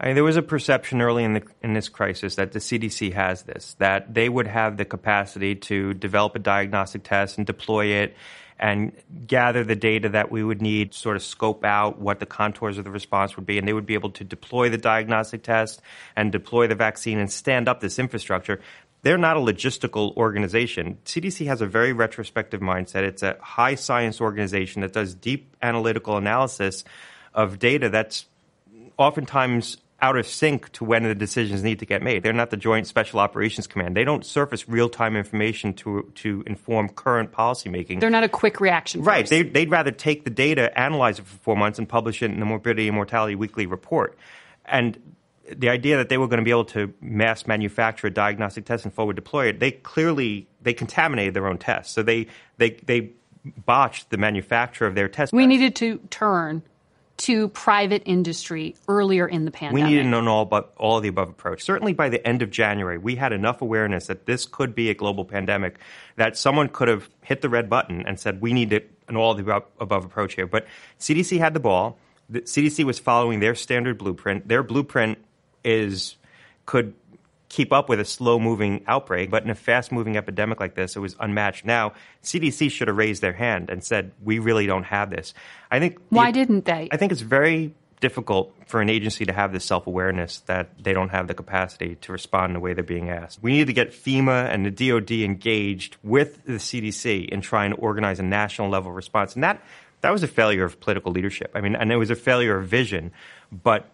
I 0.00 0.06
mean, 0.06 0.14
there 0.16 0.24
was 0.24 0.36
a 0.36 0.42
perception 0.42 1.00
early 1.00 1.22
in 1.22 1.34
the 1.34 1.42
in 1.62 1.74
this 1.74 1.88
crisis 1.88 2.34
that 2.34 2.52
the 2.52 2.58
CDC 2.58 3.12
has 3.12 3.42
this, 3.42 3.74
that 3.78 4.12
they 4.12 4.28
would 4.28 4.48
have 4.48 4.76
the 4.76 4.84
capacity 4.84 5.54
to 5.54 5.94
develop 5.94 6.34
a 6.34 6.40
diagnostic 6.40 7.04
test 7.04 7.38
and 7.38 7.46
deploy 7.46 7.86
it 7.86 8.16
and 8.58 8.92
gather 9.26 9.64
the 9.64 9.76
data 9.76 10.08
that 10.08 10.30
we 10.30 10.42
would 10.42 10.62
need, 10.62 10.94
sort 10.94 11.16
of 11.16 11.22
scope 11.22 11.64
out 11.64 12.00
what 12.00 12.20
the 12.20 12.26
contours 12.26 12.78
of 12.78 12.84
the 12.84 12.90
response 12.90 13.36
would 13.36 13.46
be, 13.46 13.58
and 13.58 13.66
they 13.66 13.72
would 13.72 13.86
be 13.86 13.94
able 13.94 14.10
to 14.10 14.24
deploy 14.24 14.68
the 14.68 14.78
diagnostic 14.78 15.42
test 15.42 15.82
and 16.14 16.30
deploy 16.30 16.68
the 16.68 16.74
vaccine 16.74 17.18
and 17.18 17.30
stand 17.30 17.68
up 17.68 17.80
this 17.80 17.98
infrastructure. 17.98 18.60
They're 19.02 19.18
not 19.18 19.36
a 19.36 19.40
logistical 19.40 20.16
organization. 20.16 20.98
CDC 21.04 21.46
has 21.46 21.60
a 21.60 21.66
very 21.66 21.92
retrospective 21.92 22.60
mindset. 22.60 23.02
It's 23.02 23.24
a 23.24 23.36
high 23.40 23.74
science 23.74 24.20
organization 24.20 24.82
that 24.82 24.92
does 24.92 25.14
deep 25.14 25.56
analytical 25.60 26.16
analysis 26.16 26.84
of 27.34 27.58
data 27.58 27.88
that's 27.88 28.26
oftentimes 28.98 29.78
out 30.02 30.16
of 30.16 30.26
sync 30.26 30.70
to 30.72 30.84
when 30.84 31.04
the 31.04 31.14
decisions 31.14 31.62
need 31.62 31.78
to 31.78 31.86
get 31.86 32.02
made. 32.02 32.24
They're 32.24 32.32
not 32.32 32.50
the 32.50 32.56
Joint 32.56 32.88
Special 32.88 33.20
Operations 33.20 33.68
Command. 33.68 33.96
They 33.96 34.02
don't 34.02 34.26
surface 34.26 34.68
real 34.68 34.88
time 34.88 35.16
information 35.16 35.72
to 35.74 36.10
to 36.16 36.42
inform 36.46 36.88
current 36.88 37.30
policymaking. 37.30 38.00
They're 38.00 38.10
not 38.10 38.24
a 38.24 38.28
quick 38.28 38.60
reaction. 38.60 39.02
Right. 39.02 39.26
They, 39.26 39.44
would 39.44 39.70
rather 39.70 39.92
take 39.92 40.24
the 40.24 40.30
data, 40.30 40.76
analyze 40.78 41.20
it 41.20 41.26
for 41.26 41.38
four 41.38 41.56
months, 41.56 41.78
and 41.78 41.88
publish 41.88 42.20
it 42.20 42.32
in 42.32 42.40
the 42.40 42.46
Morbidity 42.46 42.88
and 42.88 42.96
Mortality 42.96 43.36
Weekly 43.36 43.66
Report. 43.66 44.18
And 44.64 45.00
the 45.56 45.68
idea 45.68 45.96
that 45.96 46.08
they 46.08 46.18
were 46.18 46.26
going 46.26 46.38
to 46.38 46.44
be 46.44 46.50
able 46.50 46.64
to 46.64 46.92
mass 47.00 47.46
manufacture 47.46 48.08
a 48.08 48.10
diagnostic 48.10 48.64
test 48.64 48.84
and 48.84 48.92
forward 48.92 49.14
deploy 49.14 49.46
it, 49.46 49.60
they 49.60 49.70
clearly 49.70 50.48
they 50.60 50.74
contaminated 50.74 51.34
their 51.34 51.46
own 51.46 51.58
tests. 51.58 51.94
So 51.94 52.02
they 52.02 52.26
they 52.58 52.70
they 52.86 53.10
botched 53.66 54.10
the 54.10 54.16
manufacture 54.16 54.86
of 54.86 54.96
their 54.96 55.08
test. 55.08 55.32
We 55.32 55.46
needed 55.46 55.76
to 55.76 55.98
turn 56.10 56.62
to 57.22 57.48
private 57.48 58.02
industry 58.04 58.74
earlier 58.88 59.28
in 59.28 59.44
the 59.44 59.52
pandemic? 59.52 59.84
We 59.84 59.90
needed 59.90 60.06
an 60.06 60.28
all, 60.28 60.44
but 60.44 60.72
all 60.76 60.96
of 60.96 61.04
the 61.04 61.08
above 61.08 61.28
approach. 61.28 61.62
Certainly 61.62 61.92
by 61.92 62.08
the 62.08 62.26
end 62.26 62.42
of 62.42 62.50
January, 62.50 62.98
we 62.98 63.14
had 63.14 63.32
enough 63.32 63.62
awareness 63.62 64.08
that 64.08 64.26
this 64.26 64.44
could 64.44 64.74
be 64.74 64.90
a 64.90 64.94
global 64.94 65.24
pandemic 65.24 65.78
that 66.16 66.36
someone 66.36 66.68
could 66.68 66.88
have 66.88 67.08
hit 67.22 67.40
the 67.40 67.48
red 67.48 67.70
button 67.70 68.04
and 68.06 68.18
said, 68.18 68.40
we 68.40 68.52
need 68.52 68.72
an 69.06 69.16
all 69.16 69.38
of 69.38 69.44
the 69.44 69.62
above 69.78 70.04
approach 70.04 70.34
here. 70.34 70.48
But 70.48 70.66
CDC 70.98 71.38
had 71.38 71.54
the 71.54 71.60
ball. 71.60 71.96
The 72.28 72.40
CDC 72.40 72.84
was 72.84 72.98
following 72.98 73.38
their 73.38 73.54
standard 73.54 73.98
blueprint. 73.98 74.48
Their 74.48 74.64
blueprint 74.64 75.18
is 75.64 76.16
could 76.66 76.94
keep 77.52 77.70
up 77.70 77.90
with 77.90 78.00
a 78.00 78.04
slow 78.04 78.38
moving 78.38 78.82
outbreak. 78.86 79.30
But 79.30 79.44
in 79.44 79.50
a 79.50 79.54
fast 79.54 79.92
moving 79.92 80.16
epidemic 80.16 80.58
like 80.58 80.74
this, 80.74 80.96
it 80.96 81.00
was 81.00 81.14
unmatched. 81.20 81.66
Now, 81.66 81.92
CDC 82.24 82.70
should 82.70 82.88
have 82.88 82.96
raised 82.96 83.20
their 83.22 83.34
hand 83.34 83.68
and 83.68 83.84
said, 83.84 84.12
we 84.24 84.38
really 84.38 84.66
don't 84.66 84.84
have 84.84 85.10
this. 85.10 85.34
I 85.70 85.78
think. 85.78 85.98
Why 86.08 86.32
the, 86.32 86.40
didn't 86.40 86.64
they? 86.64 86.88
I 86.90 86.96
think 86.96 87.12
it's 87.12 87.20
very 87.20 87.74
difficult 88.00 88.54
for 88.66 88.80
an 88.80 88.88
agency 88.88 89.26
to 89.26 89.32
have 89.34 89.52
this 89.52 89.66
self 89.66 89.86
awareness 89.86 90.40
that 90.46 90.82
they 90.82 90.94
don't 90.94 91.10
have 91.10 91.28
the 91.28 91.34
capacity 91.34 91.96
to 91.96 92.10
respond 92.10 92.50
in 92.50 92.54
the 92.54 92.60
way 92.60 92.72
they're 92.72 92.82
being 92.82 93.10
asked. 93.10 93.42
We 93.42 93.52
need 93.52 93.66
to 93.66 93.74
get 93.74 93.92
FEMA 93.92 94.48
and 94.48 94.64
the 94.64 94.70
DoD 94.70 95.12
engaged 95.12 95.98
with 96.02 96.42
the 96.46 96.54
CDC 96.54 97.28
in 97.28 97.42
trying 97.42 97.72
to 97.72 97.76
organize 97.76 98.18
a 98.18 98.24
national 98.24 98.70
level 98.70 98.92
response. 98.92 99.34
And 99.34 99.44
that, 99.44 99.62
that 100.00 100.10
was 100.10 100.22
a 100.22 100.28
failure 100.28 100.64
of 100.64 100.80
political 100.80 101.12
leadership. 101.12 101.52
I 101.54 101.60
mean, 101.60 101.76
and 101.76 101.92
it 101.92 101.96
was 101.96 102.10
a 102.10 102.16
failure 102.16 102.56
of 102.56 102.66
vision. 102.66 103.12
But 103.52 103.91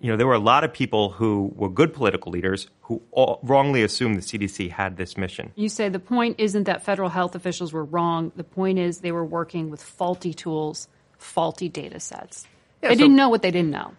you 0.00 0.10
know, 0.10 0.16
there 0.16 0.26
were 0.26 0.34
a 0.34 0.38
lot 0.38 0.64
of 0.64 0.72
people 0.72 1.10
who 1.10 1.52
were 1.56 1.68
good 1.68 1.92
political 1.92 2.32
leaders 2.32 2.68
who 2.82 3.02
all, 3.12 3.40
wrongly 3.42 3.82
assumed 3.82 4.16
the 4.16 4.22
CDC 4.22 4.70
had 4.70 4.96
this 4.96 5.16
mission. 5.16 5.52
You 5.54 5.68
say 5.68 5.88
the 5.88 5.98
point 5.98 6.36
isn't 6.38 6.64
that 6.64 6.82
federal 6.82 7.08
health 7.08 7.34
officials 7.34 7.72
were 7.72 7.84
wrong. 7.84 8.32
The 8.36 8.44
point 8.44 8.78
is 8.78 9.00
they 9.00 9.12
were 9.12 9.24
working 9.24 9.70
with 9.70 9.82
faulty 9.82 10.34
tools, 10.34 10.88
faulty 11.18 11.68
data 11.68 12.00
sets. 12.00 12.46
Yeah, 12.82 12.90
they 12.90 12.94
so, 12.94 12.98
didn't 13.00 13.16
know 13.16 13.28
what 13.28 13.42
they 13.42 13.50
didn't 13.50 13.70
know 13.70 13.92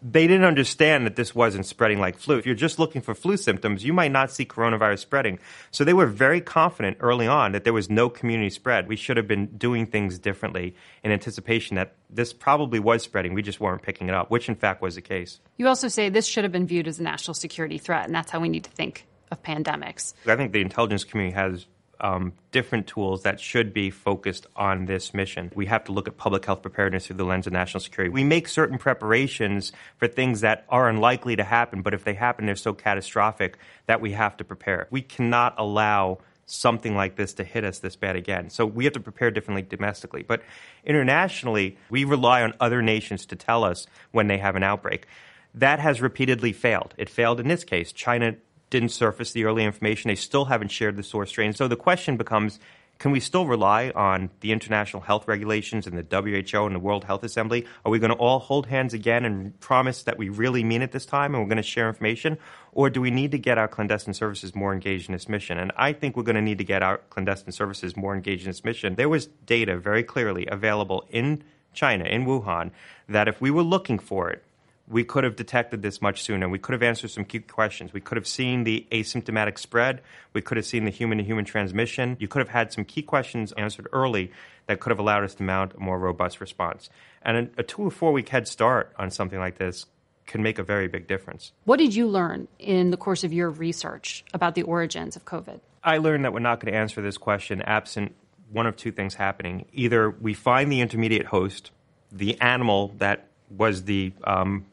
they 0.00 0.26
didn't 0.26 0.44
understand 0.44 1.06
that 1.06 1.16
this 1.16 1.34
wasn't 1.34 1.66
spreading 1.66 1.98
like 1.98 2.18
flu. 2.18 2.38
If 2.38 2.46
you're 2.46 2.54
just 2.54 2.78
looking 2.78 3.02
for 3.02 3.14
flu 3.14 3.36
symptoms, 3.36 3.84
you 3.84 3.92
might 3.92 4.12
not 4.12 4.30
see 4.30 4.44
coronavirus 4.44 5.00
spreading. 5.00 5.38
So 5.70 5.84
they 5.84 5.92
were 5.92 6.06
very 6.06 6.40
confident 6.40 6.98
early 7.00 7.26
on 7.26 7.52
that 7.52 7.64
there 7.64 7.72
was 7.72 7.90
no 7.90 8.08
community 8.08 8.50
spread. 8.50 8.88
We 8.88 8.96
should 8.96 9.16
have 9.16 9.26
been 9.26 9.46
doing 9.46 9.86
things 9.86 10.18
differently 10.18 10.76
in 11.02 11.10
anticipation 11.10 11.76
that 11.76 11.94
this 12.08 12.32
probably 12.32 12.78
was 12.78 13.02
spreading. 13.02 13.34
We 13.34 13.42
just 13.42 13.60
weren't 13.60 13.82
picking 13.82 14.08
it 14.08 14.14
up, 14.14 14.30
which 14.30 14.48
in 14.48 14.54
fact 14.54 14.82
was 14.82 14.94
the 14.94 15.02
case. 15.02 15.40
You 15.56 15.66
also 15.66 15.88
say 15.88 16.08
this 16.08 16.26
should 16.26 16.44
have 16.44 16.52
been 16.52 16.66
viewed 16.66 16.86
as 16.86 17.00
a 17.00 17.02
national 17.02 17.34
security 17.34 17.78
threat, 17.78 18.06
and 18.06 18.14
that's 18.14 18.30
how 18.30 18.40
we 18.40 18.48
need 18.48 18.64
to 18.64 18.70
think 18.70 19.06
of 19.30 19.42
pandemics. 19.42 20.14
I 20.26 20.36
think 20.36 20.52
the 20.52 20.60
intelligence 20.60 21.04
community 21.04 21.34
has 21.34 21.66
um, 22.00 22.32
different 22.52 22.86
tools 22.86 23.22
that 23.22 23.40
should 23.40 23.72
be 23.72 23.90
focused 23.90 24.46
on 24.56 24.86
this 24.86 25.12
mission. 25.12 25.50
We 25.54 25.66
have 25.66 25.84
to 25.84 25.92
look 25.92 26.08
at 26.08 26.16
public 26.16 26.44
health 26.44 26.62
preparedness 26.62 27.06
through 27.06 27.16
the 27.16 27.24
lens 27.24 27.46
of 27.46 27.52
national 27.52 27.80
security. 27.80 28.12
We 28.12 28.24
make 28.24 28.48
certain 28.48 28.78
preparations 28.78 29.72
for 29.96 30.08
things 30.08 30.40
that 30.42 30.64
are 30.68 30.88
unlikely 30.88 31.36
to 31.36 31.44
happen, 31.44 31.82
but 31.82 31.94
if 31.94 32.04
they 32.04 32.14
happen, 32.14 32.46
they're 32.46 32.56
so 32.56 32.72
catastrophic 32.72 33.58
that 33.86 34.00
we 34.00 34.12
have 34.12 34.36
to 34.38 34.44
prepare. 34.44 34.86
We 34.90 35.02
cannot 35.02 35.54
allow 35.58 36.18
something 36.46 36.96
like 36.96 37.16
this 37.16 37.34
to 37.34 37.44
hit 37.44 37.62
us 37.62 37.78
this 37.78 37.94
bad 37.94 38.16
again. 38.16 38.48
So 38.48 38.64
we 38.64 38.84
have 38.84 38.94
to 38.94 39.00
prepare 39.00 39.30
differently 39.30 39.62
domestically. 39.62 40.22
But 40.22 40.42
internationally, 40.84 41.76
we 41.90 42.04
rely 42.04 42.42
on 42.42 42.54
other 42.58 42.80
nations 42.80 43.26
to 43.26 43.36
tell 43.36 43.64
us 43.64 43.86
when 44.12 44.28
they 44.28 44.38
have 44.38 44.56
an 44.56 44.62
outbreak. 44.62 45.06
That 45.54 45.78
has 45.78 46.00
repeatedly 46.00 46.52
failed. 46.52 46.94
It 46.96 47.08
failed 47.10 47.40
in 47.40 47.48
this 47.48 47.64
case. 47.64 47.92
China 47.92 48.36
didn't 48.70 48.90
surface 48.90 49.32
the 49.32 49.44
early 49.44 49.64
information. 49.64 50.08
They 50.08 50.14
still 50.14 50.46
haven't 50.46 50.68
shared 50.68 50.96
the 50.96 51.02
source 51.02 51.30
strain. 51.30 51.52
So 51.52 51.68
the 51.68 51.76
question 51.76 52.16
becomes 52.16 52.58
can 52.98 53.12
we 53.12 53.20
still 53.20 53.46
rely 53.46 53.92
on 53.94 54.30
the 54.40 54.50
international 54.50 55.02
health 55.02 55.28
regulations 55.28 55.86
and 55.86 55.96
the 55.96 56.02
WHO 56.50 56.66
and 56.66 56.74
the 56.74 56.80
World 56.80 57.04
Health 57.04 57.22
Assembly? 57.22 57.64
Are 57.84 57.92
we 57.92 58.00
going 58.00 58.10
to 58.10 58.16
all 58.16 58.40
hold 58.40 58.66
hands 58.66 58.92
again 58.92 59.24
and 59.24 59.58
promise 59.60 60.02
that 60.02 60.18
we 60.18 60.28
really 60.30 60.64
mean 60.64 60.82
it 60.82 60.90
this 60.90 61.06
time 61.06 61.32
and 61.32 61.42
we're 61.42 61.48
going 61.48 61.58
to 61.58 61.62
share 61.62 61.86
information? 61.88 62.38
Or 62.72 62.90
do 62.90 63.00
we 63.00 63.12
need 63.12 63.30
to 63.30 63.38
get 63.38 63.56
our 63.56 63.68
clandestine 63.68 64.14
services 64.14 64.52
more 64.56 64.74
engaged 64.74 65.08
in 65.08 65.12
this 65.12 65.28
mission? 65.28 65.58
And 65.58 65.70
I 65.76 65.92
think 65.92 66.16
we're 66.16 66.24
going 66.24 66.36
to 66.36 66.42
need 66.42 66.58
to 66.58 66.64
get 66.64 66.82
our 66.82 66.98
clandestine 67.10 67.52
services 67.52 67.96
more 67.96 68.16
engaged 68.16 68.46
in 68.46 68.50
this 68.50 68.64
mission. 68.64 68.96
There 68.96 69.08
was 69.08 69.26
data 69.46 69.76
very 69.76 70.02
clearly 70.02 70.46
available 70.46 71.04
in 71.08 71.44
China, 71.74 72.04
in 72.04 72.26
Wuhan, 72.26 72.72
that 73.08 73.28
if 73.28 73.40
we 73.40 73.52
were 73.52 73.62
looking 73.62 74.00
for 74.00 74.28
it, 74.28 74.42
we 74.90 75.04
could 75.04 75.24
have 75.24 75.36
detected 75.36 75.82
this 75.82 76.00
much 76.00 76.22
sooner. 76.22 76.48
We 76.48 76.58
could 76.58 76.72
have 76.72 76.82
answered 76.82 77.10
some 77.10 77.24
key 77.24 77.40
questions. 77.40 77.92
We 77.92 78.00
could 78.00 78.16
have 78.16 78.26
seen 78.26 78.64
the 78.64 78.86
asymptomatic 78.90 79.58
spread. 79.58 80.00
We 80.32 80.40
could 80.40 80.56
have 80.56 80.66
seen 80.66 80.84
the 80.84 80.90
human 80.90 81.18
to 81.18 81.24
human 81.24 81.44
transmission. 81.44 82.16
You 82.18 82.28
could 82.28 82.40
have 82.40 82.48
had 82.48 82.72
some 82.72 82.84
key 82.84 83.02
questions 83.02 83.52
answered 83.52 83.86
early 83.92 84.32
that 84.66 84.80
could 84.80 84.90
have 84.90 84.98
allowed 84.98 85.24
us 85.24 85.34
to 85.36 85.42
mount 85.42 85.74
a 85.74 85.80
more 85.80 85.98
robust 85.98 86.40
response. 86.40 86.88
And 87.22 87.50
a, 87.58 87.62
two 87.62 87.82
or 87.82 87.90
four 87.90 88.12
week 88.12 88.30
head 88.30 88.48
start 88.48 88.92
on 88.98 89.10
something 89.10 89.38
like 89.38 89.58
this 89.58 89.86
can 90.26 90.42
make 90.42 90.58
a 90.58 90.62
very 90.62 90.88
big 90.88 91.06
difference. 91.06 91.52
What 91.64 91.78
did 91.78 91.94
you 91.94 92.06
learn 92.06 92.48
in 92.58 92.90
the 92.90 92.96
course 92.96 93.24
of 93.24 93.32
your 93.32 93.50
research 93.50 94.24
about 94.32 94.54
the 94.54 94.62
origins 94.62 95.16
of 95.16 95.24
COVID? 95.24 95.60
I 95.82 95.98
learned 95.98 96.24
that 96.24 96.32
we're 96.32 96.40
not 96.40 96.60
going 96.60 96.72
to 96.72 96.78
answer 96.78 97.00
this 97.00 97.18
question 97.18 97.62
absent 97.62 98.14
one 98.50 98.66
of 98.66 98.76
two 98.76 98.92
things 98.92 99.14
happening. 99.14 99.66
Either 99.72 100.10
we 100.10 100.34
find 100.34 100.72
the 100.72 100.80
intermediate 100.80 101.26
host, 101.26 101.70
the 102.10 102.40
animal 102.40 102.94
that 102.98 103.28
was 103.50 103.84
the 103.84 104.12
um, 104.24 104.66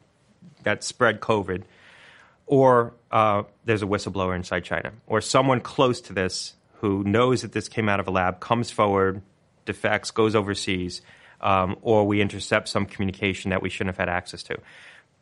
that 0.66 0.82
spread 0.82 1.20
COVID, 1.20 1.62
or 2.44 2.92
uh, 3.12 3.44
there's 3.64 3.82
a 3.82 3.86
whistleblower 3.86 4.34
inside 4.34 4.64
China, 4.64 4.92
or 5.06 5.20
someone 5.20 5.60
close 5.60 6.00
to 6.02 6.12
this 6.12 6.54
who 6.80 7.04
knows 7.04 7.42
that 7.42 7.52
this 7.52 7.68
came 7.68 7.88
out 7.88 8.00
of 8.00 8.08
a 8.08 8.10
lab, 8.10 8.40
comes 8.40 8.70
forward, 8.70 9.22
defects, 9.64 10.10
goes 10.10 10.34
overseas, 10.34 11.02
um, 11.40 11.76
or 11.82 12.04
we 12.04 12.20
intercept 12.20 12.68
some 12.68 12.84
communication 12.84 13.50
that 13.50 13.62
we 13.62 13.70
shouldn't 13.70 13.96
have 13.96 14.08
had 14.08 14.12
access 14.12 14.42
to. 14.42 14.58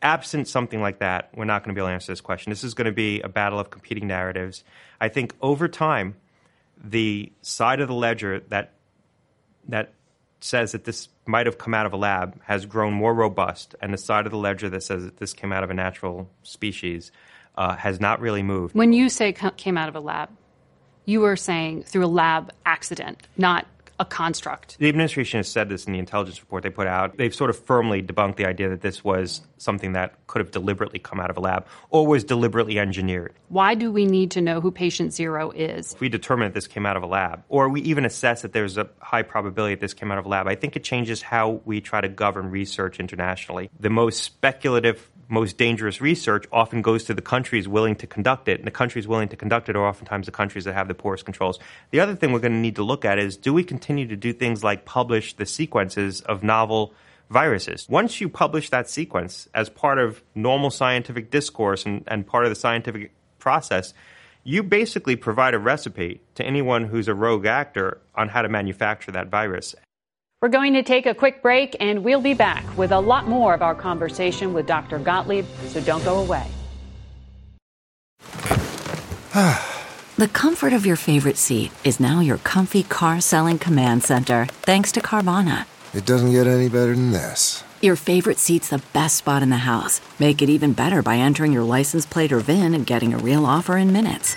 Absent 0.00 0.48
something 0.48 0.80
like 0.80 1.00
that, 1.00 1.30
we're 1.34 1.44
not 1.44 1.62
going 1.62 1.74
to 1.74 1.78
be 1.78 1.82
able 1.82 1.88
to 1.88 1.94
answer 1.94 2.10
this 2.12 2.22
question. 2.22 2.50
This 2.50 2.64
is 2.64 2.72
going 2.72 2.86
to 2.86 2.92
be 2.92 3.20
a 3.20 3.28
battle 3.28 3.60
of 3.60 3.68
competing 3.68 4.06
narratives. 4.06 4.64
I 4.98 5.08
think 5.08 5.34
over 5.42 5.68
time, 5.68 6.16
the 6.82 7.30
side 7.42 7.80
of 7.80 7.88
the 7.88 7.94
ledger 7.94 8.40
that 8.48 8.72
that 9.68 9.92
says 10.40 10.72
that 10.72 10.84
this 10.84 11.08
might 11.26 11.46
have 11.46 11.58
come 11.58 11.74
out 11.74 11.86
of 11.86 11.92
a 11.92 11.96
lab 11.96 12.40
has 12.44 12.66
grown 12.66 12.92
more 12.92 13.14
robust, 13.14 13.74
and 13.80 13.92
the 13.92 13.98
side 13.98 14.26
of 14.26 14.32
the 14.32 14.38
ledger 14.38 14.68
that 14.68 14.82
says 14.82 15.04
that 15.04 15.16
this 15.16 15.32
came 15.32 15.52
out 15.52 15.64
of 15.64 15.70
a 15.70 15.74
natural 15.74 16.28
species 16.42 17.12
uh, 17.56 17.76
has 17.76 18.00
not 18.00 18.20
really 18.20 18.42
moved. 18.42 18.74
When 18.74 18.92
you 18.92 19.08
say 19.08 19.32
came 19.32 19.78
out 19.78 19.88
of 19.88 19.96
a 19.96 20.00
lab, 20.00 20.28
you 21.04 21.24
are 21.24 21.36
saying 21.36 21.84
through 21.84 22.04
a 22.04 22.08
lab 22.08 22.52
accident, 22.66 23.26
not 23.36 23.66
a 23.98 24.04
construct. 24.04 24.78
The 24.78 24.88
administration 24.88 25.38
has 25.38 25.48
said 25.48 25.68
this 25.68 25.86
in 25.86 25.92
the 25.92 25.98
intelligence 25.98 26.40
report 26.40 26.62
they 26.62 26.70
put 26.70 26.86
out. 26.86 27.16
They've 27.16 27.34
sort 27.34 27.50
of 27.50 27.58
firmly 27.58 28.02
debunked 28.02 28.36
the 28.36 28.46
idea 28.46 28.68
that 28.70 28.80
this 28.80 29.04
was 29.04 29.42
something 29.58 29.92
that 29.92 30.26
could 30.26 30.40
have 30.40 30.50
deliberately 30.50 30.98
come 30.98 31.20
out 31.20 31.30
of 31.30 31.36
a 31.36 31.40
lab 31.40 31.66
or 31.90 32.06
was 32.06 32.24
deliberately 32.24 32.78
engineered. 32.78 33.32
Why 33.48 33.74
do 33.74 33.90
we 33.92 34.04
need 34.04 34.32
to 34.32 34.40
know 34.40 34.60
who 34.60 34.70
patient 34.70 35.12
zero 35.12 35.50
is? 35.50 35.94
If 35.94 36.00
we 36.00 36.08
determine 36.08 36.48
that 36.48 36.54
this 36.54 36.66
came 36.66 36.86
out 36.86 36.96
of 36.96 37.02
a 37.02 37.06
lab, 37.06 37.44
or 37.48 37.68
we 37.68 37.80
even 37.82 38.04
assess 38.04 38.42
that 38.42 38.52
there's 38.52 38.76
a 38.78 38.88
high 39.00 39.22
probability 39.22 39.74
that 39.74 39.80
this 39.80 39.94
came 39.94 40.10
out 40.10 40.18
of 40.18 40.26
a 40.26 40.28
lab, 40.28 40.46
I 40.46 40.54
think 40.54 40.76
it 40.76 40.84
changes 40.84 41.22
how 41.22 41.60
we 41.64 41.80
try 41.80 42.00
to 42.00 42.08
govern 42.08 42.50
research 42.50 43.00
internationally. 43.00 43.70
The 43.78 43.90
most 43.90 44.22
speculative 44.22 45.10
most 45.28 45.58
dangerous 45.58 46.00
research 46.00 46.46
often 46.52 46.82
goes 46.82 47.04
to 47.04 47.14
the 47.14 47.22
countries 47.22 47.66
willing 47.68 47.96
to 47.96 48.06
conduct 48.06 48.48
it. 48.48 48.58
And 48.58 48.66
the 48.66 48.70
countries 48.72 49.08
willing 49.08 49.28
to 49.28 49.36
conduct 49.36 49.68
it 49.68 49.76
are 49.76 49.86
oftentimes 49.86 50.26
the 50.26 50.32
countries 50.32 50.64
that 50.64 50.74
have 50.74 50.88
the 50.88 50.94
poorest 50.94 51.24
controls. 51.24 51.58
The 51.90 52.00
other 52.00 52.14
thing 52.14 52.32
we're 52.32 52.40
going 52.40 52.52
to 52.52 52.58
need 52.58 52.76
to 52.76 52.82
look 52.82 53.04
at 53.04 53.18
is 53.18 53.36
do 53.36 53.52
we 53.52 53.64
continue 53.64 54.06
to 54.08 54.16
do 54.16 54.32
things 54.32 54.62
like 54.62 54.84
publish 54.84 55.34
the 55.34 55.46
sequences 55.46 56.20
of 56.22 56.42
novel 56.42 56.92
viruses? 57.30 57.86
Once 57.88 58.20
you 58.20 58.28
publish 58.28 58.70
that 58.70 58.88
sequence 58.88 59.48
as 59.54 59.68
part 59.68 59.98
of 59.98 60.22
normal 60.34 60.70
scientific 60.70 61.30
discourse 61.30 61.86
and, 61.86 62.04
and 62.06 62.26
part 62.26 62.44
of 62.44 62.50
the 62.50 62.56
scientific 62.56 63.12
process, 63.38 63.94
you 64.44 64.62
basically 64.62 65.16
provide 65.16 65.54
a 65.54 65.58
recipe 65.58 66.20
to 66.34 66.44
anyone 66.44 66.84
who's 66.84 67.08
a 67.08 67.14
rogue 67.14 67.46
actor 67.46 68.00
on 68.14 68.28
how 68.28 68.42
to 68.42 68.48
manufacture 68.48 69.10
that 69.10 69.28
virus. 69.28 69.74
We're 70.44 70.50
going 70.50 70.74
to 70.74 70.82
take 70.82 71.06
a 71.06 71.14
quick 71.14 71.40
break 71.40 71.74
and 71.80 72.04
we'll 72.04 72.20
be 72.20 72.34
back 72.34 72.66
with 72.76 72.92
a 72.92 73.00
lot 73.00 73.26
more 73.26 73.54
of 73.54 73.62
our 73.62 73.74
conversation 73.74 74.52
with 74.52 74.66
Dr. 74.66 74.98
Gottlieb, 74.98 75.46
so 75.68 75.80
don't 75.80 76.04
go 76.04 76.18
away. 76.18 76.46
the 80.18 80.28
comfort 80.34 80.74
of 80.74 80.84
your 80.84 80.96
favorite 80.96 81.38
seat 81.38 81.72
is 81.82 81.98
now 81.98 82.20
your 82.20 82.36
comfy 82.36 82.82
car 82.82 83.22
selling 83.22 83.58
command 83.58 84.02
center, 84.02 84.44
thanks 84.50 84.92
to 84.92 85.00
Carvana. 85.00 85.64
It 85.94 86.04
doesn't 86.04 86.32
get 86.32 86.46
any 86.46 86.68
better 86.68 86.94
than 86.94 87.12
this. 87.12 87.64
Your 87.80 87.96
favorite 87.96 88.38
seat's 88.38 88.68
the 88.68 88.82
best 88.92 89.16
spot 89.16 89.42
in 89.42 89.48
the 89.48 89.56
house. 89.56 90.02
Make 90.18 90.42
it 90.42 90.50
even 90.50 90.74
better 90.74 91.00
by 91.00 91.16
entering 91.16 91.54
your 91.54 91.64
license 91.64 92.04
plate 92.04 92.32
or 92.32 92.40
VIN 92.40 92.74
and 92.74 92.84
getting 92.86 93.14
a 93.14 93.18
real 93.18 93.46
offer 93.46 93.78
in 93.78 93.94
minutes. 93.94 94.36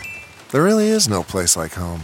There 0.53 0.63
really 0.63 0.87
is 0.87 1.09
no 1.09 1.23
place 1.23 1.57
like 1.57 1.73
home. 1.73 2.03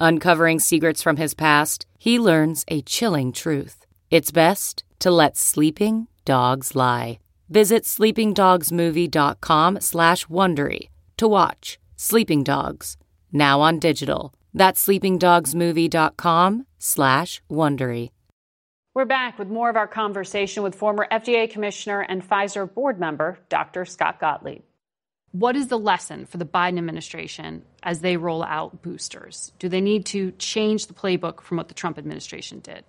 Uncovering 0.00 0.60
secrets 0.60 1.02
from 1.02 1.16
his 1.16 1.34
past, 1.34 1.84
he 1.98 2.18
learns 2.18 2.64
a 2.68 2.82
chilling 2.82 3.32
truth. 3.32 3.84
It's 4.10 4.30
best 4.30 4.84
to 5.00 5.10
let 5.10 5.36
sleeping 5.36 6.06
dogs 6.24 6.76
lie. 6.76 7.18
Visit 7.48 7.84
sleepingdogsmovie.com 7.84 9.80
slash 9.80 10.26
Wondery 10.26 10.88
to 11.16 11.26
watch 11.28 11.78
Sleeping 11.96 12.44
Dogs, 12.44 12.96
now 13.32 13.60
on 13.60 13.78
digital. 13.78 14.34
That's 14.54 14.86
sleepingdogsmovie.com 14.86 16.66
slash 16.78 17.42
Wondery. 17.50 18.10
We're 18.94 19.04
back 19.04 19.38
with 19.38 19.48
more 19.48 19.70
of 19.70 19.76
our 19.76 19.86
conversation 19.86 20.62
with 20.62 20.74
former 20.74 21.06
FDA 21.10 21.48
Commissioner 21.50 22.00
and 22.00 22.28
Pfizer 22.28 22.72
board 22.72 22.98
member, 23.00 23.38
Dr. 23.48 23.84
Scott 23.84 24.20
Gottlieb. 24.20 24.62
What 25.32 25.56
is 25.56 25.68
the 25.68 25.78
lesson 25.78 26.24
for 26.24 26.38
the 26.38 26.46
Biden 26.46 26.78
administration 26.78 27.62
as 27.82 28.00
they 28.00 28.16
roll 28.16 28.42
out 28.42 28.82
boosters? 28.82 29.52
Do 29.58 29.68
they 29.68 29.80
need 29.80 30.06
to 30.06 30.32
change 30.32 30.86
the 30.86 30.94
playbook 30.94 31.42
from 31.42 31.58
what 31.58 31.68
the 31.68 31.74
Trump 31.74 31.98
administration 31.98 32.60
did? 32.60 32.84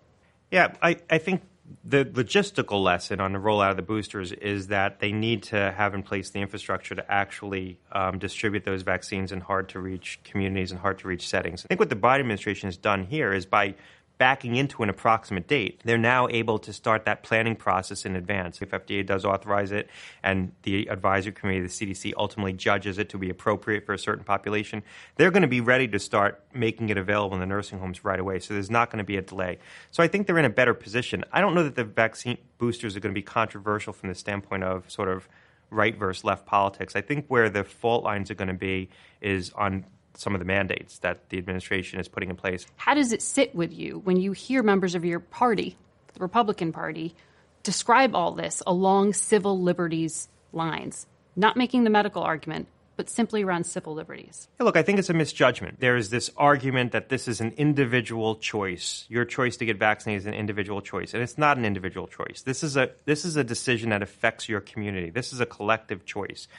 Yeah, 0.50 0.74
I, 0.82 0.98
I 1.10 1.18
think 1.18 1.42
the 1.84 2.06
logistical 2.06 2.84
lesson 2.84 3.20
on 3.20 3.34
the 3.34 3.40
rollout 3.40 3.72
of 3.72 3.76
the 3.76 3.84
boosters 3.84 4.32
is 4.32 4.68
that 4.68 5.00
they 5.00 5.12
need 5.12 5.44
to 5.44 5.72
have 5.72 5.94
in 5.94 6.02
place 6.02 6.30
the 6.32 6.40
infrastructure 6.40 6.96
to 6.96 7.12
actually 7.12 7.80
um, 7.92 8.18
distribute 8.18 8.64
those 8.64 8.82
vaccines 8.82 9.32
in 9.32 9.42
hard 9.42 9.70
to 9.70 9.80
reach 9.80 10.20
communities 10.24 10.72
and 10.72 10.80
hard 10.80 10.98
to 11.00 11.08
reach 11.08 11.28
settings. 11.28 11.66
I 11.66 11.68
think 11.68 11.80
what 11.80 11.90
the 11.90 11.96
Biden 11.96 12.22
administration 12.22 12.68
has 12.68 12.78
done 12.78 13.04
here 13.04 13.34
is 13.34 13.46
by 13.46 13.76
backing 14.20 14.56
into 14.56 14.84
an 14.84 14.90
approximate 14.90 15.48
date, 15.48 15.82
they're 15.86 15.98
now 15.98 16.28
able 16.28 16.60
to 16.60 16.74
start 16.74 17.06
that 17.06 17.24
planning 17.24 17.56
process 17.56 18.06
in 18.06 18.18
advance. 18.18 18.62
If 18.62 18.72
FDA 18.72 19.04
does 19.04 19.24
authorize 19.24 19.72
it 19.72 19.90
and 20.22 20.52
the 20.64 20.90
advisory 20.90 21.32
committee, 21.32 21.62
the 21.62 21.68
CDC, 21.68 22.14
ultimately 22.18 22.52
judges 22.54 22.98
it 22.98 23.10
to 23.10 23.18
be 23.18 23.30
appropriate 23.30 23.86
for 23.86 23.94
a 23.94 23.98
certain 23.98 24.26
population, 24.26 24.84
they're 25.16 25.32
going 25.32 25.42
to 25.42 25.48
be 25.48 25.62
ready 25.62 25.88
to 25.88 26.00
start 26.00 26.44
making 26.54 26.90
it 26.90 26.98
available 26.98 27.34
in 27.34 27.40
the 27.40 27.48
nursing 27.48 27.80
homes 27.80 28.04
right 28.04 28.20
away. 28.20 28.40
So 28.40 28.54
there's 28.54 28.70
not 28.70 28.92
going 28.92 28.98
to 29.00 29.06
be 29.06 29.16
a 29.16 29.22
delay. 29.22 29.58
So 29.90 30.04
I 30.04 30.10
think 30.10 30.28
they're 30.28 30.38
in 30.38 30.46
a 30.46 30.50
better 30.50 30.74
position. 30.74 31.24
I 31.32 31.40
don't 31.40 31.56
know 31.56 31.64
that 31.64 31.76
the 31.76 31.86
vaccine 31.86 32.38
boosters 32.58 32.98
are 32.98 33.00
going 33.00 33.16
to 33.16 33.18
be 33.18 33.24
controversial 33.24 33.94
from 33.94 34.10
the 34.10 34.16
standpoint 34.16 34.66
of 34.66 34.92
sort 34.92 35.08
of 35.08 35.30
right 35.70 35.96
versus 35.96 36.26
left 36.26 36.46
politics. 36.46 36.94
I 36.96 37.02
think 37.02 37.26
where 37.30 37.50
the 37.50 37.64
fault 37.64 38.04
lines 38.04 38.30
are 38.30 38.36
going 38.36 38.50
to 38.50 38.54
be 38.54 38.90
is 39.22 39.52
on 39.56 39.86
some 40.16 40.36
of 40.36 40.40
the 40.40 40.46
mandates 40.46 41.00
that 41.00 41.30
the 41.30 41.38
administration 41.38 42.00
is 42.00 42.08
putting 42.08 42.30
in 42.30 42.36
place. 42.36 42.66
How 42.78 42.94
does 42.94 43.14
it 43.14 43.22
sit 43.22 43.56
with 43.56 43.74
you 43.74 44.02
when 44.04 44.18
you 44.18 44.32
hear 44.32 44.64
members 44.64 44.96
of 44.96 45.06
your 45.06 45.20
party, 45.20 45.78
the 46.14 46.20
Republican 46.20 46.72
Party, 46.72 47.16
describe 47.64 48.16
all 48.16 48.32
this 48.32 48.62
along 48.66 49.14
civil 49.14 49.62
liberties 49.62 50.28
lines, 50.52 51.08
not 51.36 51.56
making 51.58 51.84
the 51.84 51.90
medical 51.90 52.24
argument, 52.24 52.68
but 53.00 53.10
simply 53.10 53.44
around 53.44 53.66
civil 53.66 53.94
liberties? 53.94 54.50
look, 54.60 54.76
I 54.76 54.84
think 54.84 55.00
it's 55.00 55.10
a 55.10 55.14
misjudgment. 55.14 55.80
There 55.80 55.96
is 55.96 56.10
this 56.10 56.30
argument 56.36 56.92
that 56.92 57.08
this 57.08 57.30
is 57.30 57.40
an 57.40 57.54
individual 57.56 58.36
choice. 58.36 59.06
Your 59.08 59.24
choice 59.24 59.56
to 59.58 59.66
get 59.66 59.78
vaccinated 59.78 60.24
is 60.24 60.26
an 60.26 60.34
individual 60.34 60.82
choice, 60.82 61.14
and 61.14 61.24
it's 61.24 61.38
not 61.38 61.58
an 61.58 61.64
individual 61.64 62.08
choice. 62.08 62.42
This 62.42 62.62
is 62.62 62.76
a 62.76 62.92
this 63.06 63.24
is 63.24 63.38
a 63.38 63.44
decision 63.44 63.92
that 63.92 64.02
affects 64.02 64.50
your 64.50 64.60
community. 64.60 65.12
This 65.12 65.32
is 65.32 65.40
a 65.40 65.46
collective 65.46 66.06
choice. 66.06 66.50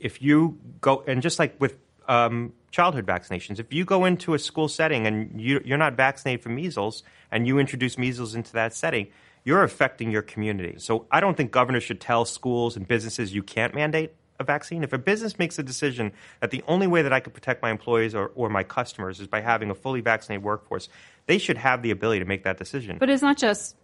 If 0.00 0.20
you 0.20 0.58
go 0.80 1.04
and 1.06 1.22
just 1.22 1.38
like 1.38 1.54
with 1.60 1.78
um, 2.08 2.52
childhood 2.76 3.06
vaccinations. 3.06 3.58
If 3.58 3.72
you 3.72 3.86
go 3.86 4.04
into 4.04 4.34
a 4.34 4.38
school 4.38 4.68
setting 4.68 5.06
and 5.06 5.40
you, 5.40 5.62
you're 5.64 5.78
not 5.78 5.96
vaccinated 5.96 6.42
for 6.42 6.50
measles 6.50 7.02
and 7.30 7.46
you 7.46 7.58
introduce 7.58 7.96
measles 7.96 8.34
into 8.34 8.52
that 8.52 8.74
setting, 8.74 9.06
you're 9.44 9.62
affecting 9.62 10.10
your 10.10 10.20
community. 10.20 10.74
So 10.76 11.06
I 11.10 11.20
don't 11.20 11.38
think 11.38 11.52
governors 11.52 11.84
should 11.84 12.02
tell 12.02 12.26
schools 12.26 12.76
and 12.76 12.86
businesses 12.86 13.34
you 13.34 13.42
can't 13.42 13.74
mandate 13.74 14.12
a 14.38 14.44
vaccine. 14.44 14.84
If 14.84 14.92
a 14.92 14.98
business 14.98 15.38
makes 15.38 15.58
a 15.58 15.62
decision 15.62 16.12
that 16.40 16.50
the 16.50 16.62
only 16.68 16.86
way 16.86 17.00
that 17.00 17.14
I 17.14 17.20
could 17.20 17.32
protect 17.32 17.62
my 17.62 17.70
employees 17.70 18.14
or, 18.14 18.30
or 18.34 18.50
my 18.50 18.62
customers 18.62 19.20
is 19.20 19.26
by 19.26 19.40
having 19.40 19.70
a 19.70 19.74
fully 19.74 20.02
vaccinated 20.02 20.44
workforce, 20.44 20.90
they 21.24 21.38
should 21.38 21.56
have 21.56 21.80
the 21.80 21.90
ability 21.92 22.18
to 22.18 22.26
make 22.26 22.44
that 22.44 22.58
decision. 22.58 22.98
But 22.98 23.08
it's 23.08 23.22
not 23.22 23.38
just 23.38 23.74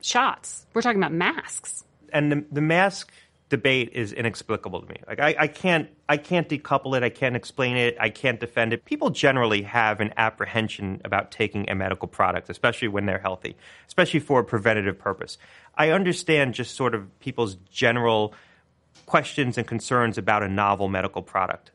shots. 0.00 0.64
We're 0.74 0.82
talking 0.82 1.00
about 1.00 1.12
masks. 1.12 1.84
And 2.12 2.30
the, 2.30 2.44
the 2.52 2.60
mask 2.60 3.12
debate 3.48 3.90
is 3.92 4.12
inexplicable 4.12 4.82
to 4.82 4.88
me. 4.88 4.96
Like 5.06 5.20
I, 5.20 5.34
I, 5.38 5.46
can't 5.46 5.88
I 6.08 6.16
can't 6.16 6.48
decouple 6.48 6.96
it. 6.96 7.02
I 7.02 7.08
can't 7.08 7.34
explain 7.34 7.76
it. 7.76 7.96
I 7.98 8.10
can't 8.10 8.38
defend 8.38 8.72
it. 8.72 8.84
People 8.84 9.10
generally 9.10 9.62
have 9.62 10.00
an 10.00 10.12
apprehension 10.16 11.00
about 11.04 11.30
taking 11.30 11.68
a 11.70 11.74
medical 11.74 12.08
product, 12.08 12.50
especially 12.50 12.88
when 12.88 13.06
they're 13.06 13.18
healthy, 13.18 13.56
especially 13.86 14.20
for 14.20 14.40
a 14.40 14.44
preventative 14.44 14.98
purpose. 14.98 15.38
I 15.76 15.90
understand 15.90 16.54
just 16.54 16.76
sort 16.76 16.94
of 16.94 17.18
people's 17.20 17.54
general 17.70 18.34
questions 19.06 19.56
and 19.56 19.66
concerns 19.66 20.18
about 20.18 20.42
a 20.42 20.48
novel 20.48 20.88
medical 20.88 21.22
product. 21.22 21.70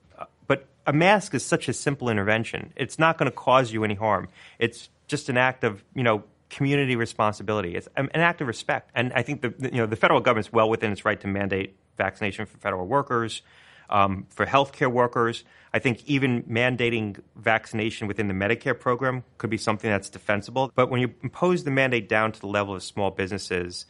But 0.45 0.67
a 0.85 0.93
mask 0.93 1.33
is 1.33 1.43
such 1.43 1.67
a 1.67 1.73
simple 1.73 2.09
intervention. 2.09 2.73
It's 2.75 2.99
not 2.99 3.17
going 3.17 3.31
to 3.31 3.35
cause 3.35 3.71
you 3.71 3.83
any 3.83 3.95
harm. 3.95 4.27
It's 4.59 4.89
just 5.07 5.29
an 5.29 5.37
act 5.37 5.63
of, 5.63 5.83
you 5.95 6.03
know, 6.03 6.23
community 6.53 6.95
responsibility. 6.95 7.75
It's 7.75 7.87
an 7.97 8.09
act 8.13 8.41
of 8.41 8.47
respect, 8.47 8.91
and 8.93 9.11
I 9.13 9.23
think 9.23 9.41
the 9.41 9.53
you 9.71 9.79
know 9.79 9.87
the 9.87 9.95
federal 9.95 10.19
government's 10.19 10.53
well 10.53 10.69
within 10.69 10.91
its 10.91 11.03
right 11.03 11.19
to 11.21 11.27
mandate 11.27 11.75
vaccination 11.97 12.45
for 12.45 12.57
federal 12.57 12.85
workers, 12.85 13.41
um, 13.89 14.27
for 14.29 14.45
healthcare 14.45 14.91
workers. 14.91 15.43
I 15.73 15.79
think 15.79 16.03
even 16.05 16.43
mandating 16.43 17.19
vaccination 17.35 18.07
within 18.07 18.27
the 18.27 18.35
Medicare 18.35 18.79
program 18.79 19.23
could 19.39 19.49
be 19.49 19.57
something 19.57 19.89
that's 19.89 20.09
defensible. 20.09 20.71
But 20.75 20.91
when 20.91 21.01
you 21.01 21.13
impose 21.23 21.63
the 21.63 21.71
mandate 21.71 22.07
down 22.07 22.31
to 22.31 22.39
the 22.39 22.47
level 22.47 22.75
of 22.75 22.83
small 22.83 23.09
businesses, 23.09 23.87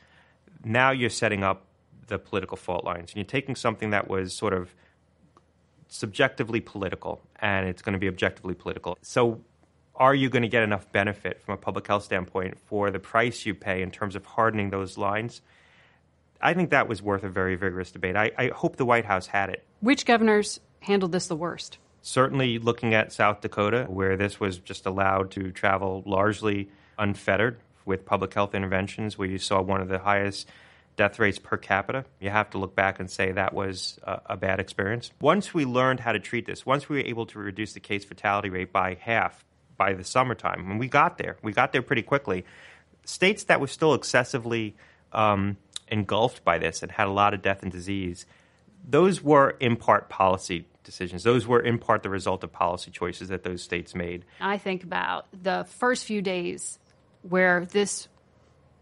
now 0.63 0.91
you're 0.91 1.09
setting 1.09 1.43
up 1.43 1.65
the 2.07 2.17
political 2.17 2.55
fault 2.55 2.85
lines, 2.85 3.11
and 3.11 3.17
you're 3.17 3.25
taking 3.25 3.55
something 3.55 3.89
that 3.89 4.07
was 4.07 4.33
sort 4.33 4.53
of 4.53 4.73
subjectively 5.89 6.61
political, 6.61 7.21
and 7.41 7.67
it's 7.67 7.81
going 7.81 7.93
to 7.93 7.99
be 7.99 8.07
objectively 8.07 8.53
political. 8.53 8.97
So 9.01 9.41
are 9.95 10.15
you 10.15 10.29
going 10.29 10.41
to 10.41 10.47
get 10.47 10.63
enough 10.63 10.91
benefit 10.91 11.41
from 11.41 11.53
a 11.53 11.57
public 11.57 11.87
health 11.87 12.03
standpoint 12.03 12.57
for 12.65 12.89
the 12.89 12.99
price 12.99 13.45
you 13.45 13.53
pay 13.53 13.81
in 13.81 13.91
terms 13.91 14.15
of 14.15 14.25
hardening 14.25 14.69
those 14.69 14.97
lines? 14.97 15.41
I 16.41 16.53
think 16.53 16.71
that 16.71 16.87
was 16.87 17.01
worth 17.01 17.23
a 17.23 17.29
very 17.29 17.55
vigorous 17.55 17.91
debate. 17.91 18.15
I, 18.15 18.31
I, 18.37 18.47
hope 18.47 18.75
the 18.75 18.85
White 18.85 19.05
House 19.05 19.27
had 19.27 19.49
it. 19.49 19.63
Which 19.79 20.05
governors 20.05 20.59
handled 20.81 21.13
this 21.13 21.27
the 21.27 21.35
worst? 21.35 21.77
Certainly, 22.01 22.59
looking 22.59 22.93
at 22.93 23.13
South 23.13 23.39
Dakota, 23.39 23.85
where 23.87 24.17
this 24.17 24.39
was 24.39 24.57
just 24.57 24.85
allowed 24.85 25.31
to 25.31 25.51
travel 25.51 26.03
largely 26.05 26.69
unfettered 26.99 27.59
with 27.85 28.05
public 28.05 28.33
health 28.33 28.55
interventions, 28.55 29.17
where 29.17 29.27
you 29.27 29.37
saw 29.37 29.61
one 29.61 29.79
of 29.79 29.87
the 29.87 29.99
highest 29.99 30.49
death 30.97 31.17
rates 31.17 31.39
per 31.39 31.55
capita, 31.55 32.03
you 32.19 32.29
have 32.29 32.49
to 32.49 32.57
look 32.57 32.75
back 32.75 32.99
and 32.99 33.09
say 33.09 33.31
that 33.31 33.53
was 33.53 33.99
a, 34.03 34.21
a 34.31 34.37
bad 34.37 34.59
experience. 34.59 35.11
Once 35.21 35.53
we 35.53 35.63
learned 35.63 36.01
how 36.01 36.11
to 36.11 36.19
treat 36.19 36.45
this, 36.45 36.65
once 36.65 36.89
we 36.89 36.97
were 36.97 37.07
able 37.07 37.25
to 37.27 37.39
reduce 37.39 37.73
the 37.73 37.79
case 37.79 38.03
fatality 38.03 38.49
rate 38.49 38.73
by 38.73 38.97
half 38.99 39.45
by 39.77 39.93
the 39.93 40.03
summertime. 40.03 40.69
And 40.69 40.79
we 40.79 40.87
got 40.87 41.17
there. 41.17 41.37
We 41.41 41.53
got 41.53 41.71
there 41.71 41.81
pretty 41.81 42.03
quickly. 42.03 42.45
States 43.05 43.45
that 43.45 43.59
were 43.59 43.67
still 43.67 43.93
excessively 43.93 44.75
um, 45.11 45.57
engulfed 45.87 46.43
by 46.43 46.57
this 46.57 46.83
and 46.83 46.91
had 46.91 47.07
a 47.07 47.11
lot 47.11 47.33
of 47.33 47.41
death 47.41 47.63
and 47.63 47.71
disease, 47.71 48.25
those 48.87 49.21
were 49.21 49.51
in 49.59 49.75
part 49.75 50.09
policy 50.09 50.65
decisions. 50.83 51.23
Those 51.23 51.47
were 51.47 51.59
in 51.59 51.79
part 51.79 52.03
the 52.03 52.09
result 52.09 52.43
of 52.43 52.51
policy 52.51 52.91
choices 52.91 53.29
that 53.29 53.43
those 53.43 53.61
states 53.61 53.95
made. 53.95 54.25
I 54.39 54.57
think 54.57 54.83
about 54.83 55.27
the 55.31 55.65
first 55.77 56.05
few 56.05 56.21
days 56.21 56.79
where 57.21 57.65
this 57.65 58.07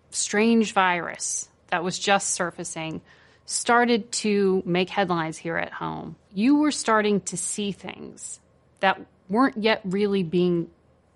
strange 0.09 0.73
virus 0.73 1.49
that 1.67 1.83
was 1.83 1.97
just 1.97 2.31
surfacing 2.31 3.01
started 3.45 4.11
to 4.11 4.63
make 4.65 4.89
headlines 4.89 5.37
here 5.37 5.57
at 5.57 5.71
home. 5.71 6.15
You 6.33 6.57
were 6.57 6.71
starting 6.71 7.21
to 7.21 7.37
see 7.37 7.71
things 7.71 8.39
that 8.79 8.99
weren't 9.29 9.57
yet 9.57 9.81
really 9.83 10.23
being 10.23 10.69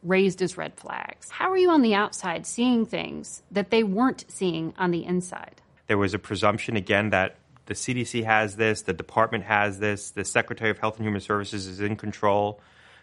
raised 0.06 0.42
as 0.42 0.58
red 0.58 0.76
flags. 0.76 1.30
How 1.30 1.52
are 1.52 1.58
you 1.58 1.70
on 1.70 1.82
the 1.82 1.96
outside 1.96 2.46
seeing 2.46 2.86
things 2.86 3.42
that 3.52 3.72
they 3.72 3.84
weren't 3.84 4.26
seeing 4.28 4.74
on 4.78 4.92
the 4.92 5.04
inside? 5.04 5.62
There 5.88 5.98
was 5.98 6.14
a 6.14 6.20
presumption, 6.20 6.76
again, 6.76 7.10
that 7.10 7.36
the 7.66 7.74
CDC 7.74 8.24
has 8.24 8.56
this, 8.56 8.84
the 8.84 8.94
department 8.94 9.46
has 9.46 9.80
this, 9.80 10.12
the 10.12 10.24
Secretary 10.24 10.70
of 10.70 10.78
Health 10.78 10.98
and 10.98 11.06
Human 11.06 11.22
Services 11.22 11.68
is 11.68 11.80
in 11.80 11.96
control. 11.96 12.60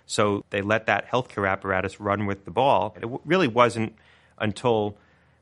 So 0.07 0.45
they 0.51 0.63
let 0.63 0.87
that 0.87 1.11
healthcare 1.11 1.49
apparatus 1.51 2.01
run 2.01 2.27
with 2.27 2.45
the 2.45 2.51
ball. 2.51 2.97
It 3.01 3.09
really 3.25 3.49
wasn't 3.49 3.95
until 4.39 4.97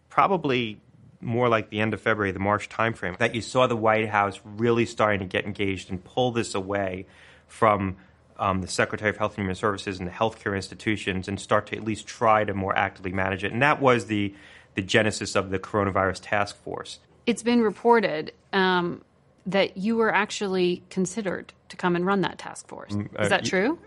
probably 0.09 0.81
more 1.21 1.49
like 1.49 1.71
the 1.71 1.81
end 1.81 1.93
of 1.93 2.01
February, 2.01 2.33
the 2.33 2.39
March 2.39 2.69
timeframe, 2.69 3.17
that 3.19 3.35
you 3.35 3.43
saw 3.43 3.67
the 3.67 3.77
White 3.77 4.09
House 4.09 4.41
really 4.45 4.87
starting 4.87 5.21
to 5.21 5.27
get 5.27 5.45
engaged 5.45 5.91
and 5.91 6.03
pull 6.03 6.33
this 6.33 6.55
away 6.55 7.07
from 7.47 7.97
um, 8.41 8.63
the 8.63 8.69
Secretary 8.69 9.11
of 9.11 9.19
Health 9.19 9.33
and 9.33 9.45
Human 9.45 9.55
Services 9.55 9.99
and 9.99 10.09
the 10.09 10.13
healthcare 10.13 10.57
institutions 10.57 11.29
and 11.29 11.39
start 11.39 11.67
to 11.69 11.77
at 11.77 11.85
least 11.85 12.07
try 12.07 12.43
to 12.43 12.55
more 12.55 12.77
actively 12.77 13.13
manage 13.13 13.45
it. 13.45 13.53
And 13.53 13.63
that 13.63 13.81
was 13.81 14.07
the, 14.07 14.35
the 14.75 14.83
genesis 14.83 15.37
of 15.37 15.51
the 15.51 15.59
coronavirus 15.59 16.21
task 16.23 16.57
force. 16.65 16.99
It's 17.27 17.43
been 17.43 17.61
reported 17.61 18.33
um, 18.53 19.03
that 19.47 19.77
you 19.77 19.97
were 19.97 20.13
actually 20.13 20.83
considered 20.89 21.53
to 21.69 21.77
come 21.77 21.95
and 21.95 22.05
run 22.07 22.23
that 22.23 22.39
task 22.39 22.67
force. 22.67 22.93
Mm, 22.93 23.09
uh, 23.19 23.23
Is 23.23 23.29
that 23.29 23.45
true? 23.45 23.79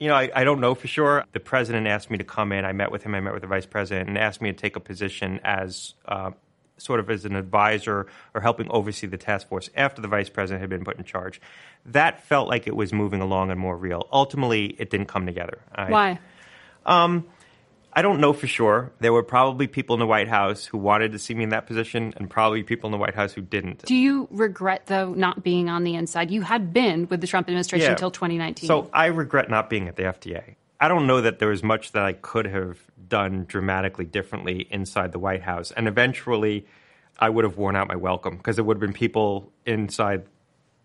You 0.00 0.08
know, 0.08 0.16
I, 0.16 0.30
I, 0.34 0.42
don't 0.42 0.60
know 0.60 0.74
for 0.74 0.88
sure. 0.88 1.24
The 1.32 1.38
president 1.38 1.86
asked 1.86 2.10
me 2.10 2.18
to 2.18 2.24
come 2.24 2.50
in. 2.50 2.64
I 2.64 2.72
met 2.72 2.90
with 2.90 3.04
him. 3.04 3.14
I 3.14 3.20
met 3.20 3.32
with 3.32 3.42
the 3.42 3.48
vice 3.48 3.66
president 3.66 4.08
and 4.08 4.18
asked 4.18 4.42
me 4.42 4.50
to 4.50 4.58
take 4.58 4.74
a 4.74 4.80
position 4.80 5.38
as 5.44 5.94
uh, 6.06 6.32
sort 6.76 7.00
of 7.00 7.10
as 7.10 7.24
an 7.24 7.36
advisor 7.36 8.06
or 8.34 8.40
helping 8.40 8.68
oversee 8.70 9.06
the 9.06 9.18
task 9.18 9.48
force 9.48 9.70
after 9.76 10.02
the 10.02 10.08
vice 10.08 10.28
president 10.28 10.60
had 10.60 10.70
been 10.70 10.84
put 10.84 10.98
in 10.98 11.04
charge. 11.04 11.40
That 11.86 12.24
felt 12.26 12.48
like 12.48 12.66
it 12.66 12.76
was 12.76 12.92
moving 12.92 13.20
along 13.20 13.50
and 13.50 13.60
more 13.60 13.76
real. 13.76 14.08
Ultimately, 14.12 14.74
it 14.78 14.90
didn't 14.90 15.06
come 15.06 15.26
together. 15.26 15.58
I, 15.74 15.90
Why? 15.90 16.18
Um, 16.86 17.26
I 17.92 18.00
don't 18.00 18.20
know 18.20 18.32
for 18.32 18.46
sure. 18.46 18.90
There 19.00 19.12
were 19.12 19.22
probably 19.22 19.66
people 19.66 19.94
in 19.94 20.00
the 20.00 20.06
White 20.06 20.28
House 20.28 20.64
who 20.64 20.78
wanted 20.78 21.12
to 21.12 21.18
see 21.18 21.34
me 21.34 21.44
in 21.44 21.50
that 21.50 21.66
position, 21.66 22.14
and 22.16 22.28
probably 22.28 22.62
people 22.62 22.88
in 22.88 22.92
the 22.92 22.98
White 22.98 23.14
House 23.14 23.32
who 23.34 23.42
didn't. 23.42 23.84
Do 23.84 23.94
you 23.94 24.28
regret, 24.30 24.86
though, 24.86 25.12
not 25.12 25.44
being 25.44 25.68
on 25.68 25.84
the 25.84 25.94
inside? 25.94 26.30
You 26.30 26.40
had 26.40 26.72
been 26.72 27.06
with 27.08 27.20
the 27.20 27.26
Trump 27.26 27.48
administration 27.48 27.86
Yeah. 27.86 27.92
until 27.92 28.10
2019. 28.10 28.66
So 28.66 28.88
I 28.94 29.06
regret 29.06 29.50
not 29.50 29.68
being 29.68 29.88
at 29.88 29.96
the 29.96 30.04
FDA. 30.04 30.54
I 30.82 30.88
don't 30.88 31.06
know 31.06 31.20
that 31.20 31.38
there 31.38 31.46
was 31.46 31.62
much 31.62 31.92
that 31.92 32.02
I 32.02 32.12
could 32.12 32.44
have 32.46 32.76
done 33.06 33.44
dramatically 33.46 34.04
differently 34.04 34.66
inside 34.68 35.12
the 35.12 35.18
White 35.20 35.42
House. 35.42 35.70
And 35.70 35.86
eventually, 35.86 36.66
I 37.20 37.28
would 37.28 37.44
have 37.44 37.56
worn 37.56 37.76
out 37.76 37.86
my 37.86 37.94
welcome 37.94 38.36
because 38.36 38.56
there 38.56 38.64
would 38.64 38.78
have 38.78 38.80
been 38.80 38.92
people 38.92 39.52
inside 39.64 40.24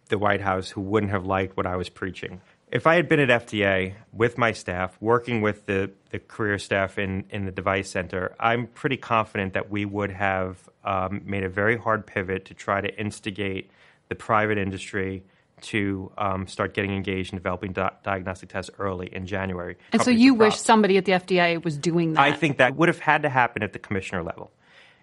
the 0.10 0.20
White 0.20 0.42
House 0.42 0.70
who 0.70 0.82
wouldn't 0.82 1.12
have 1.12 1.26
liked 1.26 1.58
what 1.58 1.66
I 1.66 1.78
was 1.78 1.90
preaching. 1.90 2.42
If 2.72 2.86
I 2.86 2.94
had 2.94 3.10
been 3.10 3.20
at 3.20 3.48
FDA 3.48 3.96
with 4.14 4.38
my 4.38 4.52
staff, 4.52 4.96
working 5.02 5.42
with 5.42 5.66
the, 5.66 5.90
the 6.12 6.20
career 6.20 6.60
staff 6.60 7.00
in, 7.00 7.26
in 7.32 7.46
the 7.46 7.52
device 7.52 7.90
center, 7.90 8.36
I'm 8.40 8.68
pretty 8.68 8.98
confident 8.98 9.54
that 9.54 9.72
we 9.72 9.84
would 9.84 10.12
have 10.12 10.70
um, 10.84 11.24
made 11.26 11.44
a 11.44 11.50
very 11.50 11.76
hard 11.76 12.06
pivot 12.06 12.46
to 12.46 12.54
try 12.54 12.82
to 12.82 13.00
instigate 13.00 13.72
the 14.10 14.16
private 14.16 14.60
industry 14.60 15.24
to 15.62 16.12
um, 16.18 16.48
start 16.48 16.74
getting 16.74 16.92
engaged 16.92 17.34
in 17.34 17.38
developing 17.38 17.74
di- 17.74 17.92
diagnostic 18.04 18.50
tests 18.50 18.72
early 18.80 19.14
in 19.14 19.26
January. 19.26 19.76
and 19.92 20.02
so 20.02 20.12
you 20.12 20.34
wish 20.34 20.56
somebody 20.56 20.98
at 20.98 21.06
the 21.06 21.14
FDA 21.14 21.64
was 21.64 21.78
doing 21.78 22.14
that. 22.14 22.22
I 22.22 22.32
think 22.32 22.58
that 22.58 22.76
would 22.76 22.90
have 22.90 23.00
had 23.00 23.24
to 23.24 23.30
happen 23.30 23.64
at 23.64 23.74
the 23.74 23.80
commissioner 23.80 24.24
level. 24.24 24.52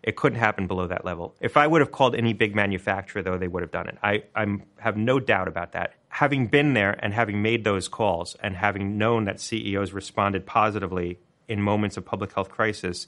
It 0.02 0.16
couldn't 0.16 0.38
happen 0.38 0.66
below 0.66 0.86
that 0.86 1.04
level. 1.04 1.34
If 1.40 1.56
I 1.56 1.66
would 1.66 1.80
have 1.80 1.90
called 1.90 2.14
any 2.14 2.34
big 2.34 2.54
manufacturer, 2.54 3.22
though, 3.22 3.38
they 3.38 3.48
would 3.48 3.62
have 3.62 3.70
done 3.70 3.88
it. 3.88 3.96
I 4.02 4.24
I'm, 4.34 4.62
have 4.78 4.98
no 4.98 5.18
doubt 5.18 5.48
about 5.48 5.72
that. 5.72 5.94
Having 6.08 6.48
been 6.48 6.74
there 6.74 6.92
and 7.02 7.14
having 7.14 7.40
made 7.40 7.64
those 7.64 7.88
calls 7.88 8.36
and 8.42 8.54
having 8.54 8.98
known 8.98 9.24
that 9.24 9.40
CEOs 9.40 9.92
responded 9.94 10.44
positively 10.44 11.18
in 11.48 11.62
moments 11.62 11.96
of 11.96 12.04
public 12.04 12.34
health 12.34 12.50
crisis, 12.50 13.06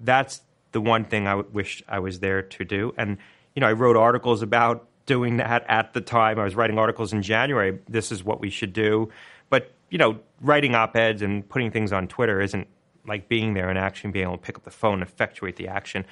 that's 0.00 0.40
the 0.72 0.80
one 0.80 1.04
thing 1.04 1.28
I 1.28 1.36
w- 1.36 1.48
wish 1.52 1.84
I 1.88 2.00
was 2.00 2.18
there 2.18 2.42
to 2.42 2.64
do. 2.64 2.92
And, 2.98 3.18
you 3.54 3.60
know, 3.60 3.68
I 3.68 3.72
wrote 3.72 3.96
articles 3.96 4.42
about 4.42 4.88
doing 5.06 5.38
that 5.38 5.64
at 5.68 5.92
the 5.92 6.00
time. 6.00 6.38
I 6.38 6.44
was 6.44 6.54
writing 6.54 6.78
articles 6.78 7.12
in 7.12 7.22
January. 7.22 7.78
This 7.88 8.12
is 8.12 8.24
what 8.24 8.40
we 8.40 8.50
should 8.50 8.72
do. 8.72 9.10
But, 9.50 9.72
you 9.90 9.98
know, 9.98 10.18
writing 10.40 10.74
op 10.74 10.96
eds 10.96 11.22
and 11.22 11.48
putting 11.48 11.70
things 11.70 11.92
on 11.92 12.08
Twitter 12.08 12.40
isn't 12.40 12.66
like 13.06 13.28
being 13.28 13.54
there 13.54 13.68
and 13.68 13.78
actually 13.78 14.10
being 14.10 14.24
able 14.24 14.38
to 14.38 14.42
pick 14.42 14.56
up 14.56 14.64
the 14.64 14.70
phone 14.70 14.94
and 14.94 15.02
effectuate 15.02 15.56
the 15.56 15.68
action. 15.68 16.06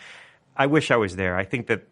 I 0.57 0.67
wish 0.67 0.91
I 0.91 0.97
was 0.97 1.17
there. 1.17 1.37
I 1.37 1.45
think 1.45 1.67
that 1.69 1.85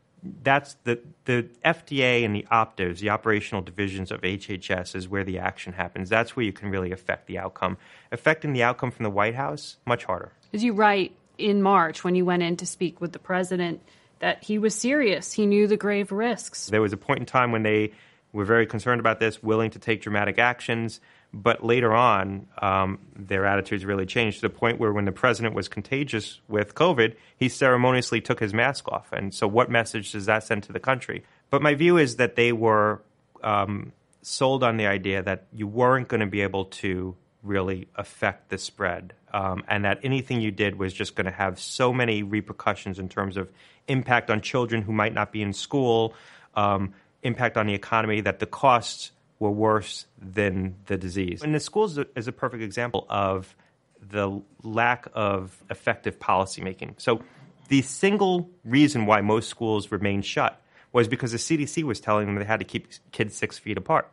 that's 0.43 0.77
the, 0.85 1.01
the 1.25 1.49
FDA 1.65 2.25
and 2.25 2.35
the 2.35 2.47
OpDivs, 2.53 2.99
the 2.99 3.09
operational 3.09 3.63
divisions 3.63 4.11
of 4.11 4.21
HHS, 4.21 4.95
is 4.95 5.09
where 5.09 5.25
the 5.25 5.39
action 5.39 5.73
happens. 5.73 6.11
That's 6.11 6.37
where 6.37 6.45
you 6.45 6.53
can 6.53 6.69
really 6.71 6.93
affect 6.93 7.27
the 7.27 7.39
outcome. 7.39 7.79
Affecting 8.13 8.53
the 8.53 8.63
outcome 8.63 8.91
from 8.91 9.05
the 9.05 9.11
White 9.11 9.35
House, 9.35 9.79
much 9.87 10.05
harder. 10.05 10.33
As 10.53 10.63
you 10.63 10.75
write 10.75 11.15
in 11.39 11.63
March 11.63 12.05
when 12.05 12.15
you 12.15 12.25
went 12.25 12.43
in 12.43 12.57
to 12.59 12.67
speak 12.67 13.01
with 13.01 13.13
the 13.13 13.19
president 13.19 13.81
that 14.21 14.45
he 14.45 14.59
was 14.59 14.75
serious. 14.75 15.33
He 15.33 15.47
knew 15.47 15.67
the 15.67 15.77
grave 15.77 16.13
risks. 16.13 16.69
There 16.69 16.81
was 16.81 16.93
a 16.93 16.97
point 16.97 17.21
in 17.21 17.27
time 17.27 17.53
when 17.53 17.63
they 17.63 17.93
were 18.33 18.45
very 18.45 18.67
concerned 18.67 19.01
about 19.01 19.19
this, 19.19 19.43
willing 19.43 19.71
to 19.71 19.79
take 19.79 20.03
dramatic 20.03 20.39
actions. 20.39 21.01
But 21.33 21.65
later 21.65 21.93
on, 21.93 22.49
um, 22.61 22.99
their 23.17 23.47
attitudes 23.47 23.85
really 23.85 24.07
changed 24.07 24.41
to 24.41 24.43
the 24.43 24.55
point 24.55 24.79
where 24.81 24.93
when 24.93 25.05
the 25.05 25.13
president 25.13 25.55
was 25.55 25.69
contagious 25.69 26.41
with 26.49 26.75
COVID, 26.75 27.15
he 27.37 27.49
ceremoniously 27.49 28.21
took 28.21 28.41
his 28.41 28.53
mask 28.53 28.89
off. 28.89 29.13
And 29.13 29.33
so, 29.33 29.47
what 29.47 29.71
message 29.71 30.13
does 30.13 30.27
that 30.27 30.43
send 30.45 30.65
to 30.65 30.73
the 30.73 30.81
country? 30.81 31.25
But 31.49 31.63
my 31.63 31.75
view 31.75 31.99
is 31.99 32.17
that 32.17 32.35
they 32.35 32.53
were 32.53 33.03
um, 33.43 33.93
sold 34.23 34.65
on 34.65 34.77
the 34.77 34.87
idea 34.87 35.23
that 35.23 35.47
you 35.53 35.67
weren't 35.67 36.09
going 36.09 36.21
to 36.21 36.27
be 36.27 36.41
able 36.41 36.67
to 36.67 37.17
really 37.43 37.89
affect 37.95 38.51
the 38.51 38.59
spread, 38.59 39.15
um, 39.33 39.65
and 39.69 39.85
that 39.85 40.01
anything 40.03 40.41
you 40.41 40.51
did 40.51 40.79
was 40.79 40.93
just 40.93 41.15
going 41.15 41.27
to 41.27 41.31
have 41.31 41.61
so 41.61 41.93
many 41.93 42.23
repercussions 42.23 42.99
in 42.99 43.09
terms 43.09 43.37
of 43.37 43.49
impact 43.89 44.31
on 44.31 44.41
children 44.41 44.83
who 44.83 44.93
might 44.93 45.15
not 45.15 45.33
be 45.33 45.43
in 45.43 45.53
school, 45.53 46.15
um, 46.55 46.95
impact 47.23 47.57
on 47.57 47.67
the 47.67 47.75
economy, 47.75 48.21
that 48.21 48.39
the 48.39 48.47
costs 48.47 49.13
were 49.39 49.51
worse 49.51 50.07
than 50.21 50.77
the 50.87 50.97
disease. 50.97 51.43
And 51.43 51.55
the 51.55 51.61
schools 51.61 51.99
is 52.17 52.29
a 52.29 52.33
perfect 52.33 52.63
example 52.63 53.07
of 53.09 53.55
the 54.01 54.41
lack 54.63 55.09
of 55.15 55.57
effective 55.71 56.19
policymaking. 56.19 57.01
So, 57.01 57.23
the 57.69 57.83
single 57.83 58.51
reason 58.65 59.07
why 59.07 59.21
most 59.21 59.49
schools 59.49 59.93
remained 59.93 60.27
shut 60.27 60.61
was 60.93 61.07
because 61.07 61.31
the 61.31 61.39
CDC 61.39 61.85
was 61.85 62.01
telling 62.01 62.27
them 62.27 62.35
they 62.35 62.45
had 62.45 62.59
to 62.59 62.65
keep 62.65 62.89
kids 63.13 63.37
six 63.37 63.59
feet 63.59 63.79
apart. 63.79 64.13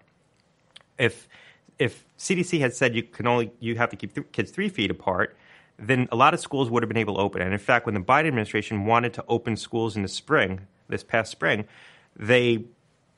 If 1.00 1.28
if 1.80 2.06
CDC 2.18 2.60
had 2.60 2.74
said 2.74 2.96
you 2.96 3.04
can 3.04 3.28
only 3.28 3.52
you 3.60 3.76
have 3.76 3.90
to 3.90 3.96
keep 3.96 4.14
th- 4.14 4.28
kids 4.32 4.52
three 4.52 4.70
feet 4.70 4.92
apart, 4.92 5.38
then 5.78 6.08
a 6.12 6.16
lot 6.16 6.34
of 6.34 6.40
schools 6.40 6.70
would 6.70 6.84
have 6.84 6.88
been 6.88 6.98
able 6.98 7.16
to 7.16 7.22
open. 7.22 7.42
And 7.42 7.54
in 7.54 7.60
fact, 7.60 7.86
when 7.86 7.96
the 7.96 8.02
Biden 8.02 8.28
administration 8.28 8.86
wanted 8.86 9.14
to 9.14 9.26
open 9.28 9.56
schools 9.58 9.96
in 9.96 10.02
the 10.02 10.08
spring, 10.08 10.62
this 10.90 11.04
past 11.04 11.32
spring, 11.32 11.66
they 12.16 12.64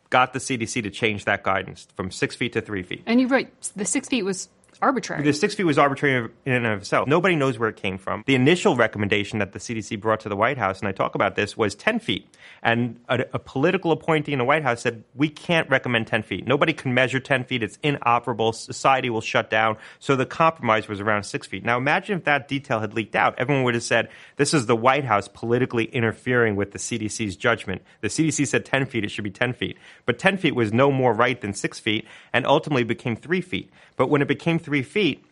got 0.09 0.33
the 0.33 0.39
CDC 0.39 0.83
to 0.83 0.89
change 0.89 1.25
that 1.25 1.43
guidance 1.43 1.87
from 1.95 2.11
six 2.11 2.35
feet 2.35 2.53
to 2.53 2.61
three 2.61 2.83
feet. 2.83 3.03
And 3.05 3.21
you 3.21 3.27
write 3.27 3.71
the 3.75 3.85
six 3.85 4.07
feet 4.09 4.23
was 4.23 4.49
arbitrary. 4.81 5.23
The 5.23 5.33
six 5.33 5.55
feet 5.55 5.65
was 5.65 5.77
arbitrary 5.77 6.29
in 6.45 6.53
and 6.53 6.65
of 6.65 6.81
itself. 6.81 7.07
Nobody 7.07 7.35
knows 7.35 7.59
where 7.59 7.69
it 7.69 7.75
came 7.75 7.97
from. 7.97 8.23
The 8.25 8.35
initial 8.35 8.75
recommendation 8.75 9.39
that 9.39 9.51
the 9.51 9.59
CDC 9.59 9.99
brought 9.99 10.21
to 10.21 10.29
the 10.29 10.35
White 10.35 10.57
House, 10.57 10.79
and 10.79 10.87
I 10.87 10.91
talk 10.91 11.15
about 11.15 11.35
this, 11.35 11.57
was 11.57 11.75
10 11.75 11.99
feet. 11.99 12.27
And 12.61 12.99
a, 13.07 13.25
a 13.33 13.39
political 13.39 13.91
appointee 13.91 14.33
in 14.33 14.39
the 14.39 14.45
White 14.45 14.63
House 14.63 14.81
said, 14.81 15.03
We 15.15 15.29
can't 15.29 15.69
recommend 15.69 16.07
10 16.07 16.23
feet. 16.23 16.47
Nobody 16.47 16.73
can 16.73 16.93
measure 16.93 17.19
10 17.19 17.45
feet. 17.45 17.63
It's 17.63 17.77
inoperable. 17.83 18.53
Society 18.53 19.09
will 19.09 19.21
shut 19.21 19.49
down. 19.49 19.77
So 19.99 20.15
the 20.15 20.25
compromise 20.25 20.87
was 20.87 20.99
around 20.99 21.23
six 21.23 21.47
feet. 21.47 21.63
Now 21.63 21.77
imagine 21.77 22.17
if 22.19 22.25
that 22.25 22.47
detail 22.47 22.79
had 22.79 22.93
leaked 22.93 23.15
out. 23.15 23.35
Everyone 23.37 23.63
would 23.63 23.73
have 23.73 23.83
said, 23.83 24.09
This 24.37 24.53
is 24.53 24.65
the 24.65 24.75
White 24.75 25.05
House 25.05 25.27
politically 25.27 25.85
interfering 25.85 26.55
with 26.55 26.71
the 26.71 26.79
CDC's 26.79 27.35
judgment. 27.35 27.81
The 28.01 28.07
CDC 28.07 28.47
said 28.47 28.65
10 28.65 28.85
feet, 28.85 29.03
it 29.03 29.11
should 29.11 29.23
be 29.23 29.31
10 29.31 29.53
feet. 29.53 29.77
But 30.05 30.19
10 30.19 30.37
feet 30.37 30.55
was 30.55 30.71
no 30.71 30.91
more 30.91 31.13
right 31.13 31.39
than 31.39 31.53
six 31.53 31.79
feet 31.79 32.05
and 32.33 32.45
ultimately 32.45 32.83
became 32.83 33.15
three 33.15 33.41
feet. 33.41 33.71
But 33.95 34.09
when 34.09 34.21
it 34.21 34.27
became 34.27 34.59
three 34.59 34.68
feet, 34.83 35.25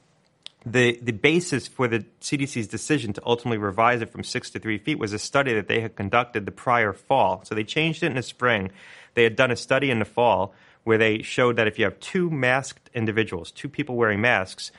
the, 0.66 1.00
the 1.02 1.14
basis 1.14 1.68
for 1.68 1.88
the 1.88 2.06
CDC's 2.22 2.68
decision 2.68 3.14
to 3.14 3.22
ultimately 3.26 3.58
revise 3.58 4.02
it 4.02 4.10
from 4.10 4.24
six 4.24 4.50
to 4.52 4.60
three 4.60 4.78
feet 4.78 5.00
was 5.00 5.14
a 5.14 5.20
study 5.20 5.54
that 5.54 5.68
they 5.68 5.80
had 5.80 5.96
conducted 5.96 6.46
the 6.46 6.52
prior 6.52 6.94
fall. 6.94 7.42
So 7.46 7.56
they 7.56 7.64
changed 7.64 8.04
it 8.04 8.08
in 8.08 8.16
the 8.16 8.24
spring. 8.24 8.72
They 9.14 9.24
had 9.24 9.36
done 9.36 9.52
a 9.52 9.56
study 9.56 9.90
in 9.90 10.00
the 10.00 10.06
fall 10.06 10.54
where 10.84 10.98
they 10.98 11.22
showed 11.22 11.56
that 11.58 11.68
if 11.68 11.80
you 11.80 11.86
have 11.86 12.00
two 12.00 12.30
masked 12.30 12.90
individuals, 12.94 13.52
two 13.52 13.70
people 13.70 13.96
wearing 13.96 14.22
masks, 14.22 14.72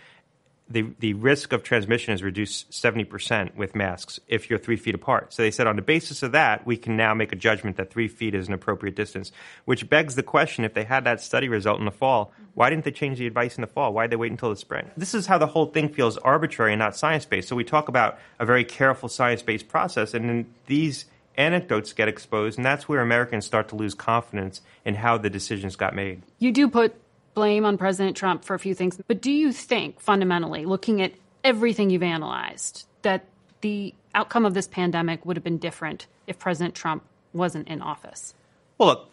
the, 0.70 0.86
the 0.98 1.14
risk 1.14 1.52
of 1.52 1.62
transmission 1.62 2.12
is 2.12 2.22
reduced 2.22 2.70
70% 2.70 3.54
with 3.54 3.74
masks 3.74 4.20
if 4.28 4.50
you're 4.50 4.58
three 4.58 4.76
feet 4.76 4.94
apart. 4.94 5.32
So 5.32 5.42
they 5.42 5.50
said 5.50 5.66
on 5.66 5.76
the 5.76 5.82
basis 5.82 6.22
of 6.22 6.32
that, 6.32 6.66
we 6.66 6.76
can 6.76 6.96
now 6.96 7.14
make 7.14 7.32
a 7.32 7.36
judgment 7.36 7.76
that 7.76 7.90
three 7.90 8.08
feet 8.08 8.34
is 8.34 8.48
an 8.48 8.54
appropriate 8.54 8.94
distance, 8.94 9.32
which 9.64 9.88
begs 9.88 10.14
the 10.14 10.22
question 10.22 10.64
if 10.64 10.74
they 10.74 10.84
had 10.84 11.04
that 11.04 11.20
study 11.20 11.48
result 11.48 11.78
in 11.78 11.86
the 11.86 11.90
fall, 11.90 12.32
why 12.54 12.70
didn't 12.70 12.84
they 12.84 12.90
change 12.90 13.18
the 13.18 13.26
advice 13.26 13.56
in 13.56 13.62
the 13.62 13.66
fall? 13.66 13.92
Why 13.92 14.04
did 14.04 14.10
they 14.12 14.16
wait 14.16 14.30
until 14.30 14.50
the 14.50 14.56
spring? 14.56 14.90
This 14.96 15.14
is 15.14 15.26
how 15.26 15.38
the 15.38 15.46
whole 15.46 15.66
thing 15.66 15.88
feels 15.88 16.18
arbitrary 16.18 16.72
and 16.72 16.80
not 16.80 16.96
science 16.96 17.24
based. 17.24 17.48
So 17.48 17.56
we 17.56 17.64
talk 17.64 17.88
about 17.88 18.18
a 18.38 18.44
very 18.44 18.64
careful 18.64 19.08
science 19.08 19.42
based 19.42 19.68
process, 19.68 20.12
and 20.12 20.28
then 20.28 20.54
these 20.66 21.06
anecdotes 21.38 21.92
get 21.92 22.08
exposed, 22.08 22.58
and 22.58 22.66
that's 22.66 22.88
where 22.88 23.00
Americans 23.00 23.46
start 23.46 23.68
to 23.68 23.76
lose 23.76 23.94
confidence 23.94 24.60
in 24.84 24.96
how 24.96 25.16
the 25.16 25.30
decisions 25.30 25.76
got 25.76 25.94
made. 25.94 26.22
You 26.38 26.52
do 26.52 26.68
put 26.68 26.94
blame 27.34 27.64
on 27.64 27.78
President 27.78 28.16
Trump 28.16 28.44
for 28.44 28.54
a 28.54 28.58
few 28.58 28.74
things, 28.74 28.98
but 29.06 29.20
do 29.20 29.30
you 29.30 29.52
think 29.52 30.00
fundamentally, 30.00 30.64
looking 30.64 31.00
at 31.02 31.12
everything 31.44 31.90
you've 31.90 32.02
analyzed, 32.02 32.86
that 33.02 33.24
the 33.60 33.94
outcome 34.14 34.44
of 34.44 34.54
this 34.54 34.66
pandemic 34.66 35.24
would 35.24 35.36
have 35.36 35.44
been 35.44 35.58
different 35.58 36.06
if 36.26 36.38
President 36.38 36.74
Trump 36.74 37.04
wasn't 37.32 37.68
in 37.68 37.82
office? 37.82 38.34
Well, 38.76 38.88
look, 38.88 39.10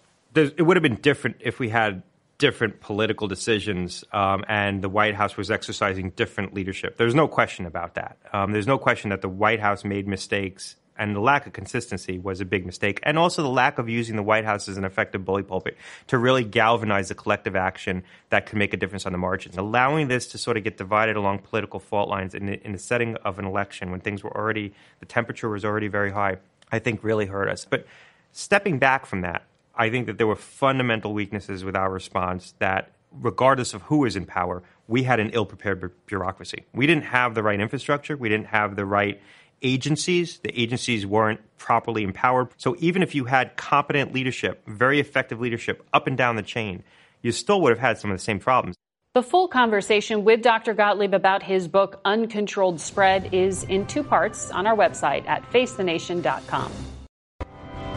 it 0.57 0.61
would 0.61 0.77
have 0.77 0.83
been 0.83 0.95
different 0.95 1.37
if 1.39 1.59
we 1.59 1.69
had 1.69 2.03
different 2.37 2.81
political 2.81 3.27
decisions 3.27 4.03
um, 4.11 4.43
and 4.47 4.81
the 4.81 4.89
White 4.89 5.15
House 5.15 5.37
was 5.37 5.49
exercising 5.49 6.09
different 6.11 6.53
leadership. 6.53 6.97
There's 6.97 7.15
no 7.15 7.27
question 7.27 7.65
about 7.65 7.95
that. 7.95 8.17
Um, 8.33 8.51
there's 8.51 8.67
no 8.67 8.77
question 8.77 9.11
that 9.11 9.21
the 9.21 9.29
White 9.29 9.61
House 9.61 9.85
made 9.85 10.07
mistakes 10.07 10.75
and 10.97 11.15
the 11.15 11.19
lack 11.19 11.45
of 11.45 11.53
consistency 11.53 12.17
was 12.17 12.41
a 12.41 12.45
big 12.45 12.65
mistake. 12.65 12.99
And 13.03 13.17
also 13.17 13.41
the 13.41 13.49
lack 13.49 13.77
of 13.77 13.89
using 13.89 14.15
the 14.15 14.23
White 14.23 14.45
House 14.45 14.67
as 14.69 14.77
an 14.77 14.85
effective 14.85 15.25
bully 15.25 15.43
pulpit 15.43 15.77
to 16.07 16.17
really 16.17 16.43
galvanize 16.43 17.09
the 17.09 17.15
collective 17.15 17.55
action 17.55 18.03
that 18.29 18.45
could 18.45 18.57
make 18.57 18.73
a 18.73 18.77
difference 18.77 19.05
on 19.05 19.11
the 19.11 19.17
margins. 19.17 19.57
Allowing 19.57 20.07
this 20.07 20.27
to 20.27 20.37
sort 20.37 20.57
of 20.57 20.63
get 20.63 20.77
divided 20.77 21.15
along 21.15 21.39
political 21.39 21.79
fault 21.79 22.09
lines 22.09 22.33
in 22.33 22.45
the, 22.45 22.65
in 22.65 22.71
the 22.71 22.79
setting 22.79 23.15
of 23.17 23.39
an 23.39 23.45
election 23.45 23.91
when 23.91 23.99
things 23.99 24.23
were 24.23 24.35
already, 24.35 24.73
the 24.99 25.05
temperature 25.05 25.49
was 25.49 25.65
already 25.65 25.87
very 25.87 26.11
high, 26.11 26.37
I 26.71 26.79
think 26.79 27.03
really 27.03 27.25
hurt 27.25 27.49
us. 27.49 27.65
But 27.65 27.85
stepping 28.31 28.79
back 28.79 29.05
from 29.05 29.21
that, 29.21 29.43
I 29.75 29.89
think 29.89 30.07
that 30.07 30.17
there 30.17 30.27
were 30.27 30.37
fundamental 30.37 31.13
weaknesses 31.13 31.65
with 31.65 31.75
our 31.75 31.91
response 31.91 32.53
that 32.59 32.91
regardless 33.21 33.73
of 33.73 33.81
who 33.83 34.05
is 34.05 34.15
in 34.15 34.25
power, 34.25 34.63
we 34.87 35.03
had 35.03 35.19
an 35.19 35.31
ill 35.31 35.45
prepared 35.45 35.91
bureaucracy. 36.05 36.65
We 36.73 36.87
didn't 36.87 37.05
have 37.05 37.33
the 37.33 37.43
right 37.43 37.59
infrastructure. 37.59 38.15
We 38.15 38.29
didn't 38.29 38.47
have 38.47 38.75
the 38.75 38.85
right 38.85 39.21
agencies. 39.61 40.39
The 40.39 40.59
agencies 40.59 41.05
weren't 41.05 41.39
properly 41.57 42.03
empowered. 42.03 42.49
So 42.57 42.75
even 42.79 43.01
if 43.03 43.15
you 43.15 43.25
had 43.25 43.55
competent 43.55 44.13
leadership, 44.13 44.63
very 44.67 44.99
effective 44.99 45.39
leadership 45.39 45.85
up 45.93 46.07
and 46.07 46.17
down 46.17 46.35
the 46.35 46.43
chain, 46.43 46.83
you 47.21 47.31
still 47.31 47.61
would 47.61 47.71
have 47.71 47.79
had 47.79 47.97
some 47.97 48.11
of 48.11 48.17
the 48.17 48.23
same 48.23 48.39
problems. 48.39 48.75
The 49.15 49.23
full 49.23 49.47
conversation 49.47 50.25
with 50.25 50.41
Dr. 50.41 50.73
Gottlieb 50.73 51.13
about 51.13 51.41
his 51.41 51.69
book, 51.69 52.01
Uncontrolled 52.03 52.81
Spread, 52.81 53.33
is 53.33 53.63
in 53.63 53.87
two 53.87 54.03
parts 54.03 54.51
on 54.51 54.67
our 54.67 54.75
website 54.75 55.25
at 55.25 55.49
facethenation.com. 55.51 56.71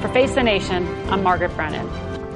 For 0.00 0.08
Face 0.10 0.32
the 0.36 0.44
Nation, 0.44 0.86
I'm 1.10 1.24
Margaret 1.24 1.56
Brennan. 1.56 1.88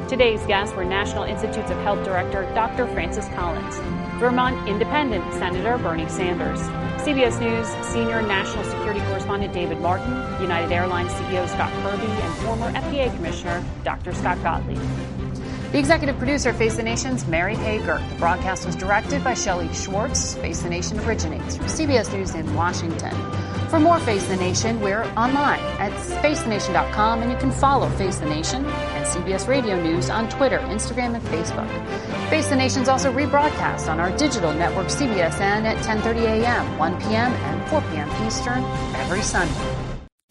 Today's 0.09 0.45
guests 0.47 0.75
were 0.75 0.85
National 0.85 1.23
Institutes 1.23 1.71
of 1.71 1.79
Health 1.79 2.05
Director 2.05 2.43
Dr. 2.57 2.89
Francis 2.89 3.29
Collins, 3.29 3.77
Vermont 4.19 4.69
Independent 4.69 5.33
Senator 5.35 5.79
Bernie 5.79 6.09
Sanders, 6.09 6.61
CBS 7.03 7.41
News 7.41 7.67
Senior 7.89 8.23
National 8.23 8.63
Security 8.63 9.01
Correspondent 9.01 9.53
David 9.53 9.81
Martin, 9.81 10.13
United 10.41 10.71
Airlines 10.71 11.11
CEO 11.15 11.49
Scott 11.49 11.73
Kirby, 11.83 12.07
and 12.07 12.35
former 12.45 12.71
FDA 12.71 13.13
Commissioner 13.17 13.65
Dr. 13.83 14.15
Scott 14.15 14.41
Gottlieb. 14.45 14.79
The 15.73 15.81
executive 15.81 16.17
producer 16.17 16.53
Face 16.53 16.77
the 16.77 16.85
Nation's 16.85 17.27
Mary 17.27 17.57
Hager. 17.57 18.01
The 18.09 18.15
broadcast 18.21 18.67
was 18.67 18.77
directed 18.77 19.25
by 19.25 19.35
Shelley 19.35 19.69
Schwartz. 19.75 20.37
Face 20.37 20.63
the 20.63 20.71
Nation 20.71 21.01
originates 21.01 21.57
from 21.57 21.67
CBS 21.67 22.13
News 22.13 22.37
in 22.37 22.55
Washington. 22.55 23.17
For 23.69 23.81
more 23.81 23.99
Face 23.99 24.25
the 24.29 24.37
Nation, 24.37 24.81
we're 24.81 25.03
online 25.17 25.59
at 25.81 25.91
facethenation.com 26.23 27.23
and 27.23 27.33
you 27.33 27.39
can 27.39 27.51
follow 27.51 27.89
Face 27.97 28.19
the 28.19 28.27
Nation 28.27 28.65
and 28.65 29.07
CBS 29.07 29.49
Radio 29.49 29.83
News 29.83 30.09
on 30.09 30.29
Twitter, 30.29 30.59
Instagram, 30.59 31.17
and 31.17 31.25
Facebook. 31.25 32.22
Face 32.33 32.49
the 32.49 32.57
Nation 32.57 32.81
is 32.81 32.89
also 32.89 33.13
rebroadcast 33.13 33.93
on 33.93 34.01
our 34.01 34.17
digital 34.17 34.55
network 34.55 34.87
CBSN 34.87 35.67
at 35.67 35.77
10:30 35.85 36.23
a.m., 36.23 36.79
1 36.79 37.01
p.m., 37.03 37.31
and 37.31 37.69
4 37.69 37.83
p.m. 37.83 38.09
Eastern 38.27 38.65
every 38.97 39.21
Sunday. 39.21 39.53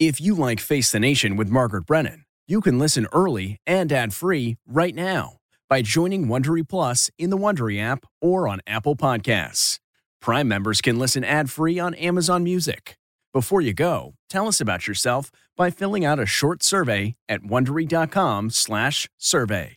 If 0.00 0.20
you 0.20 0.34
like 0.34 0.58
Face 0.58 0.90
the 0.90 0.98
Nation 0.98 1.36
with 1.36 1.48
Margaret 1.48 1.86
Brennan, 1.86 2.24
you 2.48 2.60
can 2.60 2.80
listen 2.80 3.06
early 3.12 3.60
and 3.68 3.92
ad-free 3.92 4.56
right 4.66 4.96
now 4.96 5.36
by 5.70 5.82
joining 5.82 6.26
Wondery 6.26 6.68
Plus 6.68 7.08
in 7.20 7.30
the 7.30 7.38
Wondery 7.38 7.80
app 7.80 8.04
or 8.20 8.48
on 8.48 8.62
Apple 8.66 8.96
Podcasts. 8.96 9.78
Prime 10.20 10.48
members 10.48 10.80
can 10.80 10.98
listen 10.98 11.22
ad-free 11.22 11.78
on 11.78 11.94
Amazon 11.94 12.42
Music. 12.42 12.96
Before 13.32 13.60
you 13.60 13.74
go, 13.74 14.14
tell 14.28 14.48
us 14.48 14.60
about 14.60 14.88
yourself 14.88 15.30
by 15.56 15.70
filling 15.70 16.04
out 16.04 16.18
a 16.18 16.26
short 16.26 16.64
survey 16.64 17.14
at 17.28 17.42
wondery.com/survey. 17.42 19.76